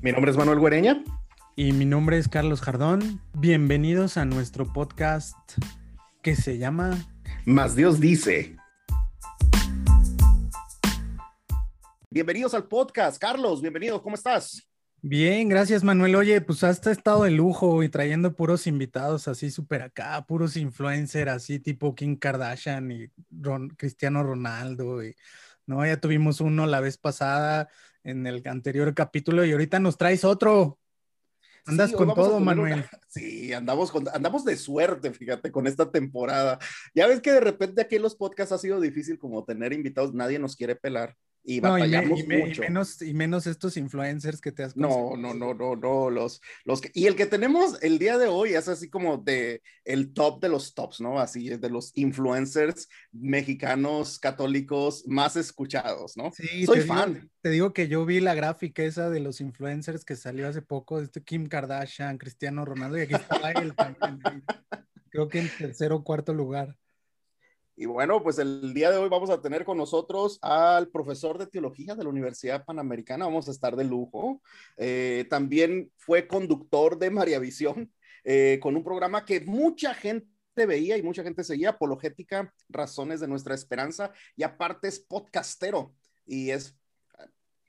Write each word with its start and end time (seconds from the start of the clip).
Mi 0.00 0.12
nombre 0.12 0.30
es 0.30 0.36
Manuel 0.36 0.60
Guereña. 0.60 1.02
Y 1.56 1.72
mi 1.72 1.84
nombre 1.84 2.18
es 2.18 2.28
Carlos 2.28 2.60
Jardón. 2.60 3.20
Bienvenidos 3.34 4.16
a 4.16 4.24
nuestro 4.24 4.72
podcast 4.72 5.36
que 6.22 6.36
se 6.36 6.56
llama 6.56 6.96
Más 7.44 7.74
Dios 7.74 7.98
dice. 7.98 8.54
Bienvenidos 12.10 12.54
al 12.54 12.68
podcast. 12.68 13.20
Carlos, 13.20 13.60
bienvenido. 13.60 14.00
¿Cómo 14.00 14.14
estás? 14.14 14.70
Bien, 15.02 15.48
gracias 15.48 15.82
Manuel. 15.82 16.14
Oye, 16.14 16.40
pues 16.42 16.62
hasta 16.62 16.92
estado 16.92 17.24
de 17.24 17.32
lujo 17.32 17.82
y 17.82 17.88
trayendo 17.88 18.36
puros 18.36 18.68
invitados 18.68 19.26
así 19.26 19.50
súper 19.50 19.82
acá, 19.82 20.24
puros 20.26 20.56
influencers 20.56 21.32
así 21.32 21.58
tipo 21.58 21.96
Kim 21.96 22.16
Kardashian 22.16 22.92
y 22.92 23.08
Cristiano 23.76 24.22
Ronaldo. 24.22 25.02
Y, 25.02 25.16
no, 25.66 25.84
ya 25.84 26.00
tuvimos 26.00 26.40
uno 26.40 26.66
la 26.66 26.80
vez 26.80 26.98
pasada 26.98 27.68
en 28.08 28.26
el 28.26 28.42
anterior 28.46 28.94
capítulo 28.94 29.44
y 29.44 29.52
ahorita 29.52 29.78
nos 29.78 29.98
traes 29.98 30.24
otro. 30.24 30.78
Andas 31.66 31.92
con 31.92 32.14
todo, 32.14 32.40
Manuel. 32.40 32.84
Sí, 33.08 33.54
andamos, 33.54 33.90
con, 33.90 34.06
andamos 34.12 34.44
de 34.44 34.54
suerte, 34.56 35.10
fíjate, 35.12 35.50
con 35.50 35.66
esta 35.66 35.90
temporada. 35.90 36.58
Ya 36.94 37.06
ves 37.06 37.20
que 37.20 37.32
de 37.32 37.40
repente 37.40 37.80
aquí 37.80 37.96
en 37.96 38.02
los 38.02 38.14
podcasts 38.14 38.52
ha 38.52 38.58
sido 38.58 38.80
difícil 38.80 39.18
como 39.18 39.44
tener 39.44 39.72
invitados, 39.72 40.12
nadie 40.12 40.38
nos 40.38 40.56
quiere 40.56 40.76
pelar 40.76 41.16
y 41.48 41.60
batallamos 41.60 42.26
mucho. 42.28 42.62
Y 42.62 42.66
menos, 42.66 43.00
y 43.00 43.14
menos 43.14 43.46
estos 43.46 43.78
influencers 43.78 44.42
que 44.42 44.52
te 44.52 44.64
has 44.64 44.76
No, 44.76 45.16
no, 45.16 45.32
no, 45.32 45.54
no, 45.54 45.76
no, 45.76 46.10
los, 46.10 46.42
los 46.64 46.82
que, 46.82 46.90
y 46.92 47.06
el 47.06 47.16
que 47.16 47.24
tenemos 47.24 47.82
el 47.82 47.98
día 47.98 48.18
de 48.18 48.26
hoy 48.26 48.52
es 48.52 48.68
así 48.68 48.90
como 48.90 49.16
de 49.16 49.62
el 49.86 50.12
top 50.12 50.42
de 50.42 50.50
los 50.50 50.74
tops, 50.74 51.00
¿no? 51.00 51.18
Así 51.18 51.48
de 51.48 51.70
los 51.70 51.96
influencers 51.96 52.90
mexicanos 53.12 54.18
católicos 54.18 55.04
más 55.06 55.36
escuchados, 55.36 56.18
¿no? 56.18 56.30
Sí, 56.32 56.66
soy 56.66 56.82
fan. 56.82 57.30
te 57.40 57.48
digo 57.48 57.72
que 57.72 57.88
yo 57.88 58.04
vi 58.04 58.20
la 58.20 58.34
gráfica 58.34 58.82
esa 58.82 59.08
de 59.08 59.20
los 59.20 59.40
influencers 59.40 60.04
que 60.04 60.16
salió 60.16 60.48
hace 60.48 60.60
poco, 60.60 61.00
este 61.00 61.22
Kim 61.22 61.46
Kardashian, 61.46 62.18
Cristiano 62.18 62.66
Ronaldo, 62.66 62.98
y 62.98 63.02
aquí 63.02 63.14
está 63.14 63.52
él 63.52 63.74
también. 63.74 64.44
Creo 65.08 65.28
que 65.28 65.38
en 65.40 65.48
tercer 65.56 65.92
o 65.92 66.04
cuarto 66.04 66.34
lugar. 66.34 66.76
Y 67.80 67.86
bueno, 67.86 68.20
pues 68.24 68.40
el 68.40 68.74
día 68.74 68.90
de 68.90 68.96
hoy 68.96 69.08
vamos 69.08 69.30
a 69.30 69.40
tener 69.40 69.64
con 69.64 69.78
nosotros 69.78 70.40
al 70.42 70.88
profesor 70.88 71.38
de 71.38 71.46
teología 71.46 71.94
de 71.94 72.02
la 72.02 72.10
Universidad 72.10 72.64
Panamericana. 72.64 73.26
Vamos 73.26 73.46
a 73.46 73.52
estar 73.52 73.76
de 73.76 73.84
lujo. 73.84 74.42
Eh, 74.76 75.26
también 75.30 75.92
fue 75.96 76.26
conductor 76.26 76.98
de 76.98 77.10
María 77.10 77.38
Visión 77.38 77.92
eh, 78.24 78.58
con 78.60 78.74
un 78.74 78.82
programa 78.82 79.24
que 79.24 79.42
mucha 79.42 79.94
gente 79.94 80.26
veía 80.56 80.96
y 80.96 81.04
mucha 81.04 81.22
gente 81.22 81.44
seguía, 81.44 81.68
Apologética, 81.68 82.52
Razones 82.68 83.20
de 83.20 83.28
Nuestra 83.28 83.54
Esperanza. 83.54 84.10
Y 84.34 84.42
aparte 84.42 84.88
es 84.88 84.98
podcastero 84.98 85.94
y 86.26 86.50
es 86.50 86.76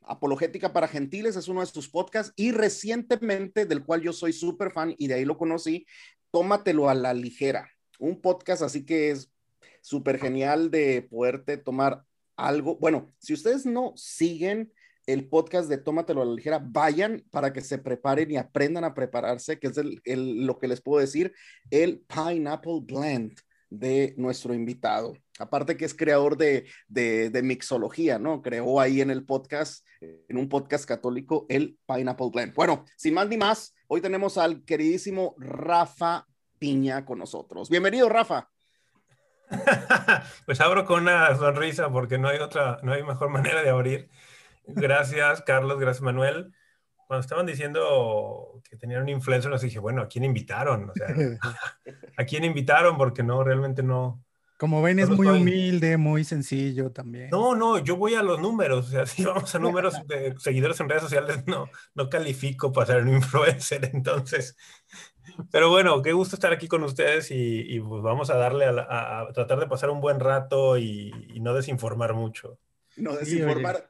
Apologética 0.02 0.73
para 0.73 0.87
Gentiles, 0.87 1.35
es 1.35 1.47
uno 1.49 1.59
de 1.59 1.67
sus 1.67 1.87
podcasts. 1.87 2.33
Y 2.35 2.52
recientemente, 2.52 3.67
del 3.67 3.85
cual 3.85 4.02
yo 4.02 4.11
soy 4.11 4.33
súper 4.33 4.71
fan 4.71 4.95
y 4.97 5.05
de 5.05 5.13
ahí 5.13 5.25
lo 5.25 5.37
conocí, 5.37 5.85
Tómatelo 6.31 6.89
a 6.89 6.95
la 6.95 7.13
ligera. 7.13 7.69
Un 7.99 8.19
podcast 8.19 8.63
así 8.63 8.87
que 8.87 9.11
es 9.11 9.31
súper 9.90 10.20
genial 10.20 10.70
de 10.70 11.02
poderte 11.09 11.58
tomar 11.58 12.04
algo. 12.38 12.78
Bueno, 12.78 13.12
si 13.18 13.34
ustedes 13.34 13.66
no 13.66 13.94
siguen 13.95 14.72
el 15.08 15.28
podcast 15.28 15.68
de 15.68 15.80
Tómatelo 15.80 16.22
a 16.22 16.26
la 16.26 16.36
ligera, 16.36 16.64
vayan 16.64 17.26
para 17.32 17.52
que 17.52 17.62
se 17.62 17.80
preparen 17.80 18.30
y 18.30 18.38
aprendan 18.38 18.84
a 18.84 18.94
prepararse, 18.94 19.58
que 19.58 19.67
es 19.67 19.80
lo 20.06 20.60
que 20.60 20.67
les 20.67 20.82
puedo 20.82 21.00
decir, 21.00 21.34
el 21.72 22.02
Pineapple 22.02 22.82
Blend 22.84 23.40
de 23.72 24.14
nuestro 24.17 24.54
invitado. 24.54 25.16
Aparte 25.40 25.76
que 25.76 25.86
es 25.86 25.95
creador 25.95 26.38
de, 26.38 26.67
de, 26.88 27.32
de, 27.32 27.42
mixología, 27.42 28.20
¿no? 28.20 28.44
Creó 28.44 28.80
ahí 28.80 29.02
en 29.02 29.10
el 29.10 29.26
podcast, 29.26 29.84
en 30.02 30.38
un 30.38 30.50
podcast 30.50 30.86
católico, 30.86 31.48
el 31.50 31.80
Pineapple 31.88 32.30
Blend. 32.32 32.54
Bueno, 32.54 32.86
sin 32.95 33.16
más 33.16 33.28
ni 33.28 33.38
más, 33.38 33.73
hoy 33.88 34.02
tenemos 34.02 34.38
al 34.38 34.64
queridísimo 34.66 35.33
Rafa 35.39 36.28
Piña 36.60 37.05
con 37.05 37.17
nosotros. 37.17 37.70
Bienvenido, 37.70 38.08
Rafa. 38.08 38.49
pues 40.45 40.61
abro 40.61 40.86
con 40.86 41.04
una 41.04 41.36
sonrisa 41.36 41.89
porque 41.89 42.17
no 42.17 42.27
hay 42.27 42.39
otra, 42.39 42.80
no 42.83 42.93
hay 42.93 43.04
mejor 43.04 43.30
manera 43.30 43.61
de 43.61 43.70
abrir. 43.70 44.10
Gracias, 44.67 45.42
Carlos, 45.42 45.80
gracias, 45.80 46.02
Manuel. 46.02 46.54
Cuando 47.08 47.21
estaban 47.21 47.45
diciendo 47.45 48.61
que 48.70 48.77
tenían 48.77 49.02
un 49.02 49.10
influencer, 49.10 49.49
nos 49.49 49.61
dije, 49.61 49.80
bueno, 49.80 50.04
¿a 50.04 50.08
quién 50.08 50.23
invitaron? 50.23 50.92
O 50.92 50.93
sea, 50.93 51.08
¿a 52.17 52.23
quién 52.26 52.43
invitaron? 52.43 52.98
Porque 52.98 53.23
no, 53.23 53.43
realmente 53.43 53.82
no. 53.82 54.23
Como 54.60 54.82
ven, 54.82 54.99
es 54.99 55.10
muy 55.10 55.26
humilde, 55.26 55.95
muy 55.95 56.26
sencillo 56.26 56.92
también. 56.92 57.30
No, 57.31 57.55
no, 57.55 57.80
yo 57.80 57.95
voy 57.95 58.16
a 58.16 58.21
los 58.21 58.39
números. 58.42 58.87
O 58.87 58.92
sea, 58.92 59.05
si 59.05 59.23
vamos 59.23 59.55
a 59.55 59.60
números 59.60 59.95
de 60.05 60.36
seguidores 60.37 60.80
en 60.81 60.89
redes 60.89 61.04
sociales, 61.04 61.48
no, 61.48 61.70
no 61.95 62.10
califico 62.10 62.71
para 62.73 62.87
ser 62.87 63.04
un 63.04 63.16
influencer. 63.16 63.89
Entonces, 63.93 64.58
pero 65.52 65.70
bueno, 65.70 66.02
qué 66.02 66.14
gusto 66.14 66.36
estar 66.36 66.52
aquí 66.52 66.67
con 66.67 66.83
ustedes 66.83 67.30
y, 67.32 67.80
pues 67.80 68.02
vamos 68.02 68.30
a 68.30 68.36
darle 68.36 68.66
a, 68.66 69.27
tratar 69.33 69.60
de 69.60 69.67
pasar 69.67 69.89
un 69.89 70.02
buen 70.02 70.20
rato 70.20 70.77
y, 70.77 71.11
no 71.42 71.54
desinformar 71.54 72.14
mucho. 72.14 72.58
No 72.98 73.16
desinformar. 73.16 73.89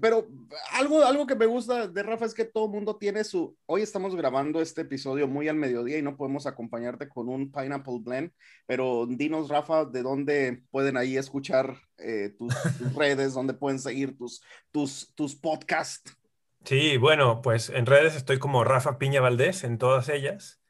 pero 0.00 0.26
algo, 0.72 1.04
algo 1.04 1.26
que 1.26 1.36
me 1.36 1.46
gusta 1.46 1.86
de 1.86 2.02
Rafa 2.02 2.24
es 2.24 2.34
que 2.34 2.44
todo 2.44 2.66
el 2.66 2.72
mundo 2.72 2.96
tiene 2.96 3.22
su... 3.24 3.56
Hoy 3.66 3.82
estamos 3.82 4.16
grabando 4.16 4.60
este 4.60 4.82
episodio 4.82 5.28
muy 5.28 5.48
al 5.48 5.56
mediodía 5.56 5.98
y 5.98 6.02
no 6.02 6.16
podemos 6.16 6.46
acompañarte 6.46 7.08
con 7.08 7.28
un 7.28 7.52
Pineapple 7.52 8.00
Blend, 8.00 8.32
pero 8.66 9.06
dinos, 9.06 9.48
Rafa, 9.48 9.84
de 9.84 10.02
dónde 10.02 10.62
pueden 10.70 10.96
ahí 10.96 11.16
escuchar 11.16 11.76
eh, 11.98 12.34
tus, 12.36 12.52
redes, 12.96 13.34
dónde 13.34 13.54
pueden 13.54 13.78
seguir 13.78 14.16
tus, 14.16 14.42
tus, 14.72 15.14
tus 15.14 15.36
podcasts. 15.36 16.16
Sí, 16.64 16.96
bueno, 16.96 17.42
pues 17.42 17.70
en 17.70 17.86
redes 17.86 18.14
estoy 18.14 18.38
como 18.38 18.62
Rafa 18.62 18.96
Piña 18.98 19.20
Valdés 19.20 19.64
en 19.64 19.78
todas 19.78 20.08
ellas 20.08 20.61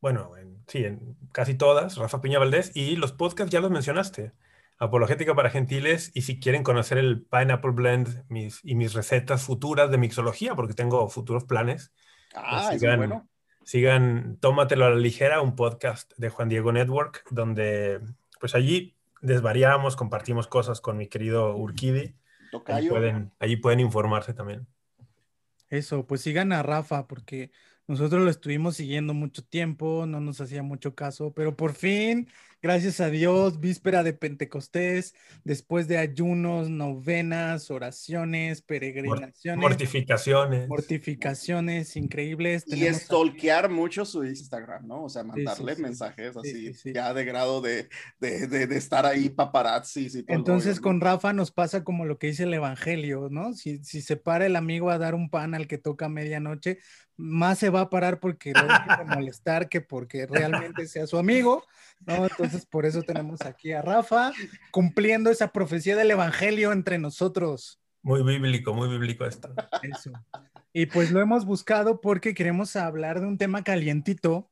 bueno, 0.00 0.32
sí, 0.66 0.84
en 0.84 1.16
casi 1.32 1.54
todas, 1.54 1.96
Rafa 1.96 2.20
Piña 2.20 2.38
Valdés, 2.38 2.72
y 2.74 2.96
los 2.96 3.12
podcasts 3.12 3.52
ya 3.52 3.60
los 3.60 3.70
mencionaste. 3.70 4.32
Apologética 4.78 5.34
para 5.34 5.50
Gentiles, 5.50 6.10
y 6.14 6.22
si 6.22 6.38
quieren 6.38 6.62
conocer 6.62 6.98
el 6.98 7.22
Pineapple 7.22 7.72
Blend 7.72 8.24
mis, 8.28 8.60
y 8.62 8.74
mis 8.74 8.92
recetas 8.92 9.42
futuras 9.42 9.90
de 9.90 9.98
mixología, 9.98 10.54
porque 10.54 10.74
tengo 10.74 11.08
futuros 11.08 11.44
planes. 11.44 11.92
Pues 12.32 12.44
ah, 12.46 12.70
sigan, 12.72 12.98
bueno. 12.98 13.28
Sigan 13.64 14.36
Tómatelo 14.38 14.84
a 14.84 14.90
la 14.90 14.96
ligera, 14.96 15.40
un 15.40 15.56
podcast 15.56 16.12
de 16.18 16.28
Juan 16.28 16.48
Diego 16.48 16.72
Network, 16.72 17.24
donde 17.30 18.00
pues 18.38 18.54
allí 18.54 18.96
desvariamos, 19.22 19.96
compartimos 19.96 20.46
cosas 20.46 20.80
con 20.80 20.96
mi 20.96 21.08
querido 21.08 21.56
Urquidi. 21.56 22.14
Allí 22.66 22.88
pueden, 22.88 23.32
allí 23.38 23.56
pueden 23.56 23.80
informarse 23.80 24.34
también. 24.34 24.66
Eso, 25.68 26.06
pues 26.06 26.20
sigan 26.20 26.52
a 26.52 26.62
Rafa, 26.62 27.06
porque 27.08 27.50
nosotros 27.88 28.22
lo 28.22 28.30
estuvimos 28.30 28.76
siguiendo 28.76 29.14
mucho 29.14 29.44
tiempo, 29.44 30.06
no 30.06 30.20
nos 30.20 30.40
hacía 30.40 30.62
mucho 30.62 30.94
caso, 30.94 31.32
pero 31.32 31.56
por 31.56 31.74
fin 31.74 32.28
Gracias 32.62 33.00
a 33.00 33.10
Dios, 33.10 33.60
víspera 33.60 34.02
de 34.02 34.14
Pentecostés, 34.14 35.14
después 35.44 35.88
de 35.88 35.98
ayunos, 35.98 36.70
novenas, 36.70 37.70
oraciones, 37.70 38.62
peregrinaciones. 38.62 39.60
Mortificaciones. 39.60 40.68
Mortificaciones 40.68 41.96
increíbles. 41.96 42.64
Y 42.66 42.86
stalkear 42.86 43.68
mucho 43.68 44.04
su 44.04 44.24
Instagram, 44.24 44.86
¿no? 44.86 45.04
O 45.04 45.08
sea, 45.08 45.22
mandarle 45.22 45.76
mensajes 45.76 46.36
así, 46.36 46.72
ya 46.92 47.12
de 47.12 47.24
grado 47.24 47.60
de, 47.60 47.88
de, 48.20 48.46
de, 48.46 48.76
estar 48.76 49.04
ahí 49.04 49.28
paparazzi. 49.28 50.08
Entonces 50.26 50.80
con 50.80 51.00
Rafa 51.00 51.32
nos 51.32 51.50
pasa 51.50 51.84
como 51.84 52.04
lo 52.04 52.18
que 52.18 52.28
dice 52.28 52.44
el 52.44 52.54
Evangelio, 52.54 53.28
¿no? 53.30 53.52
Si, 53.52 53.84
si 53.84 54.00
se 54.00 54.16
para 54.16 54.46
el 54.46 54.56
amigo 54.56 54.90
a 54.90 54.98
dar 54.98 55.14
un 55.14 55.28
pan 55.28 55.54
al 55.54 55.66
que 55.66 55.78
toca 55.78 56.06
a 56.06 56.08
medianoche, 56.08 56.78
más 57.16 57.58
se 57.58 57.70
va 57.70 57.82
a 57.82 57.90
parar 57.90 58.20
porque 58.20 58.52
lo 58.52 58.62
deje 58.62 59.04
molestar 59.20 59.68
que 59.68 59.80
porque 59.80 60.26
realmente 60.26 60.86
sea 60.86 61.06
su 61.06 61.18
amigo. 61.18 61.64
¿no? 62.06 62.26
Entonces, 62.26 62.45
por 62.70 62.86
eso 62.86 63.02
tenemos 63.02 63.40
aquí 63.42 63.72
a 63.72 63.82
Rafa 63.82 64.32
cumpliendo 64.70 65.30
esa 65.30 65.52
profecía 65.52 65.96
del 65.96 66.10
Evangelio 66.10 66.72
entre 66.72 66.98
nosotros. 66.98 67.80
Muy 68.02 68.22
bíblico, 68.22 68.72
muy 68.72 68.88
bíblico 68.88 69.24
esto. 69.24 69.52
Eso. 69.82 70.12
Y 70.72 70.86
pues 70.86 71.10
lo 71.10 71.20
hemos 71.20 71.44
buscado 71.44 72.00
porque 72.00 72.34
queremos 72.34 72.76
hablar 72.76 73.20
de 73.20 73.26
un 73.26 73.38
tema 73.38 73.64
calientito 73.64 74.50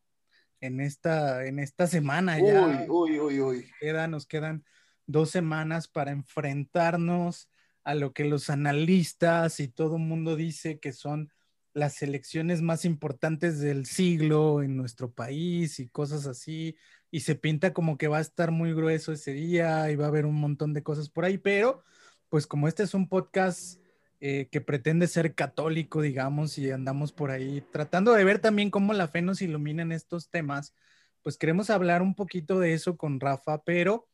en 0.61 0.81
esta, 0.81 1.45
en 1.47 1.59
esta 1.59 1.87
semana 1.87 2.39
ya. 2.39 2.89
Uy, 2.89 3.19
uy, 3.19 3.41
uy, 3.41 3.41
uy. 3.41 3.73
nos 4.09 4.27
quedan 4.27 4.65
dos 5.07 5.31
semanas 5.31 5.89
para 5.89 6.11
enfrentarnos 6.11 7.49
a 7.85 7.95
lo 7.95 8.13
que 8.13 8.25
los 8.25 8.49
analistas 8.49 9.61
y 9.61 9.69
todo 9.69 9.97
el 9.97 10.03
mundo 10.03 10.37
dice 10.37 10.81
que 10.81 10.93
son 10.93 11.31
las 11.75 12.03
elecciones 12.03 12.63
más 12.63 12.85
importantes 12.85 13.61
del 13.61 13.85
siglo 13.85 14.63
en 14.63 14.77
nuestro 14.77 15.13
país 15.13 15.81
y 15.81 15.89
cosas 15.89 16.27
así 16.27 16.77
y 17.15 17.21
se 17.21 17.37
pinta 17.37 17.73
como 17.73 17.97
que 17.97 18.09
va 18.09 18.19
a 18.19 18.23
estar 18.23 18.51
muy 18.51 18.75
grueso 18.75 19.13
ese 19.13 19.33
día 19.33 19.89
y 19.89 19.95
va 19.95 20.07
a 20.07 20.09
haber 20.09 20.27
un 20.27 20.35
montón 20.35 20.73
de 20.73 20.83
cosas 20.83 21.09
por 21.09 21.25
ahí, 21.25 21.39
pero 21.39 21.85
pues 22.29 22.45
como 22.45 22.67
este 22.67 22.83
es 22.83 22.93
un 22.93 23.09
podcast 23.09 23.81
eh, 24.19 24.49
que 24.51 24.61
pretende 24.61 25.07
ser 25.07 25.37
católico, 25.37 26.03
digamos, 26.03 26.59
y 26.59 26.73
andamos 26.73 27.13
por 27.13 27.31
ahí 27.31 27.63
tratando 27.71 28.15
de 28.15 28.25
ver 28.25 28.41
también 28.41 28.69
cómo 28.69 28.93
la 28.95 29.07
fe 29.07 29.23
nos 29.23 29.43
ilumina 29.43 29.83
en 29.83 29.93
estos 29.93 30.29
temas, 30.29 30.75
pues 31.23 31.39
queremos 31.39 31.71
hablar 31.71 32.03
un 32.03 32.17
poquito 32.17 32.59
de 32.59 32.75
eso 32.75 32.97
con 32.97 33.21
Rafa, 33.21 33.63
pero 33.63 34.09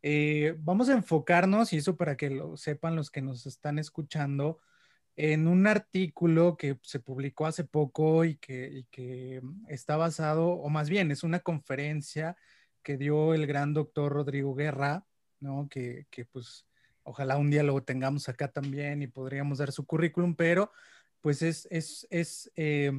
eh, 0.00 0.54
vamos 0.60 0.88
a 0.88 0.94
enfocarnos, 0.94 1.74
y 1.74 1.76
eso 1.76 1.98
para 1.98 2.16
que 2.16 2.30
lo 2.30 2.56
sepan 2.56 2.96
los 2.96 3.10
que 3.10 3.20
nos 3.20 3.44
están 3.44 3.78
escuchando, 3.78 4.60
en 5.16 5.48
un 5.48 5.66
artículo 5.66 6.56
que 6.56 6.78
se 6.82 7.00
publicó 7.00 7.46
hace 7.46 7.64
poco 7.64 8.24
y 8.24 8.36
que, 8.36 8.84
que 8.90 9.40
está 9.68 9.96
basado, 9.96 10.48
o 10.48 10.68
más 10.68 10.90
bien 10.90 11.10
es 11.10 11.22
una 11.22 11.40
conferencia 11.40 12.36
que 12.82 12.98
dio 12.98 13.34
el 13.34 13.46
gran 13.46 13.72
doctor 13.72 14.12
Rodrigo 14.12 14.54
Guerra, 14.54 15.06
¿no? 15.40 15.68
Que, 15.70 16.06
que 16.10 16.26
pues 16.26 16.66
ojalá 17.02 17.38
un 17.38 17.50
día 17.50 17.62
lo 17.62 17.82
tengamos 17.82 18.28
acá 18.28 18.48
también 18.48 19.02
y 19.02 19.06
podríamos 19.06 19.58
dar 19.58 19.72
su 19.72 19.86
currículum, 19.86 20.34
pero 20.34 20.70
pues 21.22 21.40
es, 21.42 21.66
es, 21.70 22.06
es 22.10 22.52
eh, 22.56 22.92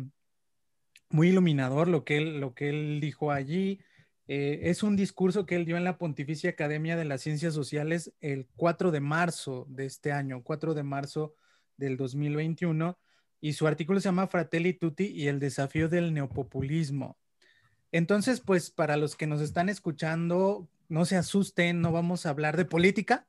muy 1.10 1.30
iluminador 1.30 1.88
lo 1.88 2.04
que 2.04 2.18
él, 2.18 2.40
lo 2.40 2.54
que 2.54 2.70
él 2.70 3.00
dijo 3.00 3.32
allí. 3.32 3.80
Eh, 4.28 4.62
es 4.64 4.84
un 4.84 4.98
discurso 4.98 5.46
que 5.46 5.56
él 5.56 5.66
dio 5.66 5.78
en 5.78 5.84
la 5.84 5.98
Pontificia 5.98 6.50
Academia 6.50 6.98
de 6.98 7.06
las 7.06 7.22
Ciencias 7.22 7.54
Sociales 7.54 8.12
el 8.20 8.48
4 8.56 8.92
de 8.92 9.00
marzo 9.02 9.66
de 9.70 9.86
este 9.86 10.12
año, 10.12 10.42
4 10.44 10.74
de 10.74 10.84
marzo 10.84 11.36
del 11.78 11.98
2021, 11.98 12.98
y 13.40 13.54
su 13.54 13.68
artículo 13.68 14.00
se 14.00 14.06
llama 14.06 14.28
Fratelli 14.28 14.74
Tutti 14.74 15.06
y 15.06 15.28
el 15.28 15.40
desafío 15.40 15.90
del 15.90 16.14
neopopulismo. 16.14 17.18
Entonces, 17.92 18.42
pues 18.42 18.70
para 18.72 18.98
los 18.98 19.16
que 19.16 19.28
nos 19.28 19.42
están 19.42 19.70
escuchando, 19.70 20.68
no 20.90 21.06
se 21.06 21.16
asusten, 21.16 21.82
no 21.82 21.92
vamos 21.92 22.26
a 22.26 22.30
hablar 22.30 22.58
de 22.58 22.66
política, 22.66 23.28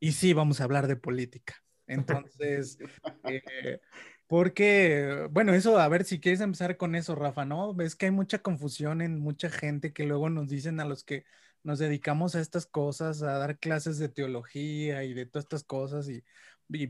y 0.00 0.12
sí 0.12 0.32
vamos 0.32 0.60
a 0.60 0.64
hablar 0.64 0.86
de 0.86 0.96
política. 0.96 1.62
Entonces, 1.86 2.78
eh, 3.24 3.80
porque, 4.26 5.28
bueno, 5.30 5.54
eso, 5.54 5.78
a 5.78 5.88
ver 5.88 6.04
si 6.04 6.20
quieres 6.20 6.40
empezar 6.40 6.76
con 6.76 6.94
eso, 6.94 7.14
Rafa, 7.14 7.44
¿no? 7.44 7.74
Ves 7.74 7.96
que 7.96 8.06
hay 8.06 8.12
mucha 8.12 8.38
confusión 8.38 9.00
en 9.00 9.18
mucha 9.18 9.50
gente 9.50 9.92
que 9.92 10.04
luego 10.04 10.30
nos 10.30 10.48
dicen 10.48 10.80
a 10.80 10.84
los 10.84 11.04
que 11.04 11.24
nos 11.62 11.78
dedicamos 11.78 12.34
a 12.34 12.40
estas 12.40 12.66
cosas, 12.66 13.22
a 13.22 13.38
dar 13.38 13.58
clases 13.58 13.98
de 13.98 14.08
teología 14.08 15.04
y 15.04 15.14
de 15.14 15.26
todas 15.26 15.44
estas 15.44 15.64
cosas 15.64 16.08
y, 16.08 16.24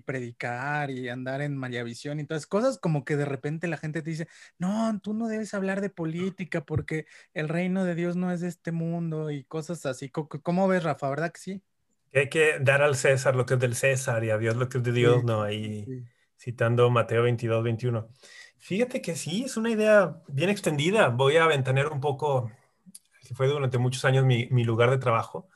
predicar 0.04 0.90
y 0.90 1.08
andar 1.08 1.40
en 1.40 1.60
Visión 1.84 2.20
y 2.20 2.26
todas 2.26 2.46
cosas, 2.46 2.78
como 2.78 3.04
que 3.04 3.16
de 3.16 3.24
repente 3.24 3.68
la 3.68 3.76
gente 3.76 4.02
te 4.02 4.10
dice, 4.10 4.28
no, 4.58 4.98
tú 5.02 5.14
no 5.14 5.28
debes 5.28 5.54
hablar 5.54 5.80
de 5.80 5.90
política 5.90 6.64
porque 6.64 7.06
el 7.34 7.48
reino 7.48 7.84
de 7.84 7.94
Dios 7.94 8.16
no 8.16 8.32
es 8.32 8.40
de 8.40 8.48
este 8.48 8.72
mundo 8.72 9.30
y 9.30 9.44
cosas 9.44 9.86
así. 9.86 10.10
¿Cómo 10.10 10.68
ves, 10.68 10.82
Rafa? 10.82 11.08
¿Verdad 11.08 11.32
que 11.32 11.40
sí? 11.40 11.62
hay 12.14 12.28
que 12.30 12.58
dar 12.60 12.82
al 12.82 12.96
César 12.96 13.36
lo 13.36 13.46
que 13.46 13.54
es 13.54 13.60
del 13.60 13.74
César 13.74 14.24
y 14.24 14.30
a 14.30 14.38
Dios 14.38 14.56
lo 14.56 14.68
que 14.68 14.78
es 14.78 14.84
de 14.84 14.92
Dios, 14.92 15.24
¿no? 15.24 15.42
Ahí 15.42 15.86
citando 16.38 16.88
Mateo 16.90 17.22
22, 17.24 17.62
21. 17.64 18.08
Fíjate 18.58 19.02
que 19.02 19.16
sí, 19.16 19.44
es 19.44 19.56
una 19.56 19.70
idea 19.70 20.22
bien 20.28 20.50
extendida. 20.50 21.08
Voy 21.08 21.36
a 21.36 21.46
ventanear 21.46 21.88
un 21.88 22.00
poco, 22.00 22.50
que 23.26 23.34
fue 23.34 23.48
durante 23.48 23.78
muchos 23.78 24.04
años 24.04 24.24
mi, 24.24 24.46
lugar 24.64 24.90
de 24.90 24.98
trabajo. 24.98 25.48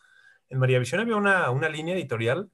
En 0.48 0.58
María 0.58 0.78
Visión 0.78 1.00
había 1.00 1.16
una, 1.16 1.50
una 1.50 1.68
línea 1.68 1.94
editorial 1.94 2.50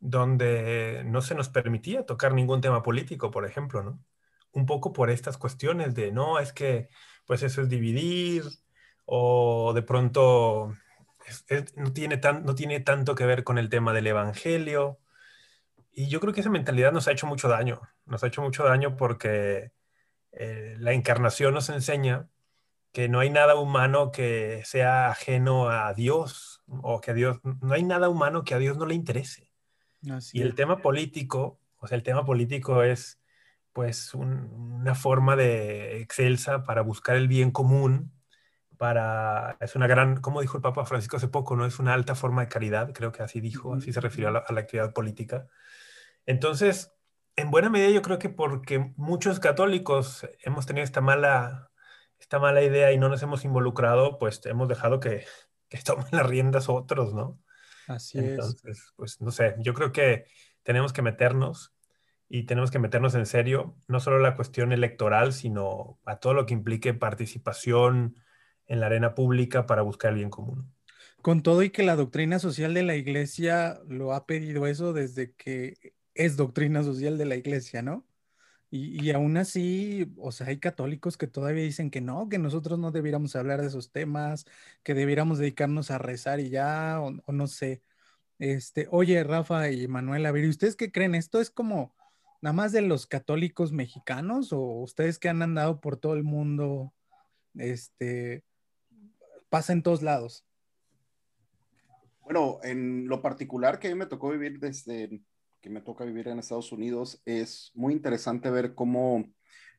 donde 0.00 1.02
no 1.06 1.22
se 1.22 1.34
nos 1.34 1.48
permitía 1.48 2.06
tocar 2.06 2.34
ningún 2.34 2.60
tema 2.60 2.82
político, 2.82 3.30
por 3.30 3.46
ejemplo, 3.46 3.82
¿no? 3.82 4.02
Un 4.52 4.66
poco 4.66 4.92
por 4.92 5.10
estas 5.10 5.38
cuestiones 5.38 5.94
de, 5.94 6.12
no, 6.12 6.38
es 6.40 6.52
que, 6.52 6.88
pues 7.26 7.42
eso 7.42 7.62
es 7.62 7.68
dividir, 7.68 8.44
o 9.04 9.72
de 9.74 9.82
pronto 9.82 10.74
no, 11.76 11.92
tiene 11.92 12.16
tan, 12.16 12.44
no 12.44 12.54
tiene 12.54 12.80
tanto 12.80 13.14
que 13.14 13.26
ver 13.26 13.44
con 13.44 13.58
el 13.58 13.68
tema 13.68 13.92
del 13.92 14.06
Evangelio. 14.06 14.98
Y 15.92 16.08
yo 16.08 16.20
creo 16.20 16.32
que 16.32 16.40
esa 16.40 16.50
mentalidad 16.50 16.92
nos 16.92 17.08
ha 17.08 17.12
hecho 17.12 17.26
mucho 17.26 17.48
daño. 17.48 17.80
Nos 18.06 18.22
ha 18.24 18.28
hecho 18.28 18.42
mucho 18.42 18.64
daño 18.64 18.96
porque 18.96 19.72
eh, 20.32 20.76
la 20.78 20.92
encarnación 20.92 21.54
nos 21.54 21.68
enseña 21.68 22.28
que 22.92 23.08
no 23.08 23.20
hay 23.20 23.30
nada 23.30 23.56
humano 23.56 24.10
que 24.10 24.62
sea 24.64 25.10
ajeno 25.10 25.68
a 25.70 25.94
Dios 25.94 26.62
o 26.66 27.00
que 27.00 27.12
a 27.12 27.14
Dios, 27.14 27.40
no 27.42 27.74
hay 27.74 27.84
nada 27.84 28.08
humano 28.08 28.44
que 28.44 28.54
a 28.54 28.58
Dios 28.58 28.76
no 28.76 28.86
le 28.86 28.94
interese. 28.94 29.49
Y 30.32 30.42
el 30.42 30.54
tema 30.54 30.78
político, 30.82 31.60
o 31.78 31.86
sea, 31.86 31.96
el 31.96 32.02
tema 32.02 32.24
político 32.24 32.82
es 32.82 33.20
pues 33.72 34.14
una 34.14 34.94
forma 34.94 35.36
de 35.36 36.00
excelsa 36.00 36.64
para 36.64 36.82
buscar 36.82 37.16
el 37.16 37.28
bien 37.28 37.50
común 37.50 38.12
para, 38.80 39.58
es 39.60 39.76
una 39.76 39.86
gran, 39.86 40.22
como 40.22 40.40
dijo 40.40 40.56
el 40.56 40.62
Papa 40.62 40.86
Francisco 40.86 41.18
hace 41.18 41.28
poco, 41.28 41.54
¿no? 41.54 41.66
Es 41.66 41.78
una 41.78 41.92
alta 41.92 42.14
forma 42.14 42.40
de 42.40 42.48
caridad, 42.48 42.94
creo 42.94 43.12
que 43.12 43.22
así 43.22 43.38
dijo, 43.38 43.74
así 43.74 43.92
se 43.92 44.00
refirió 44.00 44.28
a 44.28 44.32
la, 44.32 44.38
actividad 44.60 44.94
política. 44.94 45.48
Entonces, 46.24 46.90
en 47.36 47.50
buena 47.50 47.68
medida 47.68 47.90
yo 47.90 48.00
creo 48.00 48.18
que 48.18 48.30
porque 48.30 48.94
muchos 48.96 49.38
católicos 49.38 50.26
hemos 50.42 50.64
tenido 50.64 50.84
esta 50.84 51.02
mala, 51.02 51.70
esta 52.18 52.38
mala 52.38 52.62
idea 52.62 52.90
y 52.92 52.98
no 52.98 53.10
nos 53.10 53.22
hemos 53.22 53.44
involucrado, 53.44 54.18
pues 54.18 54.40
hemos 54.46 54.66
dejado 54.66 54.98
que, 54.98 55.26
que 55.68 55.78
tomen 55.84 56.06
las 56.12 56.26
riendas 56.26 56.70
otros, 56.70 57.12
¿no? 57.12 57.38
Así 57.90 58.18
Entonces, 58.18 58.92
pues 58.96 59.20
no 59.20 59.30
sé, 59.30 59.54
yo 59.58 59.74
creo 59.74 59.92
que 59.92 60.24
tenemos 60.62 60.92
que 60.92 61.02
meternos 61.02 61.74
y 62.28 62.44
tenemos 62.44 62.70
que 62.70 62.78
meternos 62.78 63.14
en 63.14 63.26
serio, 63.26 63.76
no 63.88 63.98
solo 63.98 64.20
la 64.20 64.36
cuestión 64.36 64.72
electoral, 64.72 65.32
sino 65.32 65.98
a 66.04 66.20
todo 66.20 66.34
lo 66.34 66.46
que 66.46 66.54
implique 66.54 66.94
participación, 66.94 68.14
en 68.70 68.78
la 68.78 68.86
arena 68.86 69.16
pública 69.16 69.66
para 69.66 69.82
buscar 69.82 70.12
el 70.12 70.18
bien 70.18 70.30
común. 70.30 70.72
Con 71.22 71.42
todo 71.42 71.64
y 71.64 71.70
que 71.70 71.82
la 71.82 71.96
doctrina 71.96 72.38
social 72.38 72.72
de 72.72 72.84
la 72.84 72.94
iglesia 72.94 73.80
lo 73.88 74.14
ha 74.14 74.26
pedido 74.26 74.66
eso 74.66 74.92
desde 74.92 75.32
que 75.32 75.92
es 76.14 76.36
doctrina 76.36 76.84
social 76.84 77.18
de 77.18 77.26
la 77.26 77.34
iglesia, 77.34 77.82
¿no? 77.82 78.06
Y, 78.72 79.10
aún 79.10 79.36
así, 79.36 80.12
o 80.18 80.30
sea, 80.30 80.46
hay 80.48 80.60
católicos 80.60 81.16
que 81.16 81.26
todavía 81.26 81.64
dicen 81.64 81.90
que 81.90 82.00
no, 82.00 82.28
que 82.28 82.38
nosotros 82.38 82.78
no 82.78 82.92
debiéramos 82.92 83.34
hablar 83.34 83.60
de 83.60 83.66
esos 83.66 83.90
temas, 83.90 84.46
que 84.84 84.94
debiéramos 84.94 85.38
dedicarnos 85.38 85.90
a 85.90 85.98
rezar 85.98 86.38
y 86.40 86.50
ya, 86.50 87.00
o, 87.00 87.32
no 87.32 87.46
sé. 87.48 87.82
Este, 88.38 88.86
oye, 88.90 89.22
Rafa 89.24 89.70
y 89.70 89.88
Manuel, 89.88 90.24
a 90.26 90.32
ver, 90.32 90.48
¿ustedes 90.48 90.76
qué 90.76 90.92
creen? 90.92 91.14
¿Esto 91.14 91.40
es 91.40 91.50
como 91.50 91.94
nada 92.40 92.54
más 92.54 92.72
de 92.72 92.82
los 92.82 93.06
católicos 93.06 93.72
mexicanos 93.72 94.52
o 94.52 94.60
ustedes 94.60 95.18
que 95.18 95.28
han 95.28 95.42
andado 95.42 95.80
por 95.80 95.96
todo 95.96 96.14
el 96.14 96.22
mundo, 96.24 96.92
este, 97.54 98.44
pasa 99.48 99.72
en 99.72 99.82
todos 99.82 100.02
lados. 100.02 100.46
Bueno, 102.22 102.60
en 102.62 103.08
lo 103.08 103.20
particular 103.20 103.78
que 103.78 103.88
a 103.88 103.90
mí 103.90 103.96
me 103.96 104.06
tocó 104.06 104.30
vivir 104.30 104.60
desde 104.60 105.20
que 105.60 105.70
me 105.70 105.80
toca 105.80 106.04
vivir 106.04 106.28
en 106.28 106.38
Estados 106.38 106.72
Unidos, 106.72 107.22
es 107.24 107.70
muy 107.74 107.92
interesante 107.92 108.50
ver 108.50 108.74
cómo 108.74 109.26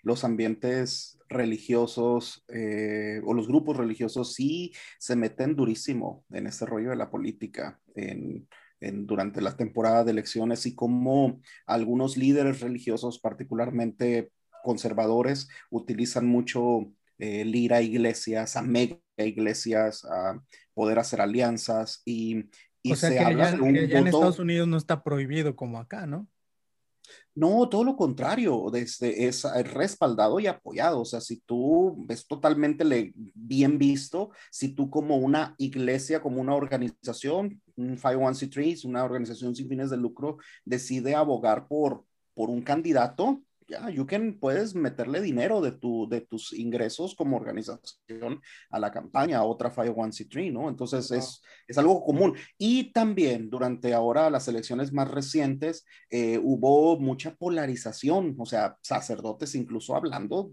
los 0.03 0.23
ambientes 0.23 1.19
religiosos 1.29 2.43
eh, 2.47 3.21
o 3.25 3.33
los 3.33 3.47
grupos 3.47 3.77
religiosos 3.77 4.33
sí 4.33 4.73
se 4.99 5.15
meten 5.15 5.55
durísimo 5.55 6.25
en 6.31 6.47
ese 6.47 6.65
rollo 6.65 6.89
de 6.89 6.95
la 6.95 7.11
política 7.11 7.79
en, 7.95 8.47
durante 8.79 9.41
la 9.41 9.55
temporada 9.55 10.03
de 10.03 10.11
elecciones 10.11 10.65
y 10.65 10.73
cómo 10.73 11.39
algunos 11.67 12.17
líderes 12.17 12.61
religiosos, 12.61 13.19
particularmente 13.19 14.31
conservadores, 14.63 15.49
utilizan 15.69 16.25
mucho 16.25 16.91
eh, 17.19 17.45
ir 17.45 17.73
a 17.75 17.81
iglesias, 17.83 18.55
a 18.55 18.63
mega 18.63 18.97
iglesias, 19.17 20.03
a 20.05 20.41
poder 20.73 20.97
hacer 20.97 21.21
alianzas 21.21 22.01
y, 22.05 22.49
y 22.83 22.95
se 22.95 23.19
habla 23.19 23.51
de 23.51 23.61
un 23.61 23.75
en 23.75 24.07
Estados 24.07 24.39
Unidos 24.39 24.67
no 24.67 24.77
está 24.77 25.03
prohibido 25.03 25.55
como 25.55 25.79
acá, 25.79 26.05
¿no? 26.05 26.27
No, 27.33 27.69
todo 27.69 27.83
lo 27.83 27.95
contrario, 27.95 28.69
desde 28.71 29.27
es 29.27 29.43
respaldado 29.73 30.39
y 30.39 30.47
apoyado. 30.47 31.01
O 31.01 31.05
sea, 31.05 31.21
si 31.21 31.39
tú 31.41 31.95
ves 32.05 32.27
totalmente 32.27 33.13
bien 33.15 33.77
visto, 33.77 34.31
si 34.49 34.69
tú 34.75 34.89
como 34.89 35.17
una 35.17 35.55
iglesia, 35.57 36.21
como 36.21 36.41
una 36.41 36.55
organización, 36.55 37.61
un 37.75 37.97
501c3, 37.97 38.85
una 38.85 39.03
organización 39.03 39.55
sin 39.55 39.69
fines 39.69 39.89
de 39.89 39.97
lucro, 39.97 40.37
decide 40.65 41.15
abogar 41.15 41.67
por, 41.67 42.05
por 42.33 42.49
un 42.49 42.61
candidato, 42.61 43.41
ya, 43.71 43.89
you 43.89 44.05
can, 44.05 44.37
puedes 44.39 44.75
meterle 44.75 45.21
dinero 45.21 45.61
de, 45.61 45.71
tu, 45.71 46.07
de 46.09 46.21
tus 46.21 46.53
ingresos 46.53 47.15
como 47.15 47.37
organización 47.37 48.41
a 48.69 48.79
la 48.79 48.91
campaña, 48.91 49.37
a 49.37 49.43
otra 49.43 49.73
501c3, 49.73 50.51
¿no? 50.51 50.69
Entonces 50.69 51.09
es, 51.11 51.41
es 51.67 51.77
algo 51.77 52.03
común. 52.03 52.35
Y 52.57 52.91
también 52.91 53.49
durante 53.49 53.93
ahora 53.93 54.29
las 54.29 54.47
elecciones 54.47 54.91
más 54.91 55.09
recientes 55.09 55.85
eh, 56.09 56.39
hubo 56.43 56.99
mucha 56.99 57.35
polarización, 57.35 58.35
o 58.37 58.45
sea, 58.45 58.77
sacerdotes 58.81 59.55
incluso 59.55 59.95
hablando 59.95 60.51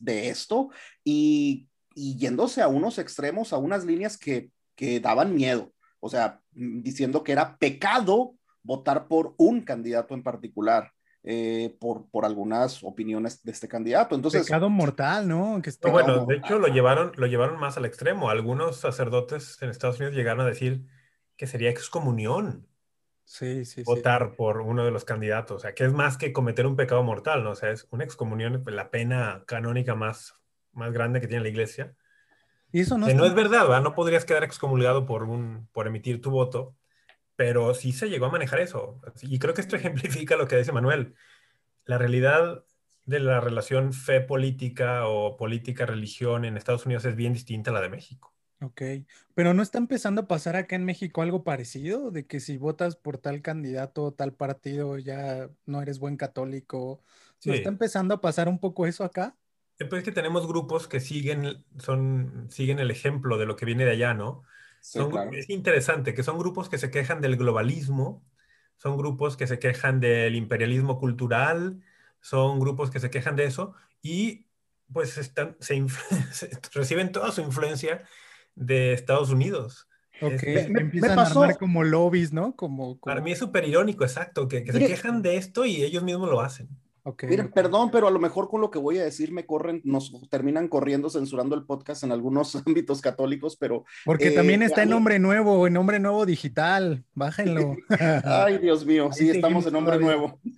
de 0.00 0.28
esto 0.28 0.70
y, 1.04 1.68
y 1.94 2.16
yéndose 2.16 2.60
a 2.60 2.68
unos 2.68 2.98
extremos, 2.98 3.52
a 3.52 3.58
unas 3.58 3.84
líneas 3.84 4.18
que, 4.18 4.50
que 4.74 5.00
daban 5.00 5.34
miedo, 5.34 5.72
o 6.00 6.08
sea, 6.08 6.40
diciendo 6.52 7.22
que 7.22 7.32
era 7.32 7.56
pecado 7.56 8.34
votar 8.62 9.06
por 9.06 9.34
un 9.36 9.60
candidato 9.62 10.14
en 10.14 10.22
particular. 10.22 10.90
Eh, 11.26 11.74
por, 11.80 12.10
por 12.10 12.26
algunas 12.26 12.84
opiniones 12.84 13.42
de 13.42 13.50
este 13.50 13.66
candidato. 13.66 14.14
Entonces, 14.14 14.44
Pecado 14.44 14.68
mortal, 14.68 15.26
¿no? 15.26 15.62
Que 15.62 15.72
bueno, 15.90 16.26
de 16.26 16.36
hecho 16.36 16.58
lo 16.58 16.68
llevaron, 16.68 17.12
lo 17.16 17.26
llevaron 17.26 17.58
más 17.58 17.78
al 17.78 17.86
extremo. 17.86 18.28
Algunos 18.28 18.76
sacerdotes 18.76 19.56
en 19.62 19.70
Estados 19.70 19.96
Unidos 19.96 20.14
llegaron 20.14 20.42
a 20.42 20.46
decir 20.46 20.84
que 21.38 21.46
sería 21.46 21.70
excomunión. 21.70 22.68
Sí, 23.24 23.64
sí, 23.64 23.84
votar 23.84 24.36
por 24.36 24.60
uno 24.60 24.84
de 24.84 24.90
los 24.90 25.06
candidatos. 25.06 25.56
O 25.56 25.60
sea, 25.60 25.74
que 25.74 25.84
es 25.84 25.94
más 25.94 26.18
que 26.18 26.34
cometer 26.34 26.66
un 26.66 26.76
pecado 26.76 27.02
mortal, 27.02 27.42
¿no? 27.42 27.52
O 27.52 27.54
sea, 27.54 27.70
es 27.70 27.88
una 27.90 28.04
excomunión, 28.04 28.62
la 28.66 28.90
pena 28.90 29.44
canónica 29.46 29.94
más, 29.94 30.34
más 30.72 30.92
grande 30.92 31.22
que 31.22 31.26
tiene 31.26 31.42
la 31.42 31.48
iglesia. 31.48 31.94
Y 32.70 32.80
eso 32.80 32.98
no, 32.98 33.06
que 33.06 33.14
no 33.14 33.24
es 33.24 33.32
verdad, 33.32 33.62
¿verdad? 33.62 33.82
No 33.82 33.94
podrías 33.94 34.26
quedar 34.26 34.44
excomulgado 34.44 35.06
por, 35.06 35.22
un, 35.22 35.68
por 35.72 35.86
emitir 35.86 36.20
tu 36.20 36.30
voto, 36.30 36.74
pero 37.36 37.74
sí 37.74 37.92
se 37.92 38.08
llegó 38.08 38.26
a 38.26 38.30
manejar 38.30 38.60
eso. 38.60 39.00
Y 39.22 39.38
creo 39.38 39.54
que 39.54 39.60
esto 39.60 39.76
ejemplifica 39.76 40.36
lo 40.36 40.48
que 40.48 40.56
dice 40.56 40.72
Manuel. 40.72 41.14
La 41.84 41.98
realidad 41.98 42.64
de 43.06 43.20
la 43.20 43.40
relación 43.40 43.92
fe 43.92 44.20
política 44.20 45.06
o 45.06 45.36
política 45.36 45.86
religión 45.86 46.44
en 46.44 46.56
Estados 46.56 46.86
Unidos 46.86 47.04
es 47.04 47.16
bien 47.16 47.32
distinta 47.34 47.70
a 47.70 47.74
la 47.74 47.80
de 47.80 47.90
México. 47.90 48.34
Ok, 48.60 48.80
pero 49.34 49.52
¿no 49.52 49.62
está 49.62 49.78
empezando 49.78 50.22
a 50.22 50.26
pasar 50.26 50.56
acá 50.56 50.76
en 50.76 50.84
México 50.84 51.20
algo 51.20 51.44
parecido? 51.44 52.10
De 52.10 52.26
que 52.26 52.40
si 52.40 52.56
votas 52.56 52.96
por 52.96 53.18
tal 53.18 53.42
candidato 53.42 54.04
o 54.04 54.12
tal 54.12 54.32
partido 54.32 54.96
ya 54.98 55.50
no 55.66 55.82
eres 55.82 55.98
buen 55.98 56.16
católico. 56.16 57.02
¿No 57.44 57.52
está 57.52 57.68
empezando 57.68 58.14
a 58.14 58.20
pasar 58.22 58.48
un 58.48 58.58
poco 58.58 58.86
eso 58.86 59.04
acá? 59.04 59.36
Después 59.78 60.00
es 60.00 60.04
que 60.04 60.12
tenemos 60.12 60.46
grupos 60.46 60.88
que 60.88 61.00
siguen, 61.00 61.64
son, 61.78 62.46
siguen 62.50 62.78
el 62.78 62.90
ejemplo 62.90 63.36
de 63.36 63.44
lo 63.44 63.56
que 63.56 63.66
viene 63.66 63.84
de 63.84 63.90
allá, 63.90 64.14
¿no? 64.14 64.44
Es 65.32 65.48
interesante 65.48 66.12
que 66.12 66.22
son 66.22 66.38
grupos 66.38 66.68
que 66.68 66.76
se 66.76 66.90
quejan 66.90 67.22
del 67.22 67.36
globalismo, 67.36 68.22
son 68.76 68.98
grupos 68.98 69.36
que 69.36 69.46
se 69.46 69.58
quejan 69.58 69.98
del 69.98 70.34
imperialismo 70.34 70.98
cultural, 70.98 71.80
son 72.20 72.60
grupos 72.60 72.90
que 72.90 73.00
se 73.00 73.10
quejan 73.10 73.34
de 73.34 73.44
eso 73.44 73.74
y 74.02 74.46
pues 74.92 75.16
están, 75.16 75.56
se 75.60 75.84
reciben 76.74 77.12
toda 77.12 77.32
su 77.32 77.40
influencia 77.40 78.04
de 78.54 78.92
Estados 78.92 79.30
Unidos. 79.30 79.88
Ok, 80.20 80.42
me, 80.68 80.82
empiezan 80.82 81.18
a 81.18 81.22
armar 81.22 81.56
como 81.56 81.82
lobbies, 81.82 82.32
¿no? 82.32 82.54
Como, 82.54 83.00
Para 83.00 83.22
mí 83.22 83.32
es 83.32 83.38
súper 83.38 83.66
irónico, 83.66 84.04
exacto, 84.04 84.48
que, 84.48 84.70
se 84.70 84.86
quejan 84.86 85.22
de 85.22 85.36
esto 85.36 85.64
y 85.64 85.82
ellos 85.82 86.04
mismos 86.04 86.28
lo 86.28 86.40
hacen. 86.40 86.68
Okay, 87.06 87.28
Miren, 87.28 87.50
perdón, 87.50 87.90
pero 87.90 88.08
a 88.08 88.10
lo 88.10 88.18
mejor 88.18 88.48
con 88.48 88.62
lo 88.62 88.70
que 88.70 88.78
voy 88.78 88.96
a 88.96 89.04
decir 89.04 89.30
me 89.30 89.44
corren, 89.44 89.82
nos 89.84 90.10
terminan 90.30 90.68
corriendo, 90.68 91.10
censurando 91.10 91.54
el 91.54 91.66
podcast 91.66 92.02
en 92.02 92.12
algunos 92.12 92.56
ámbitos 92.66 93.02
católicos, 93.02 93.56
pero... 93.60 93.84
Porque 94.06 94.30
también 94.30 94.62
eh, 94.62 94.66
está 94.66 94.84
en 94.84 94.88
Nombre 94.88 95.18
Nuevo, 95.18 95.66
en 95.66 95.74
Nombre 95.74 96.00
Nuevo 96.00 96.24
Digital, 96.24 97.04
bájenlo. 97.12 97.76
Ay, 98.24 98.56
Dios 98.56 98.86
mío, 98.86 99.10
sí, 99.12 99.28
estamos 99.28 99.66
en 99.66 99.74
Nombre 99.74 99.98
Nuevo. 99.98 100.40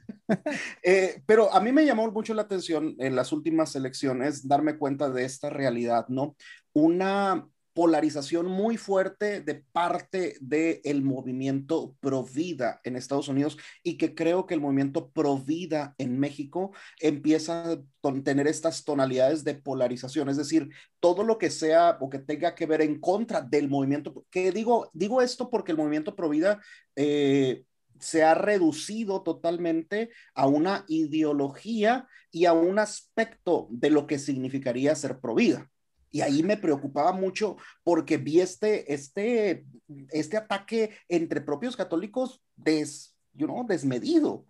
Eh, 0.83 1.23
pero 1.25 1.55
a 1.55 1.61
mí 1.61 1.71
me 1.71 1.87
llamó 1.87 2.11
mucho 2.11 2.35
la 2.35 2.43
atención 2.43 2.97
en 2.99 3.15
las 3.15 3.31
últimas 3.31 3.77
elecciones 3.77 4.49
darme 4.49 4.77
cuenta 4.77 5.09
de 5.09 5.25
esta 5.25 5.51
realidad, 5.51 6.07
¿no? 6.09 6.35
Una 6.73 7.47
polarización 7.77 8.47
muy 8.47 8.79
fuerte 8.79 9.43
de 9.43 9.57
parte 9.57 10.39
del 10.41 11.03
movimiento 11.03 11.95
pro 12.01 12.25
vida 12.25 12.81
en 12.85 12.97
Estados 12.97 13.29
Unidos 13.29 13.59
y 13.83 13.99
que 13.99 14.15
creo 14.15 14.47
que 14.47 14.55
el 14.55 14.63
movimiento 14.63 15.11
pro 15.11 15.37
vida 15.37 15.95
en 15.99 16.19
México 16.19 16.73
empieza 16.99 17.73
a 17.73 17.79
tener 18.25 18.47
estas 18.47 18.83
tonalidades 18.83 19.45
de 19.45 19.57
polarización, 19.57 20.31
es 20.31 20.39
decir, 20.39 20.71
todo 21.01 21.23
lo 21.23 21.37
que 21.37 21.51
sea 21.51 21.99
o 22.01 22.09
que 22.09 22.19
tenga 22.19 22.55
que 22.55 22.65
ver 22.65 22.81
en 22.81 22.99
contra 22.99 23.43
del 23.43 23.69
movimiento, 23.69 24.25
que 24.31 24.53
digo, 24.53 24.89
digo 24.95 25.21
esto 25.21 25.51
porque 25.51 25.73
el 25.73 25.79
movimiento 25.79 26.17
pro 26.17 26.31
vida 26.31 26.63
eh, 26.97 27.65
se 28.01 28.25
ha 28.25 28.33
reducido 28.33 29.23
totalmente 29.23 30.09
a 30.35 30.47
una 30.47 30.87
ideología 30.89 32.09
y 32.31 32.47
a 32.47 32.55
un 32.55 32.79
aspecto 32.79 33.69
de 33.71 33.91
lo 33.91 34.07
que 34.07 34.19
significaría 34.19 34.95
ser 34.95 35.21
pro 35.21 35.35
vida. 35.35 35.71
Y 36.17 36.23
ahí 36.23 36.43
me 36.43 36.57
preocupaba 36.57 37.13
mucho 37.13 37.59
porque 37.85 38.17
vi 38.17 38.41
este, 38.41 38.91
este, 38.95 39.67
este 40.09 40.39
ataque 40.39 40.93
entre 41.11 41.43
propios 41.43 41.77
católicos 41.77 42.43
des, 42.57 43.15
you 43.35 43.45
know, 43.45 43.67
desmedido. 43.67 44.47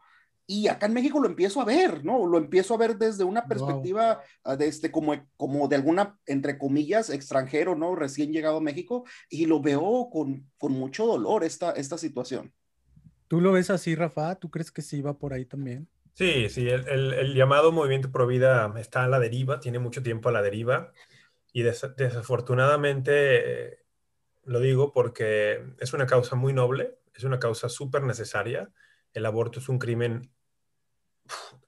Y 0.46 0.68
acá 0.68 0.86
en 0.86 0.94
México 0.94 1.18
lo 1.18 1.26
empiezo 1.26 1.60
a 1.60 1.64
ver, 1.64 2.04
¿no? 2.04 2.24
Lo 2.24 2.38
empiezo 2.38 2.74
a 2.74 2.76
ver 2.76 2.98
desde 2.98 3.24
una 3.24 3.48
perspectiva 3.48 4.20
ah, 4.44 4.54
de 4.54 4.68
este, 4.68 4.92
como, 4.92 5.12
como 5.36 5.66
de 5.66 5.74
alguna, 5.74 6.20
entre 6.24 6.56
comillas, 6.56 7.10
extranjero, 7.10 7.74
¿no? 7.74 7.96
Recién 7.96 8.32
llegado 8.32 8.58
a 8.58 8.60
México, 8.60 9.04
y 9.28 9.46
lo 9.46 9.60
veo 9.60 10.08
con, 10.08 10.48
con 10.58 10.70
mucho 10.70 11.04
dolor 11.04 11.42
esta, 11.42 11.72
esta 11.72 11.98
situación. 11.98 12.52
¿Tú 13.26 13.40
lo 13.40 13.50
ves 13.50 13.70
así, 13.70 13.96
Rafa? 13.96 14.36
¿Tú 14.36 14.52
crees 14.52 14.70
que 14.70 14.82
sí 14.82 15.02
va 15.02 15.18
por 15.18 15.32
ahí 15.32 15.46
también? 15.46 15.88
Sí, 16.14 16.48
sí, 16.48 16.68
el, 16.68 16.86
el, 16.86 17.12
el 17.12 17.34
llamado 17.34 17.72
movimiento 17.72 18.12
pro 18.12 18.28
vida 18.28 18.72
está 18.78 19.02
a 19.02 19.08
la 19.08 19.18
deriva, 19.18 19.58
tiene 19.58 19.80
mucho 19.80 20.00
tiempo 20.00 20.28
a 20.28 20.32
la 20.32 20.42
deriva. 20.42 20.92
Y 21.56 21.62
desafortunadamente 21.62 23.86
lo 24.44 24.60
digo 24.60 24.92
porque 24.92 25.64
es 25.78 25.94
una 25.94 26.06
causa 26.06 26.36
muy 26.36 26.52
noble, 26.52 26.98
es 27.14 27.24
una 27.24 27.38
causa 27.38 27.70
súper 27.70 28.02
necesaria. 28.02 28.70
El 29.14 29.24
aborto 29.24 29.60
es 29.60 29.70
un 29.70 29.78
crimen 29.78 30.30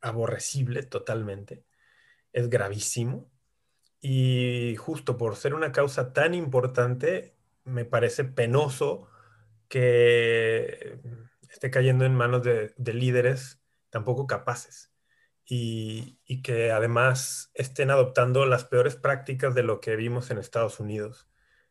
aborrecible 0.02 0.82
totalmente, 0.82 1.64
es 2.34 2.50
gravísimo. 2.50 3.30
Y 4.02 4.76
justo 4.76 5.16
por 5.16 5.36
ser 5.36 5.54
una 5.54 5.72
causa 5.72 6.12
tan 6.12 6.34
importante, 6.34 7.34
me 7.64 7.86
parece 7.86 8.24
penoso 8.24 9.08
que 9.68 11.00
esté 11.48 11.70
cayendo 11.70 12.04
en 12.04 12.14
manos 12.14 12.42
de, 12.42 12.74
de 12.76 12.92
líderes 12.92 13.62
tampoco 13.88 14.26
capaces 14.26 14.92
y, 15.50 16.42
que 16.42 16.70
además 16.70 17.50
estén 17.54 17.90
adoptando 17.90 18.44
las 18.44 18.64
peores 18.64 18.96
prácticas 18.96 19.54
de 19.54 19.62
lo 19.62 19.80
que 19.80 19.96
vimos 19.96 20.30
en 20.30 20.38
Estados 20.38 20.78
Unidos, 20.78 21.26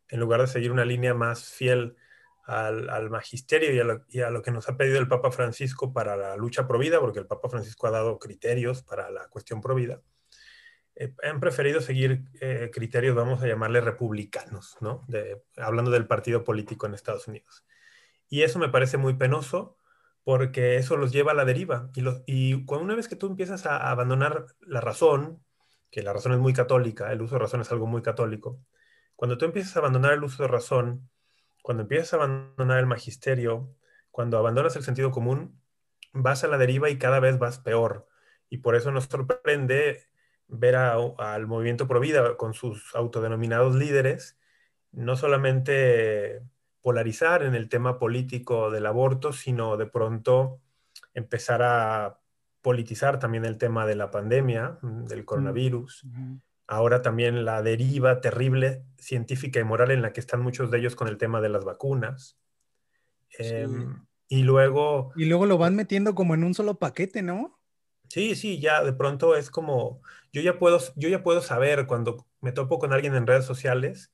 en 0.09 0.19
lugar 0.19 0.41
de 0.41 0.47
seguir 0.47 0.71
una 0.71 0.85
línea 0.85 1.13
más 1.13 1.51
fiel 1.51 1.95
al, 2.43 3.09
magisterio 3.09 3.71
y 3.71 4.21
a, 4.21 4.29
lo, 4.31 4.41
que 4.41 4.51
nos 4.51 4.67
ha 4.67 4.77
pedido 4.77 4.99
el 4.99 5.07
Papa 5.07 5.31
Francisco 5.31 5.93
para 5.93 6.17
la 6.17 6.35
lucha 6.37 6.67
pro 6.67 6.79
vida, 6.79 6.99
porque 6.99 7.19
el 7.19 7.27
Papa 7.27 7.49
Francisco 7.49 7.87
ha 7.87 7.91
dado 7.91 8.17
criterios 8.17 8.81
para 8.81 9.11
la 9.11 9.27
cuestión 9.27 9.61
pro 9.61 9.75
vida. 9.75 10.01
Eh, 10.95 11.13
han 11.21 11.39
preferido 11.39 11.79
seguir 11.79 12.23
eh, 12.41 12.71
criterios, 12.73 13.15
vamos 13.15 13.43
a 13.43 13.47
llamarle 13.47 13.81
republicanos, 13.81 14.77
¿no? 14.81 15.05
hablando 15.57 15.91
del 15.91 16.07
partido 16.07 16.43
político 16.43 16.87
en 16.87 16.95
Estados 16.95 17.27
Unidos. 17.27 17.63
Y 18.27 18.41
eso 18.41 18.57
me 18.57 18.69
parece 18.69 18.97
muy 18.97 19.13
penoso 19.13 19.77
porque 20.27 20.75
eso 20.75 20.97
los 20.97 21.13
lleva 21.13 21.31
a 21.31 21.35
la 21.35 21.45
deriva. 21.45 21.89
Y, 21.95 22.03
y 22.25 22.65
cuando 22.65 22.83
una 22.83 22.95
vez 22.95 23.07
que 23.07 23.15
tú 23.15 23.27
empiezas 23.27 23.65
a, 23.65 23.89
abandonar 23.89 24.45
la 24.59 24.81
razón, 24.81 25.41
que 25.89 26.01
la 26.03 26.11
razón 26.11 26.33
es 26.33 26.39
muy 26.39 26.51
católica, 26.51 27.13
el 27.13 27.21
uso 27.21 27.35
de 27.35 27.39
razón 27.39 27.61
es 27.61 27.71
algo 27.71 27.87
muy 27.87 28.01
católico, 28.01 28.59
cuando 29.15 29.37
tú 29.37 29.45
empiezas 29.45 29.77
a 29.77 29.79
abandonar 29.79 30.11
el 30.11 30.25
uso 30.25 30.43
de 30.43 30.49
razón, 30.49 31.09
cuando 31.63 31.83
empiezas 31.83 32.11
a 32.11 32.17
abandonar 32.17 32.77
el 32.79 32.87
magisterio, 32.87 33.73
cuando 34.11 34.37
abandonas 34.37 34.75
el 34.75 34.83
sentido 34.83 35.11
común, 35.11 35.61
vas 36.11 36.43
a 36.43 36.47
la 36.47 36.57
deriva 36.57 36.89
y 36.89 36.97
cada 36.97 37.21
vez 37.21 37.39
vas 37.39 37.59
peor. 37.59 38.05
Y 38.49 38.57
por 38.57 38.75
eso 38.75 38.91
nos 38.91 39.05
sorprende 39.05 40.07
ver 40.49 40.75
al 40.75 41.47
movimiento 41.47 41.87
Provida 41.87 42.35
con 42.35 42.53
sus 42.53 42.93
autodenominados 42.95 43.75
líderes, 43.75 44.37
no 44.91 45.15
solamente 45.15 46.41
polarizar 46.87 47.43
en 47.43 47.53
el 47.53 47.67
tema 47.67 47.99
político 47.99 48.71
del 48.71 48.85
aborto, 48.85 49.33
sino 49.33 49.75
de 49.75 49.87
pronto 49.87 50.61
empezar 51.13 51.61
a 51.61 52.21
politizar 52.61 53.19
también 53.19 53.43
el 53.43 53.57
tema 53.57 53.85
de 53.85 53.95
la 53.95 54.09
pandemia, 54.09 54.79
mm, 54.81 55.03
del 55.03 55.25
coronavirus. 55.25 56.05
Ahora 56.65 57.01
también 57.01 57.43
la 57.43 57.61
deriva 57.61 58.21
terrible 58.21 58.85
científica 58.97 59.59
y 59.59 59.65
moral 59.65 59.91
en 59.91 60.01
la 60.01 60.13
que 60.13 60.21
están 60.21 60.39
muchos 60.39 60.71
de 60.71 60.77
ellos 60.77 60.95
con 60.95 61.09
el 61.09 61.17
tema 61.17 61.41
de 61.41 61.49
las 61.49 61.65
vacunas. 61.65 62.37
Em, 63.37 64.05
y 64.29 64.43
luego... 64.43 65.11
Y 65.17 65.25
luego 65.25 65.45
lo 65.45 65.57
van 65.57 65.75
metiendo 65.75 66.15
como 66.15 66.35
en 66.35 66.45
un 66.45 66.53
solo 66.53 66.79
paquete, 66.79 67.21
¿no? 67.21 67.59
Sí, 68.07 68.33
sí, 68.37 68.61
ya 68.61 68.81
de 68.81 68.93
pronto 68.93 69.35
es 69.35 69.49
como, 69.49 70.01
yo 70.31 70.41
ya 70.41 70.57
puedo, 70.57 70.79
yo 70.95 71.09
ya 71.09 71.21
puedo 71.21 71.41
saber 71.41 71.85
cuando 71.85 72.25
me 72.39 72.53
topo 72.53 72.79
con 72.79 72.93
alguien 72.93 73.13
en 73.13 73.27
redes 73.27 73.43
sociales 73.43 74.13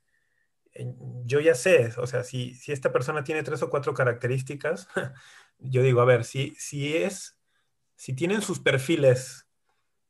yo 1.25 1.39
ya 1.39 1.56
sé, 1.56 1.92
o 1.98 2.08
sea, 2.08 2.24
si, 2.24 2.56
si 2.56 2.72
esta 2.72 2.92
persona 2.92 3.24
tiene 3.24 3.44
tres 3.44 3.62
o 3.63 3.70
cuatro 3.70 3.94
características, 3.94 4.88
yo 5.60 5.82
digo, 5.82 6.01
a 6.01 6.06
ver, 6.06 6.24
si, 6.25 6.56
si 6.58 6.98
es, 6.98 7.38
si 7.96 8.13
tienen 8.13 8.42
sus 8.42 8.60
perfiles 8.60 9.48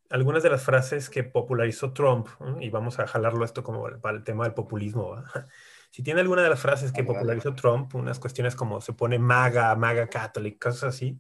algunas 0.10 0.44
de 0.44 0.50
las 0.50 0.64
frases 0.64 1.10
que 1.10 1.24
popularizó 1.24 1.92
Trump, 1.92 2.28
y 2.60 2.70
vamos 2.70 3.00
a 3.00 3.08
jalarlo 3.08 3.44
esto 3.44 3.64
como 3.64 3.90
para 4.00 4.18
el 4.18 4.24
tema 4.24 4.44
del 4.44 4.54
populismo, 4.54 5.16
si 5.90 6.04
tiene 6.04 6.22
alguna 6.22 6.44
de 6.44 6.50
las 6.50 6.60
frases 6.60 6.92
que 6.92 7.04
popularizó 7.04 7.56
Trump, 7.56 7.94
unas 7.96 8.20
cuestiones 8.20 8.56
como 8.56 8.80
se 8.80 8.94
pone 8.94 9.18
maga, 9.18 9.76
maga 9.76 10.08
catholic, 10.08 10.62
cosas 10.62 10.96
así, 10.96 11.20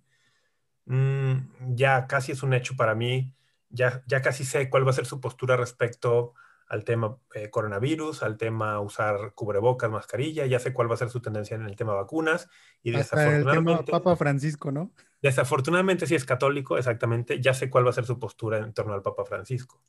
mm, 0.85 1.75
ya 1.75 2.07
casi 2.07 2.33
es 2.33 2.43
un 2.43 2.53
hecho 2.53 2.75
para 2.75 2.93
mí, 2.93 3.33
ya, 3.69 4.03
ya 4.05 4.21
casi 4.21 4.45
sé 4.45 4.69
cuál 4.69 4.85
va 4.85 4.91
a 4.91 4.93
ser 4.93 5.07
su 5.07 5.19
postura 5.19 5.57
respecto 5.57 6.35
al 6.73 6.83
tema 6.83 7.19
eh, 7.35 7.51
coronavirus, 7.51 8.23
al 8.23 8.35
tema 8.35 8.79
usar 8.79 9.33
cubrebocas, 9.35 9.91
mascarilla, 9.91 10.47
ya 10.47 10.57
sé 10.57 10.73
cuál 10.73 10.89
va 10.89 10.95
a 10.95 10.97
ser 10.97 11.11
su 11.11 11.21
tendencia 11.21 11.53
en 11.53 11.65
el 11.65 11.75
tema 11.75 11.93
vacunas 11.93 12.49
y 12.81 12.89
desafortunadamente... 12.89 13.81
El 13.81 13.85
tema 13.85 13.99
Papa 13.99 14.15
Francisco, 14.15 14.71
¿no? 14.71 14.91
Desafortunadamente 15.21 16.07
si 16.07 16.15
es 16.15 16.25
católico, 16.25 16.75
exactamente, 16.79 17.39
ya 17.39 17.53
sé 17.53 17.69
cuál 17.69 17.85
va 17.85 17.91
a 17.91 17.93
ser 17.93 18.05
su 18.05 18.17
postura 18.17 18.57
en 18.57 18.73
torno 18.73 18.95
al 18.95 19.03
Papa 19.03 19.23
Francisco. 19.23 19.83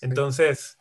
Entonces, 0.00 0.76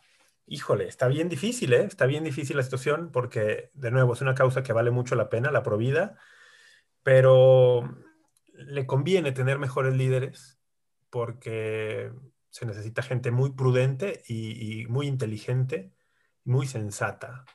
híjole, 0.47 0.87
está 0.87 1.07
bien 1.07 1.29
difícil, 1.29 1.71
¿eh? 1.73 1.83
Está 1.83 2.07
bien 2.07 2.23
difícil 2.23 2.57
la 2.57 2.63
situación 2.63 3.11
porque, 3.11 3.69
de 3.75 3.91
nuevo, 3.91 4.13
es 4.13 4.21
una 4.21 4.33
causa 4.33 4.63
que 4.63 4.73
vale 4.73 4.89
mucho 4.89 5.13
la 5.13 5.29
pena, 5.29 5.51
la 5.51 5.61
provida, 5.61 6.17
pero 7.03 7.95
le 8.55 8.87
conviene 8.87 9.33
tener 9.33 9.59
mejores 9.59 9.93
líderes 9.93 10.57
porque 11.11 12.11
se 12.53 12.67
necesita 12.67 13.01
gente 13.01 13.31
muy 13.31 13.53
prudente 13.53 14.21
y, 14.27 14.85
muy 14.85 15.07
inteligente, 15.07 15.91
muy 16.43 16.67
sensata. 16.67 17.45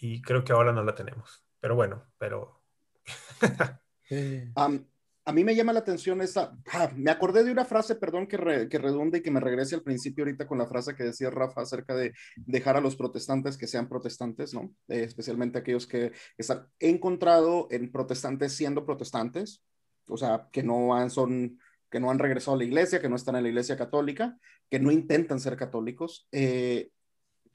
Y 0.00 0.22
creo 0.22 0.42
que 0.42 0.54
ahora 0.54 0.72
no 0.72 0.82
la 0.82 0.94
tenemos. 0.94 1.44
Pero 1.60 1.76
bueno, 1.76 2.06
pero... 2.16 2.62
a 4.56 5.32
mí 5.34 5.44
me 5.44 5.54
llama 5.54 5.74
la 5.74 5.80
atención 5.80 6.22
esa, 6.22 6.56
ah, 6.72 6.90
me 6.96 7.10
acordé 7.10 7.44
de 7.44 7.52
una 7.52 7.66
frase, 7.66 7.94
perdón, 7.96 8.26
que, 8.26 8.68
que 8.70 8.78
redunde 8.78 9.18
y 9.18 9.22
que 9.22 9.30
me 9.30 9.38
regrese 9.38 9.74
al 9.74 9.82
principio 9.82 10.24
ahorita 10.24 10.46
con 10.46 10.56
la 10.56 10.66
frase 10.66 10.94
que 10.96 11.04
decía 11.04 11.28
Rafa 11.28 11.60
acerca 11.60 11.94
de 11.94 12.14
dejar 12.36 12.78
a 12.78 12.80
los 12.80 12.96
protestantes 12.96 13.58
que 13.58 13.66
sean 13.66 13.86
protestantes, 13.86 14.54
¿no? 14.54 14.74
Eh, 14.88 15.02
especialmente 15.02 15.58
aquellos 15.58 15.86
que 15.86 16.12
están 16.38 16.68
encontrado 16.78 17.68
en 17.70 17.92
protestantes 17.92 18.54
siendo 18.54 18.86
protestantes, 18.86 19.62
o 20.06 20.16
sea, 20.16 20.48
que 20.50 20.62
no 20.62 20.94
han, 20.94 21.10
son, 21.10 21.58
que 21.92 22.00
no 22.00 22.10
han 22.10 22.18
regresado 22.18 22.54
a 22.54 22.58
la 22.58 22.64
iglesia, 22.64 23.02
que 23.02 23.10
no 23.10 23.16
están 23.16 23.36
en 23.36 23.42
la 23.42 23.50
iglesia 23.50 23.76
católica, 23.76 24.38
que 24.70 24.80
no 24.80 24.90
intentan 24.90 25.38
ser 25.38 25.58
católicos, 25.58 26.26
eh, 26.32 26.90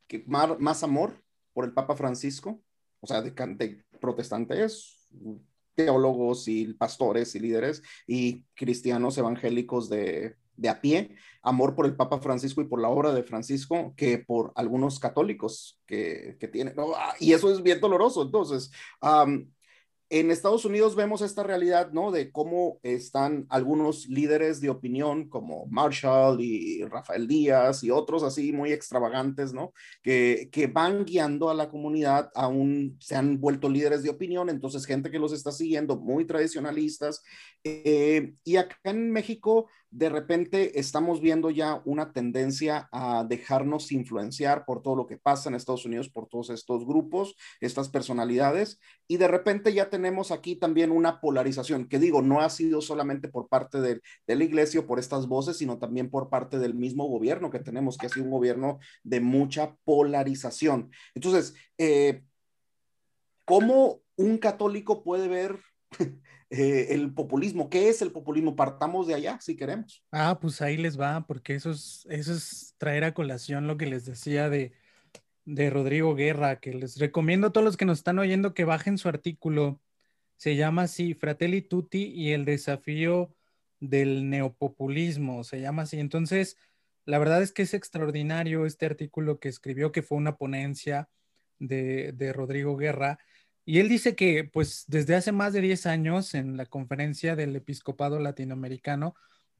que 0.06 0.24
más, 0.28 0.60
más, 0.60 0.84
amor 0.84 1.24
por 1.54 1.66
el 1.66 1.74
Papa 1.74 1.96
Francisco, 1.96 2.62
o 3.00 3.08
sea, 3.08 3.24
de, 3.24 3.32
de 3.32 3.84
protestantes, 4.00 5.10
teólogos 5.74 6.48
y 6.48 6.72
pastores 6.74 7.34
y 7.34 7.40
líderes 7.40 7.82
y 8.06 8.44
cristianos 8.54 9.18
evangélicos 9.18 9.90
de, 9.90 10.36
de 10.56 10.70
a 10.70 10.82
pie, 10.82 11.16
amor 11.42 11.76
por 11.76 11.88
el 11.88 11.96
Papa 11.96 12.20
Francisco 12.20 12.62
y 12.62 12.66
por 12.66 12.80
la 12.80 12.90
obra 12.90 13.14
de 13.14 13.24
Francisco 13.24 13.96
que 13.98 14.20
por 14.20 14.52
algunos 14.56 15.00
católicos 15.00 15.82
que, 15.88 16.38
que 16.40 16.48
tienen. 16.48 16.76
Ah, 16.96 17.16
y 17.20 17.34
eso 17.34 17.52
es 17.52 17.64
bien 17.64 17.80
doloroso. 17.80 18.22
Entonces, 18.22 18.72
en 20.10 20.32
Estados 20.32 20.64
Unidos 20.66 20.96
vemos 20.96 21.22
esta 21.22 21.44
realidad, 21.44 21.92
¿no? 21.92 22.12
De 22.12 22.32
cómo 22.32 22.80
están 22.84 23.46
algunos 23.50 24.08
líderes 24.08 24.62
de 24.62 24.70
opinión 24.70 25.28
como 25.28 25.66
Marshall 25.68 26.40
y 26.40 26.84
Rafael 26.86 27.28
Díaz 27.28 27.84
y 27.84 27.92
otros 27.92 28.24
así 28.24 28.54
muy 28.54 28.72
extravagantes, 28.72 29.54
¿no? 29.54 29.74
Que, 30.02 30.50
que 30.52 30.68
van 30.68 31.04
guiando 31.04 31.50
a 31.50 31.54
la 31.54 31.70
comunidad, 31.70 32.30
aún 32.36 32.98
se 33.02 33.16
han 33.16 33.40
vuelto 33.40 33.70
líderes 33.70 34.04
de 34.04 34.10
opinión, 34.10 34.50
entonces 34.50 34.86
gente 34.86 35.12
que 35.12 35.20
los 35.20 35.34
está 35.34 35.52
siguiendo, 35.52 35.98
muy 35.98 36.26
tradicionalistas. 36.26 37.22
Eh, 37.64 38.34
y 38.44 38.56
acá 38.56 38.78
en 38.86 39.12
México 39.12 39.68
de 39.98 40.10
repente 40.10 40.80
estamos 40.80 41.22
viendo 41.22 41.50
ya 41.50 41.82
una 41.84 42.14
tendencia 42.14 42.88
a 42.92 43.26
dejarnos 43.28 43.92
influenciar 43.92 44.64
por 44.64 44.84
todo 44.84 44.96
lo 44.96 45.08
que 45.08 45.18
pasa 45.18 45.50
en 45.50 45.56
Estados 45.56 45.86
Unidos, 45.86 46.08
por 46.08 46.28
todos 46.28 46.52
estos 46.52 46.86
grupos, 46.86 47.36
estas 47.62 47.90
personalidades, 47.90 48.80
y 49.08 49.18
de 49.18 49.28
repente 49.28 49.74
ya 49.74 49.90
tenemos 49.90 50.30
aquí 50.30 50.56
también 50.56 50.92
una 50.92 51.20
polarización, 51.20 51.88
que 51.88 51.98
digo, 51.98 52.22
no 52.22 52.42
ha 52.42 52.52
sido 52.52 52.80
solamente 52.80 53.28
por 53.28 53.48
parte 53.48 53.82
de, 53.82 54.00
la 54.28 54.44
iglesia 54.44 54.86
por 54.86 55.00
estas 55.00 55.28
voces, 55.28 55.58
sino 55.58 55.80
también 55.80 56.12
por 56.12 56.30
parte 56.30 56.60
del 56.60 56.76
mismo 56.76 57.08
gobierno 57.08 57.50
que 57.50 57.58
tenemos, 57.58 57.98
que 57.98 58.06
ha 58.06 58.10
sido 58.10 58.26
un 58.26 58.32
gobierno 58.32 58.78
de 59.04 59.20
mucha 59.20 59.78
polarización. 59.84 60.92
Entonces, 61.16 61.56
eh, 61.80 62.22
¿cómo 63.46 64.02
un 64.16 64.38
católico 64.38 65.04
puede 65.04 65.28
ver 65.28 65.60
eh, 66.50 66.88
el 66.92 67.14
populismo. 67.14 67.70
¿Qué 67.70 67.90
es 67.90 68.02
el 68.02 68.12
populismo? 68.12 68.56
Partamos 68.56 69.08
de 69.08 69.16
allá 69.16 69.38
si 69.42 69.56
queremos. 69.56 70.04
Ah, 70.12 70.38
pues 70.40 70.62
ahí 70.62 70.78
les 70.78 71.00
va, 71.00 71.26
porque 71.28 71.56
eso 71.56 71.72
es, 71.72 72.08
eso 72.10 72.34
es 72.34 72.76
traer 72.78 73.04
a 73.04 73.14
colación 73.14 73.68
lo 73.68 73.78
que 73.78 73.86
les 73.86 74.06
decía 74.06 74.50
de, 74.50 74.72
de 75.44 75.70
Rodrigo 75.70 76.16
Guerra, 76.16 76.60
que 76.60 76.74
les 76.74 76.98
recomiendo 76.98 77.48
a 77.48 77.52
todos 77.52 77.66
los 77.66 77.76
que 77.76 77.86
nos 77.86 77.98
están 77.98 78.20
oyendo 78.20 78.54
que 78.54 78.64
bajen 78.64 78.98
su 78.98 79.10
artículo. 79.10 79.82
Se 80.38 80.56
llama 80.56 80.84
así, 80.84 81.14
Fratelli 81.16 81.62
Tutti 81.62 82.06
y 82.06 82.32
el 82.32 82.46
desafío 82.46 83.36
del 83.80 84.30
neopopulismo, 84.30 85.44
se 85.44 85.60
llama 85.60 85.82
así. 85.82 86.00
Entonces, 86.00 86.58
la 87.06 87.20
verdad 87.20 87.42
es 87.42 87.52
que 87.52 87.64
es 87.64 87.74
extraordinario 87.74 88.66
este 88.66 88.86
artículo 88.86 89.40
que 89.40 89.50
escribió, 89.50 89.92
que 89.92 90.02
fue 90.02 90.18
una 90.18 90.38
ponencia 90.38 91.10
de, 91.60 92.14
de 92.14 92.32
Rodrigo 92.32 92.78
Guerra 92.78 93.20
y 93.70 93.80
él 93.80 93.90
dice 93.90 94.16
que, 94.16 94.46
pues, 94.46 94.86
desde 94.88 95.14
hace 95.14 95.34
más 95.34 95.52
de 95.52 95.60
10 95.60 95.88
años, 95.88 96.34
en 96.36 96.56
la 96.56 96.66
conferencia 96.66 97.36
del 97.36 97.54
episcopado 97.54 98.18
latinoamericano, 98.18 99.14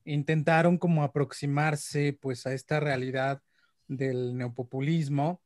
intentaron 0.06 0.78
como 0.78 1.04
aproximarse, 1.04 2.14
pues, 2.14 2.48
a 2.48 2.54
esta 2.54 2.80
realidad 2.80 3.42
del 3.90 4.38
neopopulismo. 4.38 5.42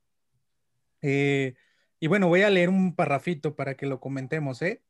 Eh, 1.02 1.56
y 2.00 2.06
bueno, 2.06 2.28
voy 2.28 2.44
a 2.44 2.52
leer 2.52 2.70
un 2.70 2.96
parrafito 2.96 3.56
para 3.56 3.74
que 3.76 3.88
lo 3.88 4.00
comentemos, 4.00 4.62
¿eh? 4.62 4.84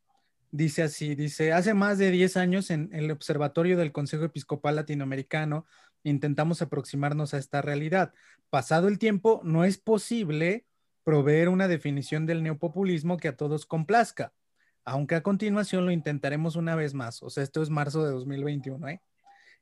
Dice 0.52 0.84
así, 0.84 1.16
dice, 1.16 1.54
hace 1.54 1.74
más 1.74 1.98
de 1.98 2.12
10 2.12 2.36
años 2.36 2.72
en 2.72 2.90
el 2.92 3.10
observatorio 3.10 3.78
del 3.78 3.94
Consejo 3.94 4.26
Episcopal 4.26 4.76
Latinoamericano 4.76 5.66
intentamos 6.04 6.62
aproximarnos 6.62 7.34
a 7.34 7.38
esta 7.38 7.62
realidad. 7.62 8.14
Pasado 8.50 8.90
el 8.90 9.00
tiempo, 9.00 9.40
no 9.46 9.64
es 9.64 9.78
posible 9.78 10.66
proveer 11.04 11.50
una 11.50 11.68
definición 11.68 12.26
del 12.26 12.44
neopopulismo 12.44 13.18
que 13.18 13.30
a 13.30 13.36
todos 13.36 13.66
complazca, 13.66 14.34
aunque 14.86 15.16
a 15.16 15.24
continuación 15.24 15.86
lo 15.86 15.92
intentaremos 15.92 16.56
una 16.56 16.76
vez 16.76 16.94
más. 16.94 17.22
O 17.24 17.30
sea, 17.30 17.44
esto 17.44 17.62
es 17.62 17.70
marzo 17.70 18.04
de 18.04 18.12
2021. 18.12 18.88
¿eh? 18.90 19.02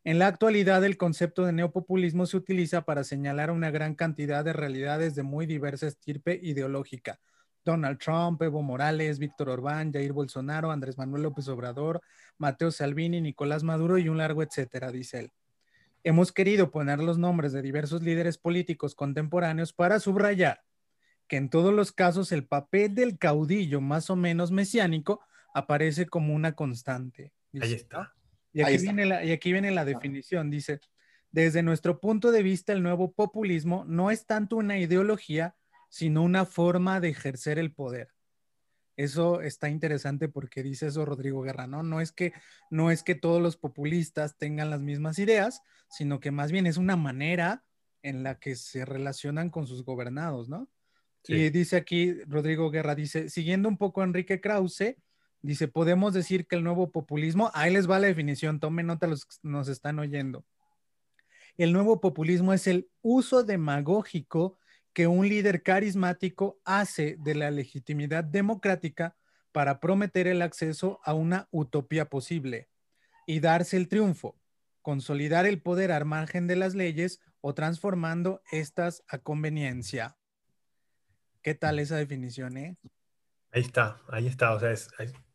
En 0.03 0.19
la 0.19 0.27
actualidad, 0.27 0.83
el 0.83 0.97
concepto 0.97 1.45
de 1.45 1.53
neopopulismo 1.53 2.25
se 2.25 2.37
utiliza 2.37 2.81
para 2.83 3.03
señalar 3.03 3.51
una 3.51 3.71
gran 3.71 3.95
cantidad 3.95 4.43
de 4.45 4.53
realidades 4.53 5.15
de 5.15 5.23
muy 5.23 5.45
diversa 5.45 5.87
estirpe 5.87 6.39
ideológica. 6.41 7.19
Donald 7.65 7.99
Trump, 7.99 8.41
Evo 8.41 8.61
Morales, 8.61 9.19
Víctor 9.19 9.49
Orbán, 9.49 9.91
Jair 9.91 10.13
Bolsonaro, 10.13 10.71
Andrés 10.71 10.97
Manuel 10.97 11.23
López 11.23 11.47
Obrador, 11.49 12.01
Mateo 12.37 12.71
Salvini, 12.71 13.19
Nicolás 13.19 13.63
Maduro 13.63 13.97
y 13.97 14.07
un 14.07 14.17
largo 14.17 14.41
etcétera, 14.41 14.91
dice 14.91 15.19
él. 15.19 15.31
Hemos 16.03 16.31
querido 16.31 16.71
poner 16.71 16.99
los 16.99 17.17
nombres 17.17 17.51
de 17.51 17.61
diversos 17.61 18.01
líderes 18.01 18.37
políticos 18.37 18.95
contemporáneos 18.95 19.73
para 19.73 19.99
subrayar 19.99 20.61
que 21.29 21.37
en 21.37 21.49
todos 21.49 21.73
los 21.73 21.93
casos 21.93 22.33
el 22.33 22.45
papel 22.45 22.95
del 22.95 23.17
caudillo 23.17 23.79
más 23.79 24.09
o 24.09 24.17
menos 24.17 24.51
mesiánico 24.51 25.21
aparece 25.53 26.07
como 26.07 26.33
una 26.33 26.55
constante. 26.55 27.31
Ahí 27.61 27.73
está. 27.73 28.13
Y 28.51 28.63
aquí, 28.63 28.77
Viene 28.79 29.05
la, 29.05 29.23
y 29.23 29.31
aquí 29.31 29.51
viene 29.51 29.71
la 29.71 29.85
definición. 29.85 30.49
Dice, 30.49 30.81
desde 31.31 31.61
nuestro 31.61 31.99
punto 31.99 32.31
de 32.31 32.41
vista, 32.41 32.73
el 32.73 32.81
nuevo 32.81 33.13
populismo 33.13 33.85
no 33.87 34.09
es 34.09 34.25
tanto 34.25 34.57
una 34.57 34.79
ideología, 34.79 35.55
sino 35.87 36.23
una 36.23 36.45
forma 36.45 36.99
de 36.99 37.09
ejercer 37.09 37.59
el 37.59 37.71
poder. 37.71 38.09
Eso 38.97 39.41
está 39.41 39.69
interesante 39.69 40.29
porque 40.29 40.63
dice 40.63 40.87
eso 40.87 41.05
Rodrigo 41.05 41.41
Guerra, 41.41 41.67
¿no? 41.67 41.83
No 41.83 42.01
es 42.01 42.11
que 42.11 42.33
no 42.69 42.91
es 42.91 43.03
que 43.03 43.15
todos 43.15 43.41
los 43.41 43.55
populistas 43.55 44.35
tengan 44.37 44.71
las 44.71 44.81
mismas 44.81 45.19
ideas, 45.19 45.61
sino 45.89 46.19
que 46.19 46.31
más 46.31 46.51
bien 46.51 46.65
es 46.65 46.77
una 46.77 46.97
manera 46.97 47.63
en 48.01 48.23
la 48.23 48.39
que 48.39 48.55
se 48.55 48.83
relacionan 48.83 49.51
con 49.51 49.67
sus 49.67 49.85
gobernados, 49.85 50.49
¿no? 50.49 50.67
Y 51.27 51.49
dice 51.49 51.75
aquí, 51.75 52.13
Rodrigo 52.25 52.71
Guerra 52.71 52.95
dice, 52.95 53.29
siguiendo 53.29 53.69
un 53.69 53.77
poco 53.77 54.01
a 54.01 54.05
Enrique 54.05 54.41
Krause, 54.41 54.95
dice, 55.41 55.67
podemos 55.67 56.13
decir 56.13 56.47
que 56.47 56.55
el 56.55 56.63
nuevo 56.63 56.91
populismo, 56.91 57.51
ahí 57.53 57.73
les 57.73 57.89
va 57.89 57.99
la 57.99 58.07
definición, 58.07 58.59
tomen 58.59 58.87
nota 58.87 59.07
los 59.07 59.25
que 59.25 59.35
nos 59.43 59.67
están 59.67 59.99
oyendo. 59.99 60.45
El 61.57 61.73
nuevo 61.73 61.99
populismo 61.99 62.53
es 62.53 62.67
el 62.67 62.89
uso 63.01 63.43
demagógico 63.43 64.57
que 64.93 65.07
un 65.07 65.27
líder 65.27 65.61
carismático 65.61 66.59
hace 66.63 67.17
de 67.19 67.35
la 67.35 67.51
legitimidad 67.51 68.23
democrática 68.23 69.15
para 69.51 69.79
prometer 69.79 70.27
el 70.27 70.41
acceso 70.41 70.99
a 71.03 71.13
una 71.13 71.47
utopía 71.51 72.09
posible 72.09 72.69
y 73.25 73.39
darse 73.39 73.77
el 73.77 73.87
triunfo, 73.87 74.39
consolidar 74.81 75.45
el 75.45 75.61
poder 75.61 75.91
al 75.91 76.05
margen 76.05 76.47
de 76.47 76.55
las 76.55 76.75
leyes 76.75 77.19
o 77.41 77.53
transformando 77.53 78.41
estas 78.51 79.03
a 79.07 79.19
conveniencia. 79.19 80.18
¿Qué 81.41 81.55
tal 81.55 81.79
esa 81.79 81.95
definición, 81.95 82.57
eh? 82.57 82.77
Ahí 83.51 83.61
está, 83.61 84.01
ahí 84.09 84.27
está. 84.27 84.53
O 84.53 84.59
sea, 84.59 84.75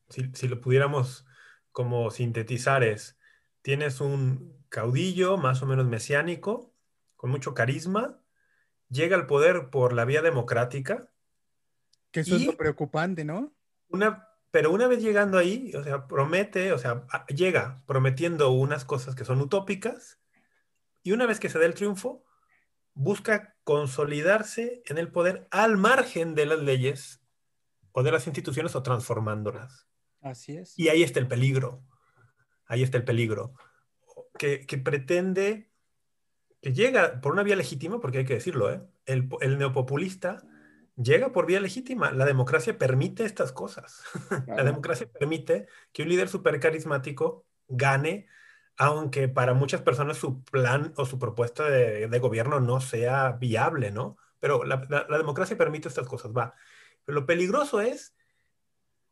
si, 0.09 0.49
lo 0.49 0.61
pudiéramos 0.61 1.27
como 1.73 2.11
sintetizar 2.11 2.85
es, 2.85 3.19
tienes 3.62 4.01
un 4.01 4.62
caudillo 4.69 5.37
más 5.37 5.62
o 5.62 5.67
menos 5.67 5.87
mesiánico, 5.87 6.75
con 7.17 7.31
mucho 7.31 7.55
carisma, 7.55 8.21
llega 8.88 9.17
al 9.17 9.27
poder 9.27 9.71
por 9.71 9.93
la 9.93 10.05
vía 10.05 10.23
democrática. 10.23 11.11
Que 12.11 12.21
eso 12.21 12.37
es 12.37 12.47
lo 12.47 12.57
preocupante, 12.57 13.25
¿no? 13.25 13.53
Una, 13.88 14.29
pero 14.51 14.71
una 14.71 14.87
vez 14.87 15.03
llegando 15.03 15.38
ahí, 15.38 15.73
o 15.75 15.83
sea, 15.83 16.07
promete, 16.07 16.73
o 16.73 16.79
sea, 16.79 17.07
llega 17.29 17.83
prometiendo 17.87 18.51
unas 18.51 18.85
cosas 18.85 19.14
que 19.14 19.25
son 19.25 19.40
utópicas, 19.40 20.21
y 21.03 21.12
una 21.12 21.27
vez 21.27 21.40
que 21.40 21.49
se 21.49 21.59
da 21.59 21.67
el 21.67 21.75
triunfo, 21.75 22.25
busca 22.94 23.57
consolidarse 23.64 24.83
en 24.87 24.98
el 24.98 25.11
poder 25.11 25.46
al 25.50 25.76
margen 25.76 26.35
de 26.35 26.46
las 26.46 26.61
leyes 26.61 27.20
o 27.92 28.02
de 28.02 28.12
las 28.12 28.26
instituciones 28.26 28.74
o 28.74 28.83
transformándolas. 28.83 29.87
Así 30.20 30.57
es. 30.57 30.78
Y 30.78 30.88
ahí 30.88 31.02
está 31.02 31.20
el 31.20 31.28
peligro. 31.28 31.85
Ahí 32.66 32.83
está 32.83 32.96
el 32.96 33.04
peligro. 33.04 33.54
Que, 34.38 34.66
pretende, 34.83 35.70
que 36.61 36.72
llega 36.72 37.20
por 37.20 37.33
una 37.33 37.42
vía 37.42 37.57
legítima, 37.57 38.00
porque 38.00 38.18
hay 38.18 38.24
que 38.24 38.35
decirlo, 38.35 38.72
¿eh? 38.72 38.83
el, 39.07 39.28
el, 39.40 39.59
neopopulista 39.59 40.42
llega 40.96 41.30
por 41.33 41.46
vía 41.46 41.61
legítima. 41.61 42.11
La 42.11 42.24
democracia 42.24 42.76
permite 42.76 43.24
estas 43.24 43.52
cosas. 43.52 44.02
La 44.46 44.64
democracia 44.64 45.09
permite 45.09 45.68
que 45.92 46.02
un 46.02 46.09
líder 46.09 46.28
súper 46.28 46.59
carismático 46.59 47.46
gane 47.68 48.26
aunque 48.76 49.28
para 49.28 49.54
muchas 49.54 49.82
personas 49.82 50.16
su 50.16 50.42
plan 50.42 50.92
o 50.96 51.06
su 51.06 51.18
propuesta 51.18 51.68
de, 51.68 52.18
gobierno 52.18 52.60
no 52.60 52.80
sea 52.80 53.32
viable, 53.32 53.90
¿no? 53.90 54.16
Pero 54.40 54.64
la, 54.64 54.78
democracia 55.16 55.56
permite 55.56 55.88
estas 55.88 56.06
cosas, 56.06 56.32
va. 56.32 56.54
Pero 57.04 57.20
lo 57.20 57.26
peligroso 57.26 57.80
es 57.80 58.14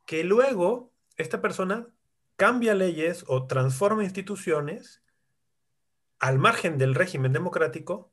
que 0.04 0.24
luego 0.24 0.92
esta 1.16 1.40
persona 1.40 1.86
cambia 2.36 2.74
leyes 2.74 3.24
o 3.28 3.46
transforma 3.46 4.04
instituciones 4.04 5.02
al 6.18 6.38
margen 6.38 6.78
del 6.78 6.94
régimen 6.94 7.32
democrático 7.32 8.12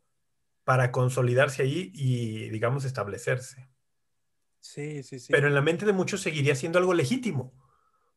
para 0.63 0.91
consolidarse 0.91 1.63
allí 1.63 1.91
y, 1.95 2.49
digamos, 2.49 2.85
establecerse. 2.85 3.69
Sí, 4.59 5.03
sí, 5.03 5.19
sí. 5.19 5.31
Pero 5.31 5.47
en 5.47 5.55
la 5.55 5.61
mente 5.61 5.85
de 5.85 5.93
muchos 5.93 6.21
seguiría 6.21 6.55
siendo 6.55 6.77
algo 6.79 6.93
legítimo. 6.93 7.53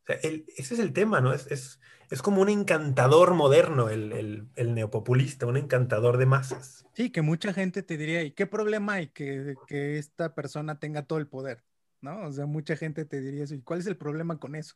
ese 0.07 0.45
es 0.73 0.79
el 0.79 0.93
tema, 0.93 1.19
¿no? 1.19 1.33
Es, 1.33 1.47
es, 1.47 1.79
como 2.21 2.41
un 2.41 2.49
encantador 2.49 3.33
moderno, 3.33 3.89
el, 3.89 4.47
el, 4.55 4.75
neopopulista, 4.75 5.45
un 5.45 5.57
encantador 5.57 6.17
de 6.17 6.25
masas. 6.25 6.85
Sí, 6.93 7.09
que 7.09 7.21
mucha 7.21 7.53
gente 7.53 7.81
te 7.81 7.97
diría, 7.97 8.23
¿y 8.23 8.31
qué 8.31 8.45
problema 8.45 8.93
hay 8.93 9.07
que, 9.07 9.55
que 9.67 9.97
esta 9.97 10.35
persona 10.35 10.79
tenga 10.79 11.03
todo 11.03 11.19
el 11.19 11.27
poder? 11.27 11.63
¿No? 12.01 12.27
O 12.27 12.31
sea, 12.31 12.45
mucha 12.45 12.75
gente 12.75 13.05
te 13.05 13.21
diría 13.21 13.45
eso. 13.45 13.55
¿Y 13.55 13.61
cuál 13.61 13.79
es 13.79 13.87
el 13.87 13.97
problema 13.97 14.37
con 14.37 14.55
eso? 14.55 14.75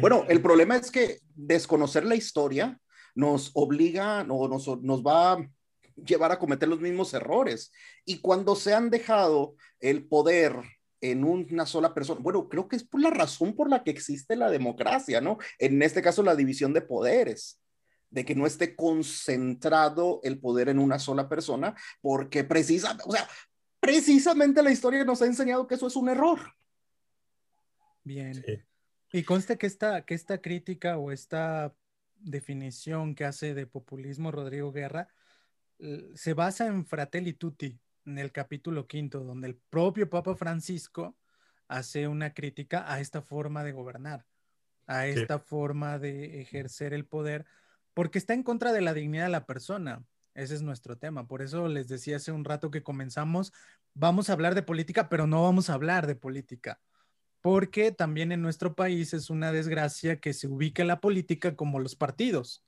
Bueno, 0.00 0.24
el 0.28 0.40
problema 0.40 0.76
es 0.76 0.90
que 0.90 1.18
desconocer 1.34 2.04
la 2.04 2.14
historia 2.14 2.80
nos 3.14 3.50
obliga 3.54 4.24
o 4.28 4.48
nos, 4.48 4.66
nos 4.82 5.02
va 5.02 5.32
a 5.32 5.50
llevar 5.96 6.32
a 6.32 6.38
cometer 6.38 6.68
los 6.68 6.80
mismos 6.80 7.12
errores. 7.14 7.72
Y 8.04 8.20
cuando 8.20 8.56
se 8.56 8.74
han 8.74 8.90
dejado 8.90 9.56
el 9.80 10.06
poder 10.06 10.56
en 11.00 11.24
una 11.24 11.66
sola 11.66 11.92
persona. 11.92 12.20
Bueno, 12.20 12.48
creo 12.48 12.68
que 12.68 12.76
es 12.76 12.84
por 12.84 13.00
la 13.00 13.10
razón 13.10 13.54
por 13.54 13.68
la 13.68 13.82
que 13.82 13.90
existe 13.90 14.36
la 14.36 14.50
democracia, 14.50 15.20
¿no? 15.20 15.38
En 15.58 15.82
este 15.82 16.02
caso, 16.02 16.22
la 16.22 16.36
división 16.36 16.72
de 16.72 16.80
poderes, 16.80 17.60
de 18.10 18.24
que 18.24 18.34
no 18.34 18.46
esté 18.46 18.76
concentrado 18.76 20.20
el 20.22 20.38
poder 20.38 20.68
en 20.68 20.78
una 20.78 20.98
sola 20.98 21.28
persona, 21.28 21.74
porque 22.00 22.44
precisamente, 22.44 23.04
o 23.06 23.12
sea, 23.12 23.28
precisamente 23.80 24.62
la 24.62 24.70
historia 24.70 25.04
nos 25.04 25.20
ha 25.20 25.26
enseñado 25.26 25.66
que 25.66 25.74
eso 25.74 25.86
es 25.86 25.96
un 25.96 26.08
error. 26.08 26.40
Bien. 28.02 28.44
Y 29.12 29.22
conste 29.24 29.58
que 29.58 29.66
esta, 29.66 30.04
que 30.04 30.14
esta 30.14 30.40
crítica 30.40 30.98
o 30.98 31.10
esta 31.10 31.74
definición 32.16 33.14
que 33.14 33.24
hace 33.24 33.54
de 33.54 33.66
populismo 33.66 34.30
Rodrigo 34.30 34.72
Guerra 34.72 35.08
se 36.14 36.34
basa 36.34 36.66
en 36.66 36.86
Fratelli 36.86 37.32
Tutti, 37.34 37.78
en 38.06 38.18
el 38.18 38.32
capítulo 38.32 38.86
quinto, 38.86 39.20
donde 39.20 39.48
el 39.48 39.56
propio 39.56 40.08
Papa 40.08 40.34
Francisco 40.36 41.16
hace 41.68 42.08
una 42.08 42.34
crítica 42.34 42.90
a 42.92 43.00
esta 43.00 43.22
forma 43.22 43.64
de 43.64 43.72
gobernar, 43.72 44.26
a 44.86 45.06
esta 45.06 45.38
forma 45.38 45.98
de 45.98 46.40
ejercer 46.40 46.92
el 46.92 47.06
poder, 47.06 47.46
porque 47.94 48.18
está 48.18 48.34
en 48.34 48.42
contra 48.42 48.72
de 48.72 48.80
la 48.80 48.94
dignidad 48.94 49.24
de 49.24 49.30
la 49.30 49.46
persona. 49.46 50.04
Ese 50.34 50.54
es 50.54 50.62
nuestro 50.62 50.98
tema. 50.98 51.26
Por 51.26 51.42
eso 51.42 51.68
les 51.68 51.88
decía 51.88 52.16
hace 52.16 52.32
un 52.32 52.44
rato 52.44 52.70
que 52.70 52.82
comenzamos, 52.82 53.52
vamos 53.94 54.28
a 54.28 54.32
hablar 54.32 54.54
de 54.54 54.62
política, 54.62 55.08
pero 55.08 55.26
no 55.26 55.42
vamos 55.42 55.70
a 55.70 55.74
hablar 55.74 56.06
de 56.06 56.16
política 56.16 56.80
porque 57.44 57.92
también 57.92 58.32
en 58.32 58.40
nuestro 58.40 58.74
país 58.74 59.12
es 59.12 59.28
una 59.28 59.52
desgracia 59.52 60.18
que 60.18 60.32
se 60.32 60.48
ubique 60.48 60.82
la 60.82 61.02
política 61.02 61.54
como 61.56 61.78
los 61.78 61.94
partidos, 61.94 62.64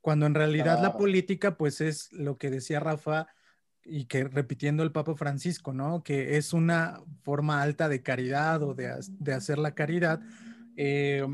cuando 0.00 0.26
en 0.26 0.34
realidad 0.34 0.82
la 0.82 0.96
política 0.96 1.56
pues 1.56 1.80
es 1.80 2.12
lo 2.12 2.36
que 2.36 2.50
decía 2.50 2.80
Rafa 2.80 3.28
y 3.84 4.06
que 4.06 4.24
repitiendo 4.24 4.82
el 4.82 4.92
Papa 4.92 5.14
Francisco, 5.14 5.72
¿no? 5.72 6.02
Que 6.02 6.36
es 6.36 6.52
una 6.52 7.00
forma 7.22 7.62
alta 7.62 7.88
de 7.88 8.02
caridad 8.02 8.62
o 8.62 8.74
de, 8.74 8.88
hacer 9.32 9.58
la 9.58 9.74
caridad. 9.74 10.20
Eh, 10.76 11.26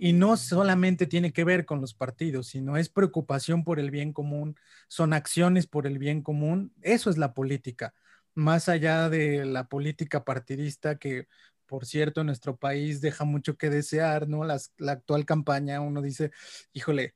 y 0.00 0.12
no 0.12 0.36
solamente 0.36 1.06
tiene 1.06 1.32
que 1.32 1.44
ver 1.44 1.64
con 1.64 1.80
los 1.80 1.94
partidos, 1.94 2.48
sino 2.48 2.76
es 2.76 2.88
preocupación 2.88 3.64
por 3.64 3.80
el 3.80 3.90
bien 3.90 4.12
común, 4.12 4.56
son 4.86 5.12
acciones 5.12 5.66
por 5.66 5.86
el 5.86 5.98
bien 5.98 6.22
común, 6.22 6.72
eso 6.82 7.10
es 7.10 7.18
la 7.18 7.34
política, 7.34 7.94
más 8.34 8.68
allá 8.68 9.08
de 9.08 9.44
la 9.44 9.68
política 9.68 10.24
partidista 10.24 10.98
que 10.98 11.26
por 11.68 11.84
cierto, 11.84 12.24
nuestro 12.24 12.56
país 12.56 13.02
deja 13.02 13.24
mucho 13.24 13.58
que 13.58 13.68
desear, 13.68 14.26
¿no? 14.26 14.42
la 14.42 14.58
actual 14.86 15.26
campaña, 15.26 15.82
uno 15.82 16.00
dice, 16.00 16.30
híjole, 16.72 17.14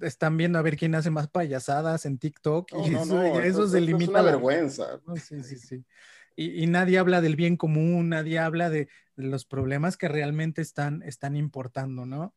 están 0.00 0.36
viendo 0.36 0.58
a 0.58 0.62
ver 0.62 0.76
quién 0.76 0.94
hace 0.94 1.10
más 1.10 1.28
payasadas 1.28 2.06
en 2.06 2.18
TikTok 2.18 2.70
y 2.86 2.94
eso, 2.94 3.68
se 3.68 3.80
limita. 3.80 4.04
Es 4.04 4.08
una 4.10 4.22
vergüenza. 4.22 5.00
Sí, 5.16 5.42
sí, 5.42 5.56
sí. 5.56 5.84
Y, 6.36 6.66
nadie 6.66 6.98
habla 6.98 7.20
del 7.20 7.36
bien 7.36 7.56
común, 7.56 8.08
nadie 8.08 8.38
habla 8.38 8.68
de, 8.68 8.88
los 9.16 9.44
problemas 9.44 9.96
que 9.96 10.08
realmente 10.08 10.62
están, 10.62 11.02
están 11.02 11.36
importando, 11.36 12.04
¿no? 12.06 12.34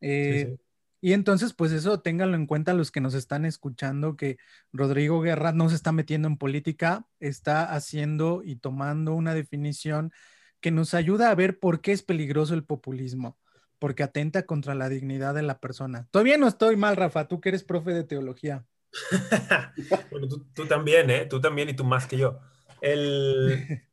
Eh, 0.00 0.56
y 1.04 1.12
entonces, 1.12 1.52
pues 1.52 1.70
eso, 1.72 2.00
ténganlo 2.00 2.34
en 2.34 2.46
cuenta 2.46 2.72
los 2.72 2.90
que 2.90 3.02
nos 3.02 3.12
están 3.12 3.44
escuchando, 3.44 4.16
que 4.16 4.38
Rodrigo 4.72 5.20
Guerra 5.20 5.52
no 5.52 5.68
se 5.68 5.74
está 5.74 5.92
metiendo 5.92 6.28
en 6.28 6.38
política, 6.38 7.06
está 7.20 7.74
haciendo 7.74 8.40
y 8.42 8.56
tomando 8.56 9.14
una 9.14 9.34
definición 9.34 10.12
que 10.60 10.70
nos 10.70 10.94
ayuda 10.94 11.30
a 11.30 11.34
ver 11.34 11.58
por 11.58 11.82
qué 11.82 11.92
es 11.92 12.02
peligroso 12.02 12.54
el 12.54 12.64
populismo, 12.64 13.36
porque 13.78 14.02
atenta 14.02 14.46
contra 14.46 14.74
la 14.74 14.88
dignidad 14.88 15.34
de 15.34 15.42
la 15.42 15.58
persona. 15.58 16.08
Todavía 16.10 16.38
no 16.38 16.48
estoy 16.48 16.76
mal, 16.76 16.96
Rafa, 16.96 17.28
tú 17.28 17.40
que 17.40 17.50
eres 17.50 17.64
profe 17.64 17.92
de 17.92 18.04
teología. 18.04 18.64
bueno, 20.10 20.28
tú, 20.54 20.66
también, 20.66 21.10
¿eh? 21.10 21.26
Tú 21.26 21.40
también 21.40 21.68
y 21.68 21.74
tú 21.74 21.84
más 21.84 22.06
que 22.06 22.18
yo. 22.18 22.38
El... 22.80 23.82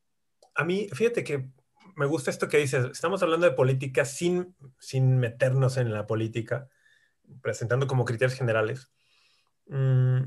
A 0.56 0.66
mí, 0.66 0.90
fíjate 0.92 1.24
que 1.24 1.50
me 1.96 2.06
gusta 2.06 2.30
esto 2.30 2.50
que 2.50 2.58
dices, 2.58 2.86
estamos 2.92 3.24
hablando 3.24 3.46
de 3.46 3.54
política 3.54 4.04
sin, 4.06 4.56
sin 4.80 5.18
meternos 5.18 5.78
en 5.78 5.94
la 5.94 6.06
política, 6.08 6.68
presentando 7.42 7.88
como 7.88 8.06
criterios 8.06 8.38
generales. 8.38 8.92
Mm, 9.68 10.24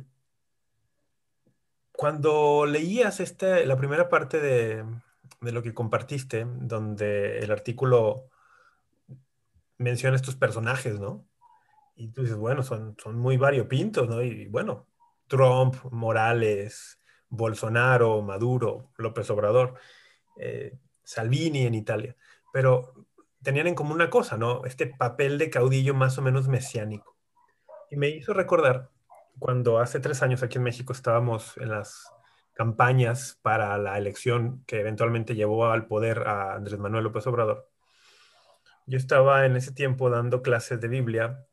cuando 1.93 2.67
leías 2.67 3.21
este, 3.21 3.67
la 3.67 3.77
primera 3.77 4.09
parte 4.09 4.41
de, 4.41 4.85
de 5.41 5.53
lo 5.53 5.63
que 5.63 5.75
compartiste, 5.75 6.47
donde 6.47 7.39
el 7.41 7.51
artículo 7.51 8.31
menciona 9.79 10.17
estos 10.17 10.37
personajes, 10.37 11.01
¿no? 11.01 11.27
Y 11.97 12.09
tú 12.09 12.23
dices, 12.23 12.37
bueno, 12.37 12.63
son, 12.63 12.97
son 13.03 13.19
muy 13.19 13.37
variopintos, 13.37 14.09
¿no? 14.09 14.23
Y 14.23 14.47
bueno, 14.47 14.87
Trump, 15.29 15.77
Morales, 15.91 17.01
Bolsonaro, 17.29 18.23
Maduro, 18.23 18.93
López 18.97 19.31
Obrador, 19.31 19.75
eh, 20.39 20.79
Salvini 21.03 21.67
en 21.67 21.75
Italia, 21.75 22.17
pero 22.53 23.07
tenían 23.43 23.67
en 23.67 23.75
común 23.75 23.95
una 23.95 24.11
cosa, 24.11 24.37
¿no? 24.37 24.65
Este 24.65 24.87
papel 24.87 25.39
de 25.39 25.51
caudillo 25.51 25.95
más 25.95 26.19
o 26.19 26.23
menos 26.23 26.49
mesiánico. 26.49 27.17
Y 27.91 27.97
me 27.97 28.09
hizo 28.09 28.33
recordar 28.33 28.91
cuando 29.39 29.79
hace 29.79 30.01
tres 30.01 30.23
años 30.23 30.43
aquí 30.43 30.59
en 30.59 30.65
México 30.65 30.93
estábamos 30.93 31.57
en 31.59 31.71
las 31.71 32.11
campañas 32.55 33.39
para 33.43 33.77
la 33.79 33.99
elección 33.99 34.63
que 34.67 34.81
eventualmente 34.81 35.35
llevó 35.35 35.67
al 35.67 35.87
poder 35.87 36.27
a 36.27 36.55
Andrés 36.55 36.79
Manuel 36.79 37.05
López 37.05 37.27
Obrador. 37.27 37.69
Yo 38.87 38.99
estaba 38.99 39.47
en 39.47 39.57
ese 39.57 39.73
tiempo 39.73 40.11
dando 40.11 40.43
clases 40.43 40.81
de 40.81 40.89
Biblia 40.89 41.45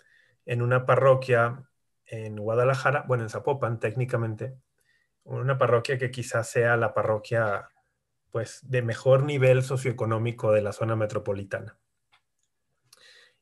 en 0.46 0.62
una 0.62 0.86
parroquia 0.86 1.64
en 2.06 2.36
Guadalajara, 2.36 3.06
bueno, 3.08 3.24
en 3.24 3.30
Zapopan 3.30 3.80
técnicamente, 3.80 4.58
una 5.24 5.58
parroquia 5.58 5.98
que 5.98 6.12
quizás 6.12 6.50
sea 6.50 6.76
la 6.76 6.94
parroquia 6.94 7.70
pues 8.32 8.60
de 8.64 8.82
mejor 8.82 9.24
nivel 9.24 9.64
socioeconómico 9.64 10.52
de 10.52 10.62
la 10.62 10.74
zona 10.74 10.96
metropolitana. 10.96 11.78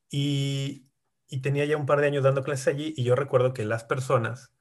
Y, 0.08 0.86
y 1.28 1.40
tenía 1.42 1.64
ya 1.64 1.76
un 1.76 1.86
par 1.86 2.00
de 2.00 2.08
años 2.08 2.24
dando 2.24 2.42
clases 2.42 2.68
allí 2.68 2.92
y 2.96 3.04
yo 3.04 3.14
recuerdo 3.14 3.54
que 3.54 3.64
las 3.64 3.84
personas, 3.84 4.52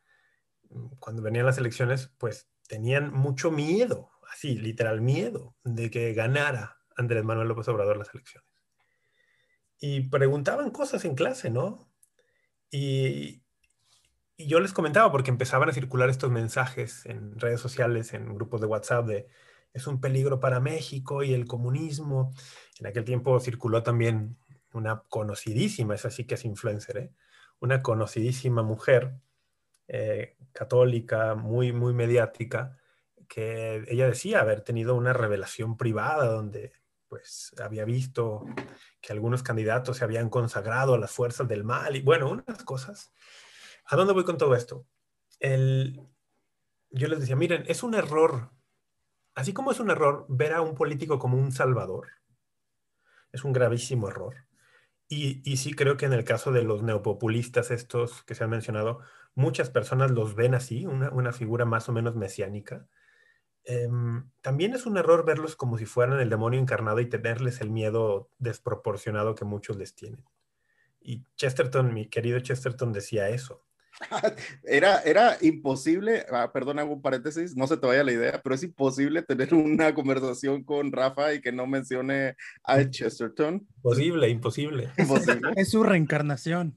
cuando 1.00 1.24
venían 1.24 1.46
las 1.46 1.58
elecciones, 1.58 2.12
pues 2.18 2.48
tenían 2.68 3.12
mucho 3.12 3.50
miedo, 3.52 4.12
así, 4.32 4.58
literal 4.58 5.02
miedo, 5.02 5.56
de 5.63 5.89
que 5.89 6.13
ganara 6.13 6.78
Andrés 6.96 7.24
Manuel 7.24 7.48
López 7.48 7.68
Obrador 7.68 7.98
las 7.98 8.13
elecciones. 8.13 8.48
Y 9.80 10.10
preguntaban 10.10 10.72
cosas 10.72 11.06
en 11.06 11.15
clase, 11.15 11.50
¿no? 11.50 11.89
Y, 12.72 13.42
yo 14.38 14.62
les 14.62 14.72
comentaba 14.72 15.12
porque 15.12 15.32
empezaban 15.32 15.68
a 15.68 15.74
circular 15.74 16.10
estos 16.10 16.32
mensajes 16.32 17.06
en 17.06 17.38
redes 17.38 17.60
sociales, 17.60 18.13
en 18.13 18.34
grupos 18.36 18.62
de 18.62 18.68
WhatsApp 18.68 19.06
de 19.06 19.28
es 19.74 19.86
un 19.86 20.00
peligro 20.00 20.39
para 20.39 20.62
México 20.62 21.24
y 21.24 21.34
el 21.34 21.46
comunismo. 21.46 22.34
En 22.80 22.88
aquel 22.88 23.04
tiempo 23.04 23.38
circuló 23.39 23.84
también 23.84 24.38
una 24.74 25.04
conocidísima, 25.10 25.96
esa 25.96 26.10
sí 26.10 26.26
que 26.26 26.36
es 26.36 26.46
influencer, 26.46 26.98
¿eh? 26.98 27.12
una 27.60 27.82
conocidísima 27.82 28.63
mujer 28.63 29.15
eh, 29.88 30.38
católica, 30.54 31.36
muy, 31.36 31.74
muy 31.74 31.94
mediática, 31.94 32.78
que 33.28 33.84
ella 33.88 34.08
decía 34.08 34.39
haber 34.39 34.62
tenido 34.62 34.96
una 34.96 35.13
revelación 35.13 35.78
privada 35.78 36.26
donde 36.28 36.74
pues 37.10 37.54
había 37.62 37.84
visto 37.86 38.45
que 39.02 39.12
algunos 39.12 39.43
candidatos 39.43 39.98
se 39.98 40.04
habían 40.04 40.30
consagrado 40.30 40.93
a 40.93 41.00
las 41.00 41.12
fuerzas 41.12 41.48
del 41.48 41.63
mal 41.63 41.95
y 41.95 42.02
bueno, 42.02 42.30
unas 42.30 42.63
cosas. 42.63 43.12
¿A 43.86 43.95
dónde 43.95 44.13
voy 44.13 44.24
con 44.24 44.38
todo 44.38 44.56
esto? 44.56 44.86
El, 45.39 46.00
yo 46.91 47.08
les 47.08 47.19
decía, 47.19 47.36
miren, 47.36 47.63
es 47.67 47.84
un 47.84 47.95
error, 47.95 48.52
así 49.36 49.52
como 49.54 49.72
es 49.72 49.80
un 49.80 49.89
error 49.89 50.26
ver 50.30 50.54
a 50.54 50.62
un 50.62 50.76
político 50.76 51.19
como 51.19 51.38
un 51.38 51.52
salvador, 51.52 52.08
es 53.32 53.43
un 53.43 53.54
gravísimo 53.54 54.08
error. 54.08 54.48
Y, 55.08 55.41
y 55.43 55.58
sí 55.58 55.74
creo 55.74 55.98
que 55.98 56.06
en 56.06 56.13
el 56.13 56.24
caso 56.24 56.52
de 56.52 56.62
los 56.62 56.84
neopopulistas 56.84 57.72
estos 57.72 58.24
que 58.24 58.36
se 58.36 58.43
han 58.43 58.52
mencionado, 58.52 59.02
muchas 59.36 59.69
personas 59.69 60.12
los 60.12 60.36
ven 60.36 60.54
así, 60.54 60.86
una, 60.86 61.32
figura 61.32 61.65
más 61.65 61.89
o 61.89 61.93
menos 61.93 62.15
mesiánica. 62.15 62.88
Em, 63.69 64.23
también 64.41 64.73
es 64.73 64.88
un 64.88 64.97
error 64.97 65.23
verlos 65.27 65.55
como 65.55 65.77
si 65.77 65.86
fueran 65.86 66.19
el 66.19 66.32
demonio 66.32 66.60
encarnado 66.60 67.01
y 67.01 67.05
tenerles 67.05 67.62
el 67.62 67.69
miedo 67.69 68.27
desproporcionado 68.39 69.36
que 69.36 69.45
muchos 69.45 69.77
les 69.77 69.93
tienen. 69.93 70.25
Y 70.99 71.23
Chesterton, 71.36 71.93
mi 71.93 72.08
querido 72.08 72.39
Chesterton, 72.39 72.91
decía 72.91 73.29
eso. 73.29 73.63
Era, 74.63 75.01
era 75.01 75.38
imposible, 75.41 76.25
ah, 76.32 76.51
perdón, 76.53 76.79
hago 76.79 76.93
un 76.93 77.01
paréntesis, 77.01 77.55
no 77.55 77.67
se 77.67 77.75
te 77.75 77.86
vaya 77.86 78.03
la 78.03 78.13
idea, 78.13 78.41
pero 78.41 78.55
es 78.55 78.63
imposible 78.63 79.23
tener 79.23 79.53
una 79.53 79.93
conversación 79.93 80.63
con 80.63 80.91
Rafa 80.91 81.34
y 81.34 81.41
que 81.41 81.51
no 81.51 81.67
mencione 81.67 82.38
a 82.63 82.84
Chesterton. 82.89 83.67
Imposible, 83.75 84.29
imposible. 84.29 84.89
imposible. 84.97 85.51
Es 85.55 85.69
su 85.69 85.84
reencarnación. 85.84 86.75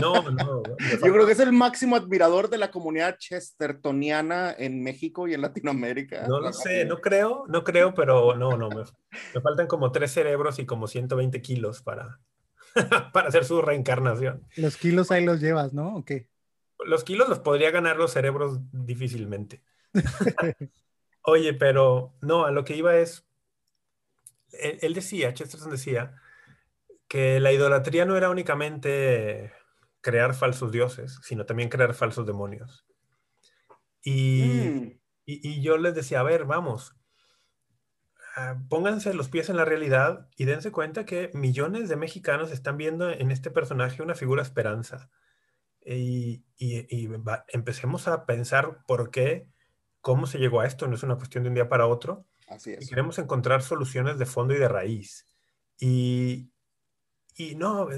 No, 0.00 0.30
no. 0.30 0.62
Yo 0.78 1.12
creo 1.12 1.26
que 1.26 1.32
es 1.32 1.40
el 1.40 1.52
máximo 1.52 1.96
admirador 1.96 2.48
de 2.48 2.58
la 2.58 2.70
comunidad 2.70 3.18
chestertoniana 3.18 4.54
en 4.56 4.82
México 4.82 5.28
y 5.28 5.34
en 5.34 5.42
Latinoamérica. 5.42 6.26
No 6.26 6.40
lo 6.40 6.52
sé, 6.52 6.84
no 6.84 7.00
creo, 7.00 7.44
no 7.48 7.64
creo, 7.64 7.94
pero 7.94 8.34
no, 8.34 8.56
no. 8.56 8.68
Me, 8.68 8.84
me 9.34 9.40
faltan 9.40 9.66
como 9.66 9.92
tres 9.92 10.12
cerebros 10.12 10.58
y 10.58 10.66
como 10.66 10.86
120 10.86 11.42
kilos 11.42 11.82
para, 11.82 12.20
para 13.12 13.28
hacer 13.28 13.44
su 13.44 13.60
reencarnación. 13.62 14.46
Los 14.56 14.76
kilos 14.76 15.10
ahí 15.10 15.24
los 15.24 15.40
llevas, 15.40 15.72
¿no? 15.72 15.96
¿O 15.96 16.04
qué? 16.04 16.28
Los 16.84 17.04
kilos 17.04 17.28
los 17.28 17.38
podría 17.38 17.70
ganar 17.70 17.96
los 17.96 18.12
cerebros 18.12 18.58
difícilmente. 18.72 19.62
Oye, 21.24 21.54
pero 21.54 22.14
no, 22.20 22.44
a 22.44 22.50
lo 22.50 22.64
que 22.64 22.76
iba 22.76 22.96
es, 22.96 23.24
él, 24.52 24.94
decía, 24.94 25.32
Chesterton 25.34 25.70
decía, 25.70 26.16
que 27.08 27.38
la 27.40 27.52
idolatría 27.52 28.04
no 28.04 28.16
era 28.16 28.30
únicamente 28.30 29.52
crear 30.02 30.34
falsos 30.34 30.70
dioses, 30.70 31.18
sino 31.22 31.46
también 31.46 31.70
crear 31.70 31.94
falsos 31.94 32.26
demonios. 32.26 32.84
Y, 34.02 34.42
mm. 34.44 35.00
y, 35.24 35.62
yo 35.62 35.78
les 35.78 35.94
decía, 35.94 36.20
a 36.20 36.24
ver, 36.24 36.44
vamos, 36.44 36.94
ah, 38.36 38.60
pónganse 38.68 39.14
los 39.14 39.28
pies 39.28 39.48
en 39.48 39.56
la 39.56 39.64
realidad 39.64 40.28
y 40.36 40.44
dense 40.44 40.72
cuenta 40.72 41.06
que 41.06 41.30
millones 41.32 41.88
de 41.88 41.96
mexicanos 41.96 42.52
están 42.52 42.76
viendo 42.76 43.10
en 43.10 43.30
este 43.30 43.50
personaje 43.50 44.02
una 44.02 44.14
figura 44.14 44.42
esperanza 44.42 45.08
y, 45.84 46.44
empecemos 47.48 48.08
a 48.08 48.26
pensar 48.26 48.84
por 48.86 49.10
qué, 49.10 49.48
cómo 50.00 50.26
se 50.26 50.38
llegó 50.38 50.60
a 50.60 50.66
esto, 50.66 50.86
no 50.86 50.94
es 50.94 51.02
una 51.02 51.16
cuestión 51.16 51.44
de 51.44 51.48
un 51.48 51.54
día 51.54 51.68
para 51.68 51.86
otro. 51.86 52.26
Así 52.48 52.72
es. 52.72 52.84
Y 52.84 52.88
queremos 52.88 53.18
encontrar 53.18 53.62
soluciones 53.62 54.18
de 54.18 54.26
fondo 54.26 54.54
y 54.54 54.58
de 54.58 54.68
raíz. 54.68 55.28
Y, 55.78 56.52
y 57.36 57.54
no, 57.54 57.88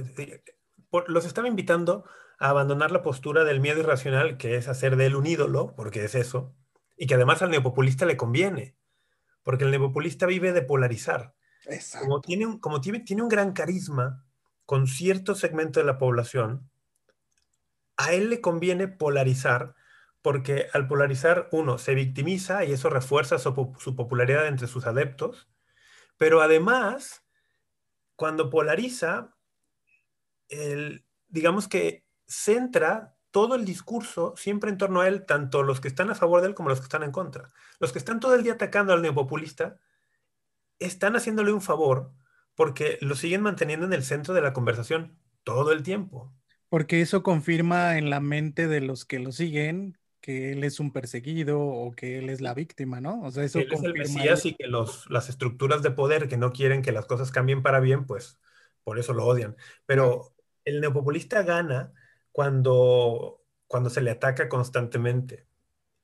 eh, 1.00 1.04
los 1.08 1.24
estaba 1.24 1.48
invitando 1.48 2.04
a 2.38 2.50
abandonar 2.50 2.90
la 2.90 3.02
postura 3.02 3.44
del 3.44 3.60
miedo 3.60 3.80
irracional, 3.80 4.36
que 4.36 4.56
es 4.56 4.68
hacer 4.68 4.96
de 4.96 5.06
él 5.06 5.16
un 5.16 5.26
ídolo, 5.26 5.74
porque 5.76 6.04
es 6.04 6.14
eso, 6.14 6.54
y 6.96 7.06
que 7.06 7.14
además 7.14 7.42
al 7.42 7.50
neopopulista 7.50 8.06
le 8.06 8.16
conviene, 8.16 8.76
porque 9.42 9.64
el 9.64 9.70
neopopulista 9.70 10.26
vive 10.26 10.52
de 10.52 10.62
polarizar. 10.62 11.34
Como, 12.00 12.20
tiene 12.20 12.46
un, 12.46 12.58
como 12.58 12.80
tiene, 12.80 13.00
tiene 13.00 13.22
un 13.22 13.28
gran 13.28 13.52
carisma 13.52 14.24
con 14.66 14.86
cierto 14.86 15.34
segmento 15.34 15.80
de 15.80 15.86
la 15.86 15.98
población, 15.98 16.70
a 17.96 18.12
él 18.12 18.30
le 18.30 18.40
conviene 18.40 18.88
polarizar 18.88 19.74
porque 20.24 20.68
al 20.72 20.88
polarizar 20.88 21.50
uno 21.52 21.76
se 21.76 21.94
victimiza 21.94 22.64
y 22.64 22.72
eso 22.72 22.88
refuerza 22.88 23.38
su, 23.38 23.54
popularidad 23.94 24.46
entre 24.46 24.68
sus 24.68 24.86
adeptos, 24.86 25.50
pero 26.16 26.40
además, 26.40 27.26
cuando 28.16 28.48
polariza, 28.48 29.33
digamos 31.28 31.68
que 31.68 32.04
centra 32.26 33.16
todo 33.30 33.56
el 33.56 33.64
discurso 33.64 34.34
siempre 34.36 34.70
en 34.70 34.78
torno 34.78 35.00
a 35.00 35.08
él, 35.08 35.26
tanto 35.26 35.62
los 35.62 35.80
que 35.80 35.88
están 35.88 36.10
a 36.10 36.14
favor 36.14 36.40
de 36.40 36.48
él 36.48 36.54
como 36.54 36.68
los 36.68 36.78
que 36.78 36.84
están 36.84 37.02
en 37.02 37.10
contra. 37.10 37.50
Los 37.80 37.92
que 37.92 37.98
están 37.98 38.20
todo 38.20 38.34
el 38.34 38.44
día 38.44 38.52
atacando 38.52 38.92
al 38.92 39.02
neopopulista 39.02 39.78
están 40.78 41.16
haciéndole 41.16 41.52
un 41.52 41.60
favor 41.60 42.12
porque 42.54 42.98
lo 43.00 43.16
siguen 43.16 43.42
manteniendo 43.42 43.86
en 43.86 43.92
el 43.92 44.04
centro 44.04 44.34
de 44.34 44.40
la 44.40 44.52
conversación 44.52 45.18
todo 45.42 45.72
el 45.72 45.82
tiempo. 45.82 46.32
Porque 46.68 47.00
eso 47.00 47.22
confirma 47.22 47.98
en 47.98 48.08
la 48.08 48.20
mente 48.20 48.68
de 48.68 48.80
los 48.80 49.04
que 49.04 49.18
lo 49.18 49.32
siguen 49.32 49.98
que 50.20 50.52
él 50.52 50.64
es 50.64 50.80
un 50.80 50.90
perseguido 50.90 51.60
o 51.60 51.92
que 51.92 52.18
él 52.18 52.30
es 52.30 52.40
la 52.40 52.54
víctima, 52.54 52.98
¿no? 52.98 53.20
O 53.20 53.30
sea, 53.30 53.44
eso 53.44 53.58
él 53.58 53.68
es 53.70 53.82
el 53.82 53.92
Mesías 53.92 54.46
y 54.46 54.54
que 54.54 54.68
los, 54.68 55.10
las 55.10 55.28
estructuras 55.28 55.82
de 55.82 55.90
poder 55.90 56.28
que 56.28 56.38
no 56.38 56.50
quieren 56.50 56.80
que 56.80 56.92
las 56.92 57.04
cosas 57.04 57.30
cambien 57.30 57.62
para 57.62 57.78
bien, 57.78 58.06
pues 58.06 58.38
por 58.84 58.98
eso 58.98 59.12
lo 59.12 59.26
odian. 59.26 59.54
Pero 59.84 60.33
el 60.64 60.80
neopopulista 60.80 61.42
gana 61.42 61.92
cuando, 62.32 63.42
cuando 63.66 63.90
se 63.90 64.00
le 64.00 64.10
ataca 64.10 64.48
constantemente. 64.48 65.46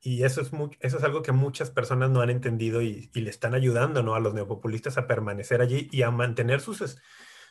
Y 0.00 0.24
eso 0.24 0.40
es, 0.40 0.50
eso 0.80 0.98
es 0.98 1.04
algo 1.04 1.22
que 1.22 1.32
muchas 1.32 1.70
personas 1.70 2.10
no 2.10 2.20
han 2.22 2.30
entendido 2.30 2.80
y, 2.80 3.10
le 3.12 3.30
están 3.30 3.54
ayudando 3.54 4.02
¿no? 4.02 4.14
a 4.14 4.20
los 4.20 4.32
neopopulistas 4.32 4.96
a 4.96 5.06
permanecer 5.06 5.60
allí 5.60 5.88
y 5.92 6.02
a 6.02 6.10
mantener 6.10 6.60
sus, 6.60 6.98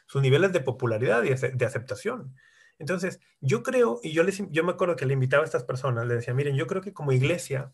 sus 0.07 0.21
niveles 0.21 0.51
de 0.51 0.61
popularidad 0.61 1.23
y 1.23 1.29
de 1.29 1.65
aceptación. 1.65 2.35
Entonces, 2.79 3.19
yo 3.41 3.61
creo, 3.61 3.99
y 4.01 4.13
yo, 4.13 4.23
les, 4.23 4.41
yo 4.49 4.63
me 4.63 4.71
acuerdo 4.71 4.95
que 4.95 5.05
le 5.05 5.13
invitaba 5.13 5.43
a 5.43 5.45
estas 5.45 5.65
personas, 5.65 6.07
le 6.07 6.15
decía, 6.15 6.33
miren, 6.33 6.55
yo 6.55 6.65
creo 6.65 6.81
que 6.81 6.93
como 6.93 7.11
iglesia 7.11 7.73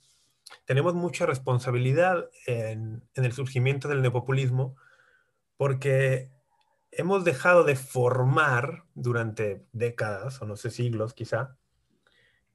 tenemos 0.66 0.96
mucha 0.96 1.26
responsabilidad 1.26 2.30
en, 2.48 3.08
el 3.14 3.32
surgimiento 3.32 3.88
del 3.88 4.02
neopopulismo 4.02 4.76
porque 5.58 6.32
hemos 6.96 7.26
dejado 7.26 7.64
de 7.64 7.76
formar 7.76 8.86
durante 8.94 9.66
décadas, 9.74 10.42
o 10.42 10.46
no 10.46 10.56
sé, 10.56 10.72
siglos 10.72 11.14
quizá, 11.14 11.58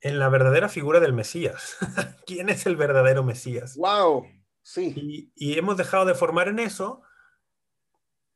en 0.01 0.19
la 0.19 0.29
verdadera 0.31 0.69
figura 0.69 0.99
del 0.99 1.13
Mesías. 1.13 1.77
¿Quién 2.27 2.49
es 2.49 2.67
el 2.67 2.77
verdadero 2.77 3.23
Mesías? 3.23 3.77
¡Wow! 3.77 4.27
Sí. 4.63 5.31
Y, 5.37 5.59
hemos 5.59 5.77
dejado 5.77 6.07
de 6.07 6.15
formar 6.15 6.49
en 6.49 6.59
eso, 6.59 7.03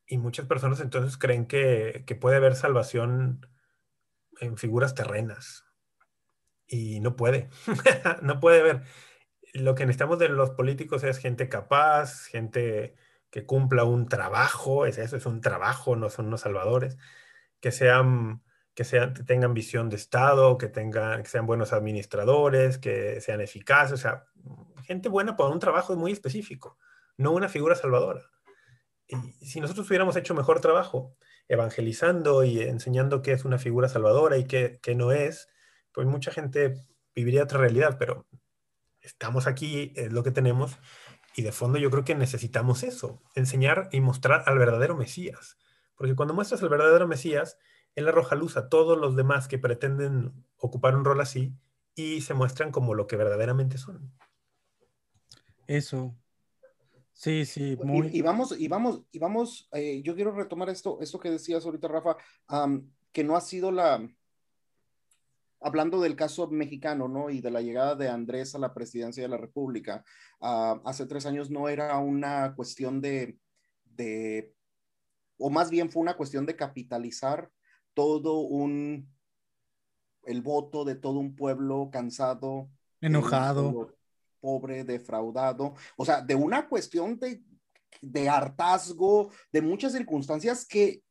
y 0.07 0.17
muchas 0.17 0.45
personas 0.45 0.79
entonces 0.79 1.17
creen 1.17 1.47
que, 1.47 2.03
que 2.05 2.15
puede 2.15 2.37
haber 2.37 2.55
salvación 2.55 3.47
en 4.39 4.57
figuras 4.57 4.93
terrenas. 4.93 5.65
Y 6.67 6.99
no 6.99 7.15
puede, 7.15 7.49
no 8.21 8.39
puede 8.39 8.61
ver. 8.61 8.83
Lo 9.53 9.73
que 9.73 9.85
necesitamos 9.85 10.19
de 10.19 10.29
los 10.29 10.51
políticos 10.51 11.03
es 11.03 11.17
gente 11.17 11.49
capaz, 11.49 12.25
gente 12.25 12.95
que 13.29 13.45
cumpla 13.45 13.83
un 13.83 14.07
trabajo, 14.07 14.85
es 14.85 14.97
eso, 14.97 15.17
es 15.17 15.25
un 15.25 15.41
trabajo, 15.41 15.95
no 15.95 16.09
son 16.09 16.27
unos 16.27 16.41
salvadores, 16.41 16.97
que 17.59 17.71
sean, 17.71 18.43
que 18.73 18.83
sean, 18.83 19.13
que 19.13 19.23
tengan 19.23 19.53
visión 19.53 19.89
de 19.89 19.95
Estado, 19.95 20.57
que 20.57 20.67
tengan, 20.67 21.23
que 21.23 21.29
sean 21.29 21.45
buenos 21.45 21.73
administradores, 21.73 22.77
que 22.77 23.21
sean 23.21 23.41
eficaces, 23.41 23.93
o 23.93 23.97
sea, 23.97 24.25
gente 24.83 25.09
buena 25.09 25.35
para 25.35 25.49
un 25.49 25.59
trabajo 25.59 25.95
muy 25.95 26.11
específico, 26.11 26.77
no 27.17 27.31
una 27.31 27.49
figura 27.49 27.75
salvadora. 27.75 28.21
Y 29.07 29.45
si 29.45 29.59
nosotros 29.59 29.87
hubiéramos 29.87 30.15
hecho 30.15 30.33
mejor 30.33 30.61
trabajo, 30.61 31.15
evangelizando 31.47 32.43
y 32.43 32.61
enseñando 32.61 33.21
qué 33.21 33.33
es 33.33 33.45
una 33.45 33.57
figura 33.57 33.89
salvadora 33.89 34.37
y 34.37 34.45
qué, 34.45 34.79
no 34.95 35.11
es, 35.11 35.47
pues 35.91 36.07
mucha 36.07 36.31
gente 36.31 36.75
viviría 37.13 37.43
otra 37.43 37.59
realidad, 37.59 37.97
pero 37.99 38.25
estamos 39.01 39.47
aquí, 39.47 39.93
es 39.95 40.11
lo 40.11 40.23
que 40.23 40.31
tenemos, 40.31 40.77
y 41.35 41.41
de 41.41 41.51
fondo 41.51 41.77
yo 41.77 41.91
creo 41.91 42.03
que 42.03 42.15
necesitamos 42.15 42.83
eso, 42.83 43.21
enseñar 43.35 43.89
y 43.91 44.01
mostrar 44.01 44.43
al 44.45 44.57
verdadero 44.57 44.95
Mesías, 44.95 45.57
porque 45.95 46.15
cuando 46.15 46.33
muestras 46.33 46.63
al 46.63 46.69
verdadero 46.69 47.07
Mesías, 47.07 47.57
él 47.95 48.07
arroja 48.07 48.35
luz 48.35 48.57
a 48.57 48.69
todos 48.69 48.97
los 48.97 49.15
demás 49.15 49.47
que 49.47 49.59
pretenden 49.59 50.45
ocupar 50.57 50.95
un 50.95 51.05
rol 51.05 51.21
así 51.21 51.53
y 51.93 52.21
se 52.21 52.33
muestran 52.33 52.71
como 52.71 52.93
lo 52.93 53.07
que 53.07 53.15
verdaderamente 53.15 53.77
son. 53.77 54.11
Eso, 55.67 56.15
Sí, 57.15 57.45
sí, 57.45 57.77
muy... 57.81 58.09
y, 58.11 58.21
vamos, 58.21 58.59
y 58.59 58.67
vamos, 58.67 59.03
y 59.09 59.19
vamos, 59.19 59.69
eh, 59.71 60.01
yo 60.03 60.15
quiero 60.15 60.31
retomar 60.31 60.67
esto, 60.67 60.99
esto 60.99 61.17
que 61.17 61.31
decías 61.31 61.65
ahorita, 61.65 61.87
Rafa, 61.87 62.17
que 63.13 63.23
no 63.23 63.37
ha 63.37 63.41
sido 63.41 63.71
la, 63.71 64.05
hablando 65.61 66.01
del 66.01 66.15
caso 66.15 66.47
mexicano, 66.49 67.07
¿no? 67.07 67.29
Y 67.29 67.41
de 67.41 67.51
la 67.51 67.61
llegada 67.61 67.95
de 67.95 68.09
Andrés 68.09 68.55
a 68.55 68.59
la 68.59 68.73
presidencia 68.73 69.23
de 69.23 69.29
la 69.29 69.37
República, 69.37 70.03
ah, 70.41 70.81
hace 70.85 71.05
tres 71.05 71.25
años 71.25 71.49
no 71.49 71.69
era 71.69 71.97
una 71.97 72.53
cuestión 72.55 73.01
de, 73.01 73.37
de, 73.85 74.53
o 75.37 75.49
más 75.49 75.69
bien 75.69 75.89
fue 75.89 76.01
una 76.01 76.17
cuestión 76.17 76.45
de 76.45 76.55
capitalizar 76.55 77.49
todo 77.93 78.39
un, 78.39 79.09
el 80.25 80.41
voto 80.41 80.85
de 80.85 80.95
todo 80.95 81.19
un 81.19 81.35
pueblo 81.35 81.89
cansado. 81.91 82.69
Enojado 83.01 83.95
pobre, 84.45 84.83
defraudado, 84.83 85.73
o 85.97 86.05
sea, 86.05 86.21
de 86.21 86.35
una 86.35 86.69
cuestión 86.69 87.17
de, 87.17 87.41
de 87.99 88.29
hartazgo, 88.29 89.31
de 89.51 89.63
muchas 89.63 89.93
circunstancias 89.93 90.67
que 90.67 91.01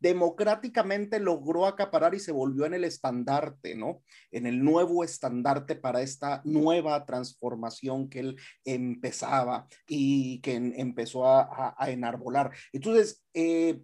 democráticamente 0.00 1.20
logró 1.20 1.66
acaparar 1.66 2.14
y 2.14 2.20
se 2.20 2.32
volvió 2.32 2.66
en 2.66 2.74
el 2.74 2.84
estandarte, 2.84 3.74
¿no? 3.74 4.02
En 4.30 4.46
el 4.46 4.62
nuevo 4.62 5.04
estandarte 5.04 5.76
para 5.76 6.02
esta 6.02 6.42
nueva 6.44 7.04
transformación 7.06 8.08
que 8.08 8.20
él 8.20 8.36
empezaba 8.64 9.66
y 9.86 10.40
que 10.40 10.54
empezó 10.54 11.26
a, 11.26 11.76
enarbolar. 11.86 12.52
Entonces, 12.72 13.24
eh, 13.34 13.80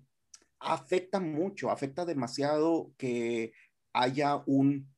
afecta 0.61 1.20
mucho, 1.20 1.70
afecta 1.70 2.04
demasiado 2.04 2.92
que 2.96 3.52
haya 3.92 4.42
un, 4.46 4.88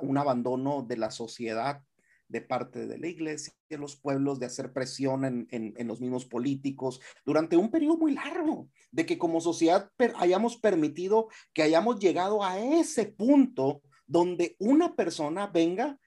un 0.00 0.18
abandono 0.18 0.82
de 0.82 0.96
la 0.96 1.10
sociedad 1.10 1.82
de 2.28 2.40
parte 2.40 2.86
de 2.86 2.98
la 2.98 3.08
iglesia, 3.08 3.52
de 3.68 3.78
los 3.78 3.96
pueblos, 3.96 4.38
de 4.38 4.46
hacer 4.46 4.72
presión 4.72 5.24
en, 5.24 5.46
en, 5.50 5.86
los 5.86 6.00
mismos 6.00 6.24
políticos 6.24 7.00
durante 7.24 7.56
un 7.56 7.70
periodo 7.70 7.96
muy 7.96 8.14
largo, 8.14 8.68
de 8.90 9.06
que 9.06 9.18
como 9.18 9.40
sociedad 9.40 9.90
hayamos 10.16 10.56
permitido 10.56 11.28
que 11.52 11.62
hayamos 11.62 11.98
llegado 11.98 12.42
a 12.42 12.58
ese 12.58 13.06
punto 13.06 13.82
donde 14.06 14.56
una 14.58 14.94
persona 14.96 15.46
venga 15.46 15.98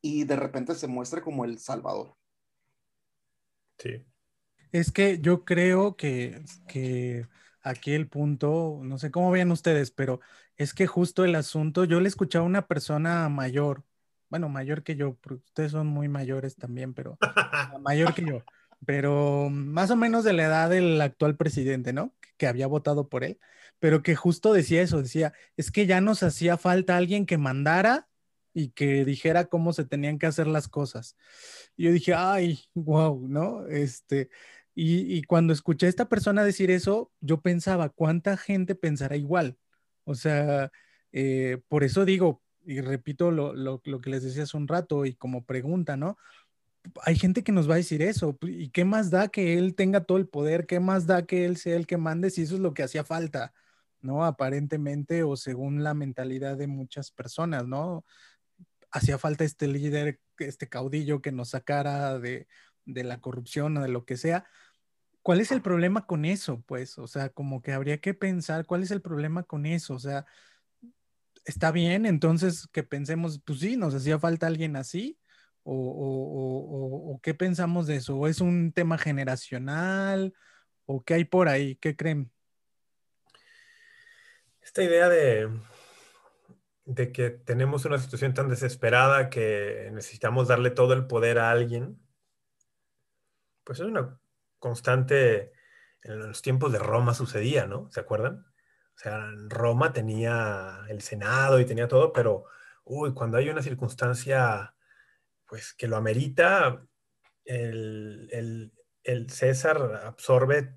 y 0.00 0.24
de 0.24 0.36
repente 0.36 0.74
se 0.74 0.86
muestre 0.86 1.20
como 1.20 1.44
el 1.44 1.58
salvador. 1.58 2.14
Sí. 3.78 4.04
Es 4.72 4.92
que 4.92 5.18
yo 5.20 5.44
creo 5.44 5.96
que, 5.96 6.42
que 6.68 7.26
aquí 7.62 7.92
el 7.92 8.08
punto, 8.08 8.80
no 8.82 8.98
sé 8.98 9.10
cómo 9.10 9.30
vean 9.30 9.50
ustedes, 9.50 9.90
pero 9.90 10.20
es 10.56 10.72
que 10.72 10.86
justo 10.86 11.24
el 11.24 11.34
asunto, 11.34 11.84
yo 11.84 12.00
le 12.00 12.08
escuchaba 12.08 12.44
a 12.44 12.48
una 12.48 12.66
persona 12.66 13.28
mayor, 13.28 13.84
bueno, 14.28 14.48
mayor 14.48 14.82
que 14.82 14.96
yo, 14.96 15.14
porque 15.20 15.44
ustedes 15.46 15.72
son 15.72 15.86
muy 15.86 16.08
mayores 16.08 16.56
también, 16.56 16.94
pero 16.94 17.18
mayor 17.80 18.14
que 18.14 18.24
yo, 18.24 18.42
pero 18.84 19.48
más 19.50 19.90
o 19.90 19.96
menos 19.96 20.24
de 20.24 20.32
la 20.32 20.44
edad 20.44 20.70
del 20.70 21.00
actual 21.00 21.36
presidente, 21.36 21.92
¿no? 21.92 22.14
Que 22.36 22.46
había 22.46 22.66
votado 22.66 23.08
por 23.08 23.24
él, 23.24 23.38
pero 23.78 24.02
que 24.02 24.16
justo 24.16 24.52
decía 24.52 24.82
eso, 24.82 25.02
decía, 25.02 25.32
es 25.56 25.70
que 25.70 25.86
ya 25.86 26.00
nos 26.00 26.22
hacía 26.22 26.56
falta 26.56 26.96
alguien 26.96 27.26
que 27.26 27.38
mandara 27.38 28.08
y 28.52 28.70
que 28.70 29.04
dijera 29.04 29.46
cómo 29.46 29.72
se 29.72 29.84
tenían 29.84 30.18
que 30.18 30.26
hacer 30.26 30.46
las 30.46 30.66
cosas. 30.68 31.16
Y 31.76 31.84
yo 31.84 31.92
dije, 31.92 32.14
ay, 32.14 32.60
wow, 32.74 33.28
¿no? 33.28 33.66
Este, 33.66 34.30
y, 34.74 35.22
cuando 35.24 35.52
escuché 35.52 35.86
a 35.86 35.88
esta 35.88 36.08
persona 36.08 36.44
decir 36.44 36.70
eso, 36.70 37.10
yo 37.20 37.40
pensaba, 37.40 37.88
¿cuánta 37.88 38.36
gente 38.36 38.74
pensará 38.74 39.16
igual? 39.16 39.56
O 40.04 40.14
sea, 40.14 40.70
eh, 41.12 41.62
por 41.68 41.84
eso 41.84 42.04
digo, 42.04 42.42
y 42.66 42.80
repito 42.80 43.30
lo, 43.30 43.54
lo, 43.54 43.80
lo, 43.84 44.00
que 44.00 44.10
les 44.10 44.22
decía 44.22 44.42
hace 44.42 44.56
un 44.56 44.68
rato 44.68 45.06
y 45.06 45.14
como 45.14 45.44
pregunta, 45.44 45.96
¿no? 45.96 46.18
Hay 47.02 47.16
gente 47.16 47.42
que 47.42 47.52
nos 47.52 47.68
va 47.68 47.74
a 47.74 47.78
decir 47.78 48.02
eso, 48.02 48.38
¿y 48.42 48.70
qué 48.70 48.84
más 48.84 49.10
da 49.10 49.28
que 49.28 49.58
él 49.58 49.74
tenga 49.74 50.04
todo 50.04 50.18
el 50.18 50.28
poder? 50.28 50.66
¿Qué 50.66 50.80
más 50.80 51.06
da 51.06 51.26
que 51.26 51.44
él 51.44 51.56
sea 51.56 51.76
el 51.76 51.86
que 51.86 51.96
mande 51.96 52.30
si 52.30 52.42
eso 52.42 52.54
es 52.56 52.60
lo 52.60 52.74
que 52.74 52.82
hacía 52.82 53.04
falta, 53.04 53.54
¿no? 54.00 54.24
Aparentemente 54.24 55.22
o 55.22 55.36
según 55.36 55.82
la 55.82 55.94
mentalidad 55.94 56.56
de 56.56 56.66
muchas 56.66 57.10
personas, 57.10 57.66
¿no? 57.66 58.04
Hacía 58.90 59.18
falta 59.18 59.44
este 59.44 59.66
líder, 59.68 60.20
este 60.38 60.68
caudillo 60.68 61.22
que 61.22 61.32
nos 61.32 61.50
sacara 61.50 62.18
de, 62.18 62.46
de 62.84 63.04
la 63.04 63.20
corrupción 63.20 63.76
o 63.76 63.82
de 63.82 63.88
lo 63.88 64.04
que 64.04 64.16
sea, 64.16 64.46
¿Cuál 65.26 65.40
es 65.40 65.50
el 65.50 65.60
problema 65.60 66.06
con 66.06 66.24
eso? 66.24 66.62
Pues, 66.68 66.98
o 66.98 67.08
sea, 67.08 67.30
como 67.30 67.60
que 67.60 67.72
habría 67.72 67.98
que 68.00 68.14
pensar 68.14 68.64
cuál 68.64 68.84
es 68.84 68.92
el 68.92 69.02
problema 69.02 69.42
con 69.42 69.66
eso. 69.66 69.94
O 69.94 69.98
sea, 69.98 70.24
está 71.46 71.70
bien, 71.70 72.04
entonces 72.04 72.68
que 72.72 72.82
pensemos, 72.82 73.40
pues 73.44 73.60
sí, 73.60 73.76
nos 73.76 73.94
hacía 73.94 74.18
falta 74.18 74.46
alguien 74.46 74.76
así. 74.76 75.18
O, 75.68 77.18
qué 77.22 77.34
pensamos 77.34 77.86
de 77.86 77.96
eso? 77.96 78.16
¿O 78.16 78.28
es 78.28 78.40
un 78.40 78.72
tema 78.72 78.98
generacional? 78.98 80.34
¿O 80.84 81.02
qué 81.02 81.14
hay 81.14 81.24
por 81.24 81.48
ahí? 81.48 81.76
¿Qué 81.76 81.96
creen? 81.96 82.30
Esta 84.60 84.82
idea 84.84 85.08
de, 85.08 85.48
de 86.84 87.10
que 87.10 87.30
tenemos 87.30 87.84
una 87.84 87.98
situación 87.98 88.34
tan 88.34 88.48
desesperada 88.48 89.28
que 89.28 89.90
necesitamos 89.92 90.48
darle 90.48 90.70
todo 90.70 90.92
el 90.92 91.06
poder 91.06 91.38
a 91.38 91.50
alguien, 91.50 92.00
pues 93.64 93.80
es 93.80 93.86
una 93.86 94.20
constante 94.58 95.52
en 96.02 96.18
los 96.20 96.42
tiempos 96.42 96.72
de 96.72 96.78
Roma 96.78 97.14
sucedía, 97.14 97.66
¿no? 97.66 97.90
¿Se 97.90 97.98
acuerdan? 97.98 98.46
O 98.96 98.98
sea, 98.98 99.30
Roma 99.48 99.92
tenía 99.92 100.80
el 100.88 101.02
Senado 101.02 101.60
y 101.60 101.66
tenía 101.66 101.86
todo, 101.86 102.12
pero, 102.14 102.46
uy, 102.84 103.12
cuando 103.12 103.36
hay 103.36 103.50
una 103.50 103.62
circunstancia, 103.62 104.74
pues, 105.46 105.74
que 105.74 105.86
lo 105.86 105.96
amerita, 105.96 106.82
el, 107.44 108.72
César 109.28 110.02
absorbe 110.04 110.74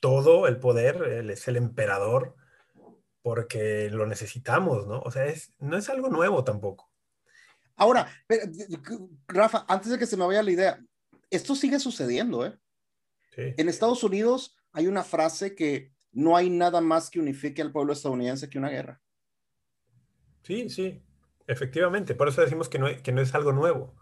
todo 0.00 0.48
el 0.48 0.58
poder, 0.58 0.96
él 1.04 1.30
es 1.30 1.46
el 1.46 1.56
emperador, 1.56 2.34
porque 3.22 3.88
lo 3.88 4.06
necesitamos, 4.06 4.86
¿no? 4.86 5.00
O 5.00 5.10
sea, 5.12 5.26
es, 5.26 5.54
no 5.58 5.78
es 5.78 5.88
algo 5.88 6.08
nuevo 6.08 6.42
tampoco. 6.42 6.90
Ahora, 7.76 8.08
Rafa, 9.28 9.64
antes 9.68 9.92
de 9.92 9.98
que 9.98 10.06
se 10.06 10.16
me 10.16 10.26
vaya 10.26 10.42
la 10.42 10.50
idea, 10.50 10.84
esto 11.30 11.54
sigue 11.54 11.78
sucediendo, 11.78 12.44
¿eh? 12.44 12.58
En 13.36 13.68
Estados 13.68 14.04
Unidos 14.04 14.56
hay 14.72 14.86
una 14.86 15.02
frase 15.02 15.54
que 15.54 15.93
no 16.14 16.36
hay 16.36 16.48
nada 16.48 16.80
más 16.80 17.10
que 17.10 17.20
unifique 17.20 17.60
al 17.60 17.72
pueblo 17.72 17.92
estadounidense 17.92 18.48
que 18.48 18.58
una 18.58 18.70
guerra. 18.70 19.00
Sí, 20.42 20.68
sí, 20.70 21.02
efectivamente. 21.46 22.14
Por 22.14 22.28
eso 22.28 22.40
decimos 22.40 22.68
que 22.68 22.78
no, 22.78 22.86
que 23.02 23.12
no 23.12 23.20
es 23.20 23.34
algo 23.34 23.52
nuevo 23.52 23.94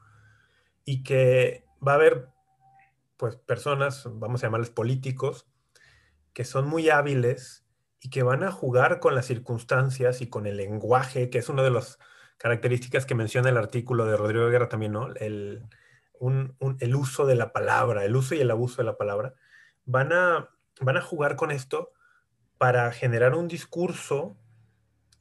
y 0.84 1.02
que 1.02 1.64
va 1.86 1.92
a 1.92 1.96
haber 1.96 2.28
pues 3.16 3.36
personas, 3.36 4.04
vamos 4.06 4.42
a 4.42 4.46
llamarles 4.46 4.70
políticos, 4.70 5.46
que 6.32 6.44
son 6.44 6.68
muy 6.68 6.90
hábiles 6.90 7.64
y 8.00 8.10
que 8.10 8.24
van 8.24 8.42
a 8.42 8.50
jugar 8.50 8.98
con 8.98 9.14
las 9.14 9.26
circunstancias 9.26 10.20
y 10.20 10.28
con 10.28 10.46
el 10.46 10.56
lenguaje, 10.56 11.30
que 11.30 11.38
es 11.38 11.48
una 11.48 11.62
de 11.62 11.70
las 11.70 11.98
características 12.36 13.06
que 13.06 13.14
menciona 13.14 13.50
el 13.50 13.56
artículo 13.56 14.06
de 14.06 14.16
Rodrigo 14.16 14.48
Guerra 14.48 14.68
también, 14.68 14.92
¿no? 14.92 15.14
El, 15.14 15.62
el 16.80 16.94
uso 16.96 17.26
de 17.26 17.36
la 17.36 17.52
palabra, 17.52 18.04
el 18.04 18.16
uso 18.16 18.34
y 18.34 18.40
el 18.40 18.50
abuso 18.50 18.78
de 18.78 18.86
la 18.86 18.96
palabra, 18.96 19.34
van 19.84 20.12
a, 20.12 20.50
van 20.80 20.96
a 20.96 21.02
jugar 21.02 21.36
con 21.36 21.52
esto 21.52 21.92
para 22.62 22.92
generar 22.92 23.34
un 23.34 23.48
discurso 23.48 24.36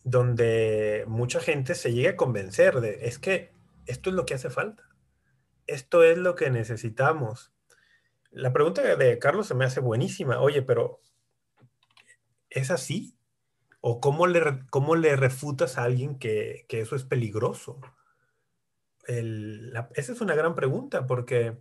donde 0.04 1.06
mucha 1.08 1.40
gente 1.40 1.74
se 1.74 1.92
llegue 1.92 2.10
a 2.10 2.16
convencer 2.16 2.82
de, 2.82 3.08
es 3.08 3.18
que 3.18 3.52
esto 3.88 4.12
es 4.12 4.16
lo 4.16 4.28
que 4.28 4.36
hace 4.36 4.52
falta, 4.52 4.88
esto 5.66 6.04
es 6.04 6.20
lo 6.20 6.36
que 6.36 6.52
necesitamos. 6.52 7.52
La 8.30 8.54
pregunta 8.54 8.84
de 8.96 9.18
Carlos 9.18 9.48
se 9.48 9.56
me 9.56 9.66
hace 9.66 9.80
buenísima, 9.80 10.40
oye, 10.40 10.62
pero 10.62 11.02
¿es 12.52 12.70
así? 12.70 13.18
¿O 13.80 14.00
cómo 14.00 14.28
le, 14.28 14.64
cómo 14.70 14.96
le 14.96 15.16
refutas 15.16 15.80
a 15.80 15.84
alguien 15.86 16.20
que, 16.20 16.68
que 16.70 16.82
eso 16.82 16.96
es 16.96 17.06
peligroso? 17.06 17.82
esa 19.08 20.12
es 20.12 20.22
una 20.22 20.36
gran 20.36 20.54
pregunta 20.54 21.08
porque 21.08 21.58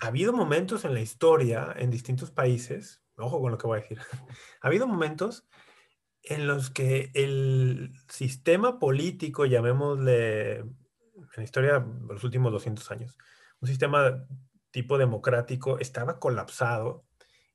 ha 0.00 0.06
habido 0.06 0.32
momentos 0.32 0.86
en 0.86 0.94
la 0.94 1.02
historia 1.02 1.74
en 1.76 1.90
distintos 1.90 2.30
países, 2.30 3.02
ojo 3.18 3.40
con 3.40 3.52
lo 3.52 3.58
que 3.58 3.66
voy 3.66 3.78
a 3.78 3.82
decir, 3.82 3.98
ha 4.60 4.66
habido 4.66 4.86
momentos 4.86 5.48
en 6.22 6.46
los 6.46 6.70
que 6.70 7.10
el 7.14 7.92
sistema 8.08 8.78
político, 8.78 9.46
llamémosle 9.46 10.58
en 10.58 10.76
la 11.36 11.42
historia 11.42 11.80
de 11.80 12.14
los 12.14 12.24
últimos 12.24 12.52
200 12.52 12.90
años, 12.90 13.16
un 13.60 13.68
sistema 13.68 14.26
tipo 14.70 14.98
democrático 14.98 15.78
estaba 15.78 16.18
colapsado 16.18 17.04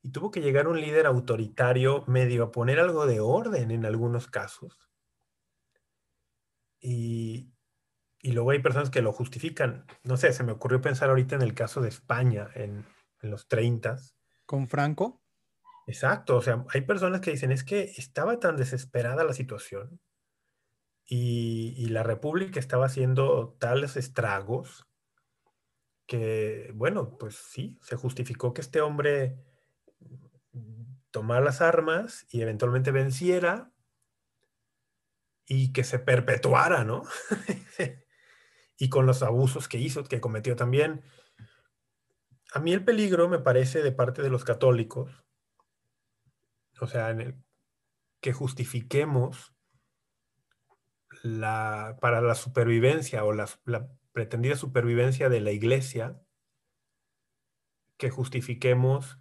y 0.02 0.10
tuvo 0.10 0.30
que 0.30 0.40
llegar 0.40 0.68
un 0.68 0.80
líder 0.80 1.06
autoritario 1.06 2.04
medio 2.06 2.44
a 2.44 2.52
poner 2.52 2.78
algo 2.78 3.06
de 3.06 3.20
orden 3.20 3.70
en 3.70 3.86
algunos 3.86 4.26
casos. 4.26 4.90
Y, 6.80 7.54
y 8.20 8.32
luego 8.32 8.50
hay 8.50 8.58
personas 8.58 8.90
que 8.90 9.02
lo 9.02 9.12
justifican. 9.12 9.86
No 10.02 10.16
sé, 10.16 10.32
se 10.32 10.44
me 10.44 10.52
ocurrió 10.52 10.80
pensar 10.80 11.10
ahorita 11.10 11.36
en 11.36 11.42
el 11.42 11.54
caso 11.54 11.82
de 11.82 11.90
España 11.90 12.48
en, 12.54 12.84
los 13.20 13.48
30. 13.48 13.96
¿Con 14.44 14.68
Franco? 14.68 15.23
Exacto, 15.86 16.36
o 16.36 16.42
sea, 16.42 16.64
hay 16.70 16.80
personas 16.82 17.20
que 17.20 17.30
dicen, 17.30 17.52
es 17.52 17.62
que 17.62 17.82
estaba 17.96 18.40
tan 18.40 18.56
desesperada 18.56 19.24
la 19.24 19.34
situación 19.34 20.00
y, 21.06 21.86
la 21.88 22.02
República 22.02 22.58
estaba 22.58 22.86
haciendo 22.86 23.56
tales 23.60 23.96
estragos 23.96 24.88
que, 26.06 26.72
bueno, 26.74 27.16
pues 27.18 27.36
sí, 27.36 27.78
se 27.82 27.96
justificó 27.96 28.54
que 28.54 28.62
este 28.62 28.80
hombre 28.80 29.36
tomara 31.10 31.44
las 31.44 31.60
armas 31.60 32.26
y 32.30 32.40
eventualmente 32.40 32.90
venciera 32.90 33.70
y 35.46 35.72
que 35.72 35.84
se 35.84 35.98
perpetuara, 35.98 36.84
¿no? 36.84 37.02
y 38.78 38.88
con 38.88 39.06
los 39.06 39.22
abusos 39.22 39.68
que 39.68 39.78
hizo, 39.78 40.04
que 40.04 40.20
cometió 40.20 40.56
también. 40.56 41.02
A 42.52 42.60
mí 42.60 42.72
el 42.72 42.84
peligro 42.84 43.28
me 43.28 43.38
parece 43.38 43.82
de 43.82 43.92
parte 43.92 44.22
de 44.22 44.30
los 44.30 44.44
católicos, 44.44 45.24
o 46.80 46.86
sea, 46.86 47.16
que 48.20 48.32
justifiquemos 48.32 49.54
la, 51.22 51.98
para 52.00 52.20
la 52.20 52.34
supervivencia 52.34 53.24
o 53.24 53.32
la, 53.32 53.48
la 53.64 53.88
pretendida 54.12 54.56
supervivencia 54.56 55.28
de 55.28 55.40
la 55.40 55.52
iglesia, 55.52 56.20
que 57.96 58.10
justifiquemos 58.10 59.18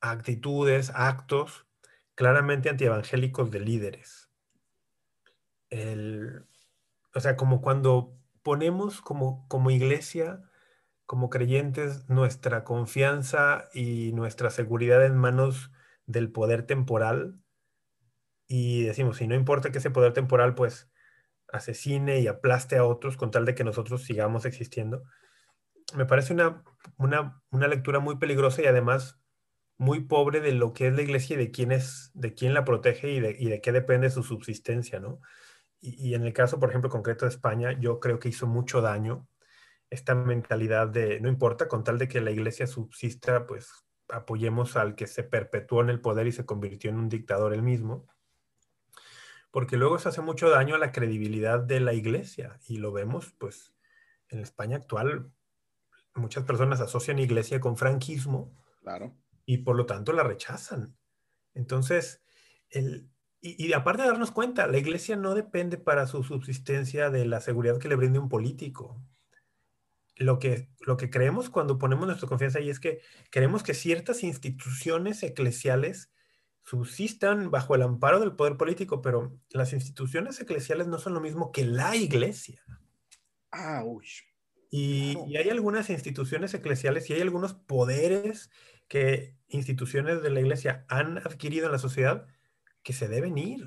actitudes, 0.00 0.90
actos 0.94 1.66
claramente 2.14 2.68
antievangélicos 2.68 3.50
de 3.50 3.60
líderes. 3.60 4.30
El, 5.70 6.46
o 7.14 7.20
sea, 7.20 7.36
como 7.36 7.60
cuando 7.60 8.16
ponemos 8.42 9.00
como, 9.00 9.48
como 9.48 9.70
iglesia, 9.70 10.42
como 11.06 11.30
creyentes, 11.30 12.08
nuestra 12.08 12.64
confianza 12.64 13.68
y 13.72 14.12
nuestra 14.12 14.50
seguridad 14.50 15.04
en 15.04 15.16
manos 15.16 15.70
del 16.06 16.30
poder 16.30 16.66
temporal 16.66 17.40
y 18.46 18.84
decimos, 18.84 19.16
si 19.16 19.26
no 19.26 19.34
importa 19.34 19.72
que 19.72 19.78
ese 19.78 19.90
poder 19.90 20.12
temporal, 20.12 20.54
pues 20.54 20.90
asesine 21.48 22.20
y 22.20 22.26
aplaste 22.26 22.76
a 22.76 22.84
otros 22.84 23.16
con 23.16 23.30
tal 23.30 23.44
de 23.44 23.54
que 23.54 23.64
nosotros 23.64 24.04
sigamos 24.04 24.44
existiendo, 24.44 25.02
me 25.94 26.06
parece 26.06 26.32
una, 26.32 26.62
una, 26.96 27.68
lectura 27.68 28.00
muy 28.00 28.16
peligrosa 28.16 28.62
y 28.62 28.66
además 28.66 29.20
muy 29.76 30.00
pobre 30.00 30.40
de 30.40 30.52
lo 30.52 30.72
que 30.72 30.88
es 30.88 30.94
la 30.94 31.02
iglesia 31.02 31.34
y 31.34 31.38
de 31.38 31.50
quién, 31.50 31.72
es, 31.72 32.10
de 32.14 32.34
quién 32.34 32.54
la 32.54 32.64
protege 32.64 33.10
y 33.10 33.20
de, 33.20 33.36
y 33.38 33.48
de 33.48 33.60
qué 33.60 33.72
depende 33.72 34.10
su 34.10 34.22
subsistencia, 34.22 35.00
¿no? 35.00 35.20
Y, 35.80 36.10
y, 36.10 36.14
en 36.14 36.24
el 36.24 36.32
caso, 36.32 36.58
por 36.58 36.70
ejemplo, 36.70 36.88
concreto 36.88 37.26
de 37.26 37.30
España, 37.30 37.78
yo 37.78 38.00
creo 38.00 38.18
que 38.18 38.30
hizo 38.30 38.46
mucho 38.46 38.80
daño 38.80 39.28
esta 39.90 40.14
mentalidad 40.14 40.88
de 40.88 41.20
no 41.20 41.28
importa, 41.28 41.68
con 41.68 41.84
tal 41.84 41.98
de 41.98 42.08
que 42.08 42.20
la 42.20 42.30
iglesia 42.30 42.66
subsista, 42.66 43.46
pues 43.46 43.83
apoyemos 44.08 44.76
al 44.76 44.94
que 44.94 45.06
se 45.06 45.22
perpetuó 45.22 45.80
en 45.80 45.90
el 45.90 46.00
poder 46.00 46.26
y 46.26 46.32
se 46.32 46.44
convirtió 46.46 46.90
en 46.90 46.98
un 46.98 47.08
dictador 47.08 47.52
él 47.54 47.62
mismo 47.62 48.06
porque 49.54 49.76
luego 49.76 50.00
se 50.00 50.08
hace 50.08 50.20
mucho 50.20 50.50
daño 50.50 50.74
a 50.74 50.78
la 50.78 50.90
credibilidad 50.90 51.60
de 51.60 51.78
la 51.78 51.94
iglesia 51.94 52.58
y 52.66 52.78
lo 52.78 52.90
vemos 52.90 53.32
pues 53.38 53.72
en 54.28 54.40
España 54.40 54.78
actual 54.78 55.30
muchas 56.16 56.42
personas 56.42 56.80
asocian 56.80 57.20
iglesia 57.20 57.60
con 57.60 57.76
franquismo 57.76 58.52
claro. 58.80 59.16
y 59.46 59.58
por 59.58 59.76
lo 59.76 59.86
tanto 59.86 60.12
la 60.12 60.24
rechazan. 60.24 60.96
Entonces, 61.54 62.20
el, 62.68 63.08
y, 63.40 63.74
aparte 63.74 64.02
de 64.02 64.08
darnos 64.08 64.32
cuenta, 64.32 64.66
la 64.66 64.78
iglesia 64.78 65.16
no 65.16 65.34
depende 65.34 65.76
para 65.76 66.08
su 66.08 66.24
subsistencia 66.24 67.10
de 67.10 67.24
la 67.24 67.40
seguridad 67.40 67.78
que 67.78 67.88
le 67.88 67.94
brinde 67.94 68.18
un 68.18 68.28
político. 68.28 69.00
Lo 70.16 70.38
que, 70.38 70.70
lo 70.80 70.96
que 70.96 71.10
creemos 71.10 71.50
cuando 71.50 71.78
ponemos 71.78 72.06
nuestra 72.06 72.28
confianza 72.28 72.58
ahí 72.58 72.70
es 72.70 72.78
que 72.78 73.00
queremos 73.30 73.62
que 73.62 73.74
ciertas 73.74 74.22
instituciones 74.22 75.22
eclesiales 75.22 76.12
subsistan 76.64 77.50
bajo 77.50 77.74
el 77.74 77.82
amparo 77.82 78.20
del 78.20 78.36
poder 78.36 78.56
político, 78.56 79.02
pero 79.02 79.38
las 79.50 79.72
instituciones 79.72 80.40
eclesiales 80.40 80.86
no 80.86 80.98
son 80.98 81.14
lo 81.14 81.20
mismo 81.20 81.52
que 81.52 81.64
la 81.64 81.94
iglesia. 81.94 82.62
Ah, 83.50 83.82
uy. 83.84 84.06
Y, 84.70 85.36
hay 85.36 85.50
algunas 85.50 85.88
instituciones 85.90 86.52
eclesiales 86.54 87.08
y 87.08 87.12
hay 87.12 87.20
algunos 87.20 87.54
poderes 87.54 88.50
que 88.88 89.36
instituciones 89.46 90.20
de 90.22 90.30
la 90.30 90.40
iglesia 90.40 90.84
han 90.88 91.18
adquirido 91.18 91.66
en 91.66 91.72
la 91.72 91.78
sociedad 91.78 92.26
que 92.82 92.92
se 92.92 93.06
deben 93.06 93.38
ir, 93.38 93.64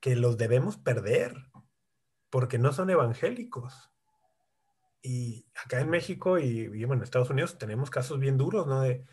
que 0.00 0.16
los 0.16 0.38
debemos 0.38 0.76
perder, 0.76 1.36
porque 2.30 2.58
no 2.58 2.72
son 2.72 2.90
evangélicos. 2.90 3.92
Y 5.02 5.46
acá 5.54 5.80
en 5.80 5.90
México 5.90 6.38
y, 6.38 6.68
bueno, 6.84 7.00
en 7.00 7.04
Estados 7.04 7.30
Unidos 7.30 7.58
tenemos 7.58 7.90
casos 7.90 8.18
bien 8.18 8.36
duros, 8.36 8.66
¿no? 8.66 8.80
De, 8.80 9.04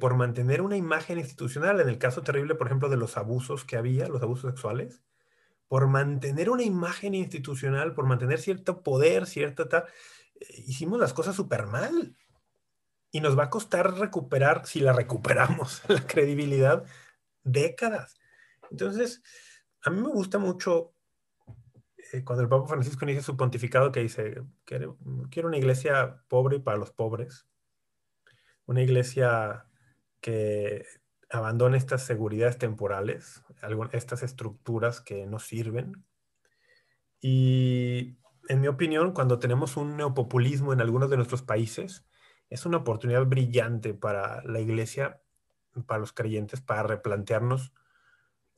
por 0.00 0.14
mantener 0.14 0.62
una 0.62 0.76
imagen 0.76 1.18
institucional, 1.18 1.80
en 1.80 1.88
el 1.88 1.98
caso 1.98 2.22
terrible, 2.22 2.54
por 2.54 2.68
ejemplo, 2.68 2.88
de 2.88 2.96
los 2.96 3.16
abusos 3.16 3.64
que 3.64 3.76
había, 3.76 4.08
los 4.08 4.22
abusos 4.22 4.50
sexuales, 4.50 5.02
por 5.66 5.88
mantener 5.88 6.50
una 6.50 6.62
imagen 6.62 7.14
institucional, 7.14 7.92
por 7.92 8.06
mantener 8.06 8.38
cierto 8.40 8.82
poder, 8.82 9.26
cierta... 9.26 9.86
Eh, 10.40 10.46
hicimos 10.66 11.00
las 11.00 11.12
cosas 11.12 11.34
súper 11.34 11.66
mal. 11.66 12.16
Y 13.10 13.20
nos 13.20 13.38
va 13.38 13.44
a 13.44 13.50
costar 13.50 13.98
recuperar, 13.98 14.64
si 14.66 14.80
la 14.80 14.92
recuperamos, 14.92 15.82
la 15.88 16.06
credibilidad, 16.06 16.84
décadas. 17.42 18.16
Entonces, 18.70 19.22
a 19.84 19.90
mí 19.90 20.00
me 20.00 20.08
gusta 20.08 20.38
mucho 20.38 20.91
eh, 22.12 22.24
cuando 22.24 22.42
el 22.42 22.48
Papa 22.48 22.68
Francisco 22.68 23.06
inicia 23.06 23.22
su 23.22 23.38
pontificado 23.38 23.90
que 23.90 24.00
dice, 24.00 24.42
quiero 24.64 24.98
una 25.44 25.56
iglesia 25.56 26.22
pobre 26.28 26.60
para 26.60 26.76
los 26.76 26.90
pobres, 26.90 27.46
una 28.66 28.82
iglesia 28.82 29.66
que 30.20 30.84
abandone 31.30 31.78
estas 31.78 32.04
seguridades 32.04 32.58
temporales, 32.58 33.42
estas 33.92 34.22
estructuras 34.22 35.00
que 35.00 35.26
no 35.26 35.38
sirven. 35.38 36.04
Y 37.18 38.18
en 38.48 38.60
mi 38.60 38.68
opinión, 38.68 39.12
cuando 39.12 39.38
tenemos 39.38 39.78
un 39.78 39.96
neopopulismo 39.96 40.74
en 40.74 40.82
algunos 40.82 41.08
de 41.08 41.16
nuestros 41.16 41.40
países, 41.40 42.06
es 42.50 42.66
una 42.66 42.78
oportunidad 42.78 43.24
brillante 43.24 43.94
para 43.94 44.42
la 44.44 44.60
iglesia, 44.60 45.22
para 45.86 46.00
los 46.00 46.12
creyentes, 46.12 46.60
para 46.60 46.82
replantearnos 46.82 47.72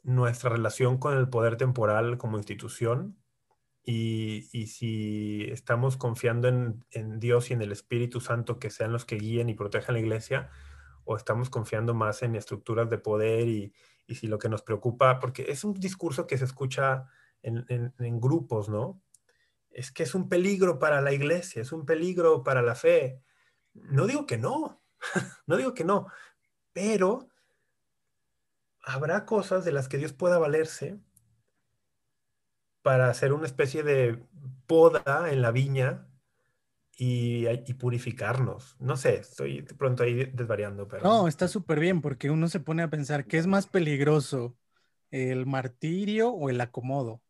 nuestra 0.02 0.50
relación 0.50 0.98
con 0.98 1.16
el 1.16 1.28
poder 1.28 1.56
temporal 1.56 2.18
como 2.18 2.36
institución 2.36 3.16
y, 3.86 4.66
si 4.66 5.46
estamos 5.50 5.96
confiando 5.98 6.48
en, 6.48 7.20
Dios 7.20 7.50
y 7.50 7.52
en 7.52 7.60
el 7.62 7.70
Espíritu 7.70 8.20
Santo 8.20 8.58
que 8.58 8.70
sean 8.70 8.92
los 8.92 9.04
que 9.04 9.16
guíen 9.16 9.50
y 9.50 9.54
protejan 9.54 9.94
la 9.94 10.00
iglesia, 10.00 10.50
o 11.04 11.16
estamos 11.16 11.50
confiando 11.50 11.92
más 11.92 12.22
en 12.22 12.34
estructuras 12.34 12.88
de 12.88 12.98
poder 12.98 13.46
y, 13.46 13.74
si 14.08 14.26
lo 14.26 14.38
que 14.38 14.48
nos 14.48 14.62
preocupa, 14.62 15.18
porque 15.18 15.46
es 15.48 15.64
un 15.64 15.74
discurso 15.74 16.26
que 16.26 16.38
se 16.38 16.44
escucha 16.44 17.06
en, 17.42 18.20
grupos, 18.20 18.68
¿no? 18.68 19.02
Es 19.70 19.90
que 19.90 20.02
es 20.02 20.14
un 20.14 20.28
peligro 20.28 20.78
para 20.78 21.00
la 21.00 21.12
iglesia, 21.12 21.60
es 21.60 21.72
un 21.72 21.84
peligro 21.84 22.42
para 22.42 22.62
la 22.62 22.74
fe. 22.74 23.20
No 23.74 24.06
digo 24.06 24.26
que 24.26 24.38
no, 24.38 24.82
no 25.46 25.56
digo 25.56 25.74
que 25.74 25.84
no, 25.84 26.06
pero 26.72 27.28
habrá 28.82 29.26
cosas 29.26 29.64
de 29.64 29.72
las 29.72 29.88
que 29.88 29.98
Dios 29.98 30.12
pueda 30.12 30.38
valerse 30.38 31.00
para 32.84 33.08
hacer 33.08 33.32
una 33.32 33.46
especie 33.46 33.82
de 33.82 34.22
poda 34.66 35.32
en 35.32 35.40
la 35.40 35.50
viña 35.52 36.06
y, 36.98 37.46
purificarnos. 37.78 38.76
No 38.78 38.98
sé, 38.98 39.14
estoy 39.20 39.62
de 39.62 39.74
pronto 39.74 40.02
ahí 40.02 40.26
desvariando, 40.26 40.86
pero... 40.86 41.02
No, 41.02 41.26
está 41.26 41.48
súper 41.48 41.80
bien 41.80 42.02
porque 42.02 42.30
uno 42.30 42.46
se 42.46 42.60
pone 42.60 42.82
a 42.82 42.90
pensar, 42.90 43.24
¿qué 43.24 43.38
es 43.38 43.46
más 43.46 43.66
peligroso? 43.66 44.54
¿El 45.10 45.46
martirio 45.46 46.28
o 46.28 46.50
el 46.50 46.60
acomodo? 46.60 47.22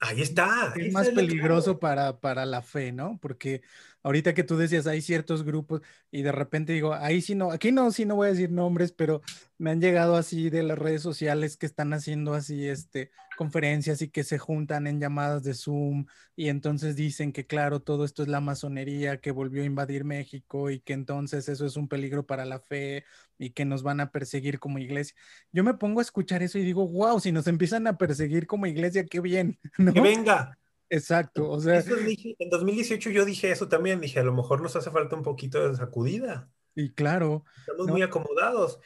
Ahí 0.00 0.20
está. 0.20 0.74
Es 0.76 0.92
más 0.92 1.08
peligroso 1.08 1.80
para, 1.80 2.20
para 2.20 2.44
la 2.44 2.60
fe, 2.60 2.92
¿no? 2.92 3.18
Porque 3.22 3.62
ahorita 4.02 4.34
que 4.34 4.44
tú 4.44 4.56
decías, 4.56 4.86
hay 4.86 5.02
ciertos 5.02 5.44
grupos 5.44 5.82
y 6.10 6.22
de 6.22 6.32
repente 6.32 6.72
digo, 6.72 6.94
ahí 6.94 7.20
sí 7.20 7.34
no, 7.34 7.50
aquí 7.50 7.72
no, 7.72 7.90
sí 7.90 8.04
no 8.04 8.16
voy 8.16 8.28
a 8.28 8.30
decir 8.30 8.50
nombres, 8.50 8.92
pero 8.92 9.22
me 9.58 9.70
han 9.70 9.80
llegado 9.80 10.16
así 10.16 10.50
de 10.50 10.62
las 10.62 10.78
redes 10.78 11.02
sociales 11.02 11.56
que 11.56 11.66
están 11.66 11.92
haciendo 11.92 12.34
así, 12.34 12.66
este, 12.66 13.10
conferencias 13.36 14.02
y 14.02 14.08
que 14.08 14.24
se 14.24 14.38
juntan 14.38 14.86
en 14.86 15.00
llamadas 15.00 15.42
de 15.42 15.54
Zoom 15.54 16.06
y 16.36 16.48
entonces 16.48 16.96
dicen 16.96 17.32
que 17.32 17.46
claro, 17.46 17.80
todo 17.80 18.04
esto 18.04 18.22
es 18.22 18.28
la 18.28 18.40
masonería 18.40 19.20
que 19.20 19.30
volvió 19.30 19.62
a 19.62 19.66
invadir 19.66 20.04
México 20.04 20.70
y 20.70 20.80
que 20.80 20.92
entonces 20.92 21.48
eso 21.48 21.66
es 21.66 21.76
un 21.76 21.88
peligro 21.88 22.26
para 22.26 22.44
la 22.44 22.60
fe 22.60 23.04
y 23.38 23.50
que 23.50 23.64
nos 23.64 23.82
van 23.82 24.00
a 24.00 24.10
perseguir 24.10 24.58
como 24.58 24.78
iglesia. 24.78 25.16
Yo 25.52 25.64
me 25.64 25.74
pongo 25.74 26.00
a 26.00 26.02
escuchar 26.02 26.42
eso 26.42 26.58
y 26.58 26.64
digo, 26.64 26.86
wow, 26.86 27.18
si 27.18 27.32
nos 27.32 27.46
empiezan 27.46 27.86
a 27.86 27.96
perseguir 27.96 28.46
como 28.46 28.66
iglesia, 28.66 29.06
qué 29.06 29.20
bien. 29.20 29.58
Que 29.94 30.00
venga, 30.00 30.58
Exacto, 30.90 31.48
o 31.48 31.60
sea. 31.60 31.78
en 31.78 32.50
2018 32.50 33.10
yo 33.10 33.24
dije 33.24 33.52
eso 33.52 33.68
también, 33.68 34.00
dije, 34.00 34.18
a 34.18 34.24
lo 34.24 34.34
mejor 34.34 34.60
nos 34.60 34.74
hace 34.74 34.90
falta 34.90 35.14
un 35.14 35.22
poquito 35.22 35.68
de 35.68 35.76
sacudida. 35.76 36.50
Y 36.74 36.90
claro. 36.90 37.44
Estamos 37.60 37.86
muy 37.86 38.02
acomodados. 38.02 38.80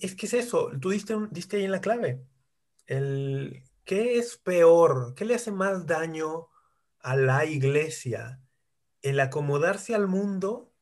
Es 0.00 0.14
que 0.14 0.26
es 0.26 0.34
eso, 0.34 0.70
tú 0.80 0.90
diste, 0.90 1.16
diste 1.30 1.56
ahí 1.56 1.64
en 1.64 1.72
la 1.72 1.80
clave. 1.80 2.22
El, 2.86 3.62
¿Qué 3.84 4.18
es 4.18 4.36
peor? 4.36 5.14
¿Qué 5.14 5.24
le 5.24 5.34
hace 5.34 5.50
más 5.50 5.86
daño 5.86 6.48
a 7.00 7.16
la 7.16 7.44
iglesia? 7.44 8.40
¿El 9.02 9.18
acomodarse 9.18 9.94
al 9.94 10.06
mundo 10.06 10.72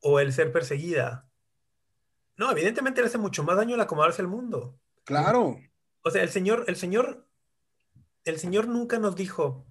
o 0.00 0.20
el 0.20 0.32
ser 0.32 0.50
perseguida? 0.50 1.28
No, 2.36 2.50
evidentemente 2.50 3.00
le 3.00 3.06
hace 3.08 3.18
mucho 3.18 3.44
más 3.44 3.56
daño 3.56 3.74
el 3.74 3.80
acomodarse 3.80 4.22
al 4.22 4.28
mundo. 4.28 4.78
Claro. 5.04 5.58
O 6.02 6.10
sea, 6.10 6.22
el 6.22 6.30
Señor, 6.30 6.64
el 6.66 6.76
Señor, 6.76 7.28
el 8.24 8.38
Señor 8.38 8.66
nunca 8.68 8.98
nos 8.98 9.14
dijo, 9.16 9.66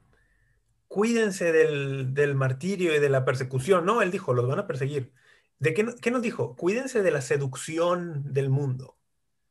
cuídense 0.94 1.52
del, 1.52 2.36
martirio 2.36 2.96
y 2.96 3.00
de 3.00 3.10
la 3.10 3.26
persecución. 3.26 3.84
No, 3.84 4.04
él 4.04 4.12
dijo, 4.12 4.32
los 4.36 4.48
van 4.48 4.60
a 4.60 4.68
perseguir. 4.68 5.12
¿De 5.58 5.74
qué, 5.74 5.88
qué, 6.00 6.12
nos 6.12 6.22
dijo? 6.22 6.56
Cuídense 6.56 7.02
de 7.02 7.10
la 7.10 7.22
seducción 7.22 8.32
del 8.32 8.52
mundo. 8.52 8.96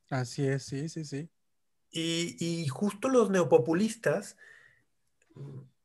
Así 0.09 0.47
es, 0.47 0.63
sí, 0.63 0.89
sí, 0.89 1.05
sí. 1.05 1.29
Y, 1.91 2.69
justo 2.69 3.09
los 3.09 3.29
neopopulistas, 3.29 4.37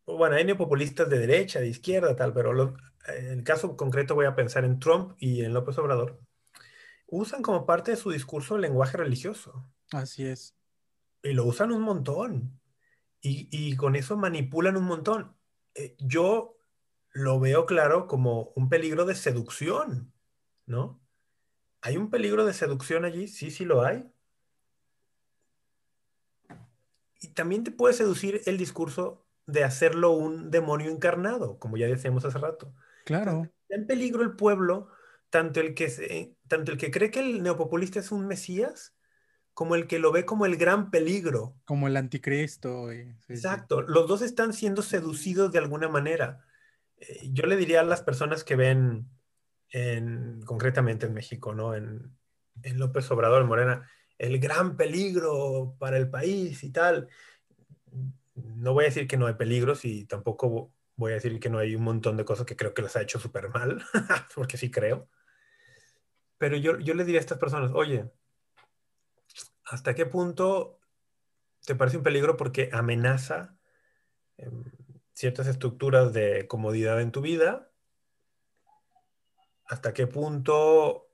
bueno, 0.06 0.36
hay 0.36 0.46
neopopulistas 0.46 1.10
de 1.10 1.18
derecha, 1.18 1.60
de 1.60 1.70
izquierda, 1.70 2.16
tal, 2.16 2.36
pero 2.36 2.78
en 3.08 3.26
el 3.26 3.44
caso 3.44 3.76
concreto 3.76 4.14
voy 4.14 4.28
a 4.28 4.36
pensar 4.36 4.64
en 4.64 4.78
Trump 4.78 5.16
y 5.18 5.44
en 5.44 5.56
López 5.56 5.76
Obrador, 5.80 6.20
usan 7.08 7.42
como 7.42 7.66
parte 7.66 7.90
de 7.90 7.98
su 7.98 8.12
discurso 8.12 8.58
el 8.58 8.62
lenguaje 8.62 8.96
religioso. 8.96 9.68
Así 9.92 10.24
es. 10.24 10.56
Y 11.24 11.34
lo 11.34 11.46
usan 11.46 11.72
un 11.72 11.82
montón. 11.82 12.60
Y, 13.22 13.50
y 13.50 13.76
con 13.76 13.96
eso 13.96 14.18
manipulan 14.18 14.78
un 14.78 14.84
montón. 14.84 15.37
Eh, 15.78 15.96
yo 16.00 16.58
lo 17.12 17.40
veo 17.40 17.66
claro 17.66 18.08
como 18.08 18.52
un 18.56 18.68
peligro 18.68 19.06
de 19.06 19.16
seducción, 19.16 20.12
¿no? 20.66 21.00
¿Hay 21.82 21.98
un 21.98 22.10
peligro 22.10 22.46
de 22.46 22.54
seducción 22.54 23.06
allí? 23.06 23.28
Sí, 23.28 23.52
sí 23.52 23.64
lo 23.64 23.84
hay. 23.84 24.12
Y 27.22 27.30
también 27.30 27.64
te 27.64 27.72
puede 27.72 27.94
seducir 27.94 28.42
el 28.46 28.58
discurso 28.58 29.26
de 29.46 29.64
hacerlo 29.64 30.12
un 30.12 30.52
demonio 30.52 30.92
encarnado, 30.92 31.60
como 31.60 31.78
ya 31.78 31.88
decíamos 31.88 32.26
hace 32.26 32.40
rato. 32.40 32.74
Claro. 33.06 33.44
está 33.62 33.76
en 33.76 33.88
peligro 33.88 34.24
el 34.24 34.36
pueblo, 34.36 34.90
tanto 35.30 35.62
el, 35.62 35.74
que 35.74 36.36
tanto 36.48 36.72
el 36.72 36.78
que 36.78 36.92
cree 36.92 37.12
que 37.12 37.20
el 37.20 37.44
neopopulista 37.44 38.00
es 38.00 38.12
un 38.12 38.28
mesías, 38.28 38.97
como 39.58 39.74
el 39.74 39.88
que 39.88 39.98
lo 39.98 40.12
ve 40.12 40.24
como 40.24 40.46
el 40.46 40.56
gran 40.56 40.92
peligro. 40.92 41.56
Como 41.66 41.88
el 41.88 41.98
anticristo. 41.98 42.92
Exacto, 42.92 43.82
los 43.82 44.08
dos 44.08 44.22
están 44.22 44.54
siendo 44.54 44.84
seducidos 44.84 45.52
de 45.52 45.58
alguna 45.58 45.90
manera. 45.90 46.46
Eh, 46.98 47.30
yo 47.32 47.48
le 47.48 47.56
diría 47.56 47.80
a 47.80 47.84
las 47.84 48.04
personas 48.04 48.44
que 48.44 48.56
ven, 48.56 49.10
en, 49.72 50.44
concretamente 50.46 51.08
en 51.08 51.16
México, 51.16 51.56
¿no? 51.56 51.74
En, 51.74 52.16
en 52.62 52.78
López 52.78 53.10
Obrador, 53.10 53.42
en 53.42 53.48
Morena, 53.48 53.90
el 54.20 54.38
gran 54.38 54.78
peligro 54.78 55.76
para 55.80 55.98
el 55.98 56.08
país 56.08 56.64
y 56.64 56.70
tal. 56.70 57.08
No 58.36 58.74
voy 58.74 58.84
a 58.84 58.90
decir 58.90 59.08
que 59.08 59.18
no 59.18 59.26
hay 59.26 59.34
peligros 59.34 59.86
y 59.86 60.06
tampoco 60.06 60.72
voy 60.98 61.14
a 61.14 61.16
decir 61.16 61.40
que 61.40 61.50
no 61.50 61.58
hay 61.58 61.74
un 61.74 61.84
montón 61.84 62.16
de 62.16 62.26
cosas 62.26 62.46
que 62.46 62.56
creo 62.56 62.76
que 62.76 62.84
las 62.84 62.96
ha 62.96 63.02
hecho 63.02 63.20
súper 63.20 63.50
mal, 63.50 63.84
porque 64.36 64.56
sí 64.56 64.70
creo. 64.70 65.10
Pero 66.38 66.58
yo, 66.58 66.78
yo 66.78 66.94
le 66.94 67.06
diría 67.06 67.22
a 67.22 67.26
estas 67.26 67.40
personas, 67.40 67.72
oye, 67.74 68.12
¿hasta 69.68 69.96
qué 69.96 70.06
punto 70.06 70.80
te 71.66 71.76
parece 71.76 71.98
un 71.98 72.04
peligro 72.04 72.38
porque 72.38 72.70
amenaza 72.72 73.58
em, 74.38 74.64
ciertas 75.14 75.48
estructuras 75.48 76.14
de 76.14 76.48
comodidad 76.48 77.02
en 77.02 77.12
tu 77.12 77.22
vida? 77.22 77.72
¿Hasta 79.66 79.94
qué 79.94 80.08
punto 80.08 81.10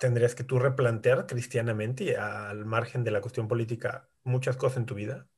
tendrías 0.00 0.34
que 0.34 0.44
tú 0.44 0.58
replantear 0.58 1.26
cristianamente 1.26 2.04
y 2.04 2.14
al 2.14 2.64
margen 2.64 3.04
de 3.04 3.12
la 3.12 3.20
cuestión 3.20 3.46
política 3.46 4.10
muchas 4.24 4.56
cosas 4.56 4.78
en 4.78 4.86
tu 4.86 4.94
vida? 4.94 5.28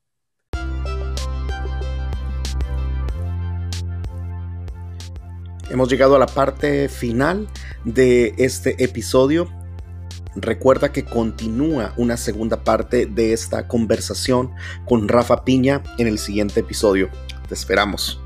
Hemos 5.70 5.90
llegado 5.90 6.16
a 6.16 6.18
la 6.18 6.26
parte 6.26 6.88
final 6.88 7.46
de 7.84 8.34
este 8.38 8.82
episodio. 8.82 9.57
Recuerda 10.43 10.93
que 10.93 11.05
continúa 11.05 11.95
una 11.97 12.16
segunda 12.16 12.64
parte 12.64 13.07
de 13.07 13.32
esta 13.32 13.66
conversación 13.66 14.53
con 14.86 15.09
Rafa 15.09 15.45
Piña 15.45 15.82
en 15.99 16.07
el 16.07 16.18
siguiente 16.18 16.61
episodio. 16.61 17.11
Te 17.49 17.55
esperamos. 17.55 18.20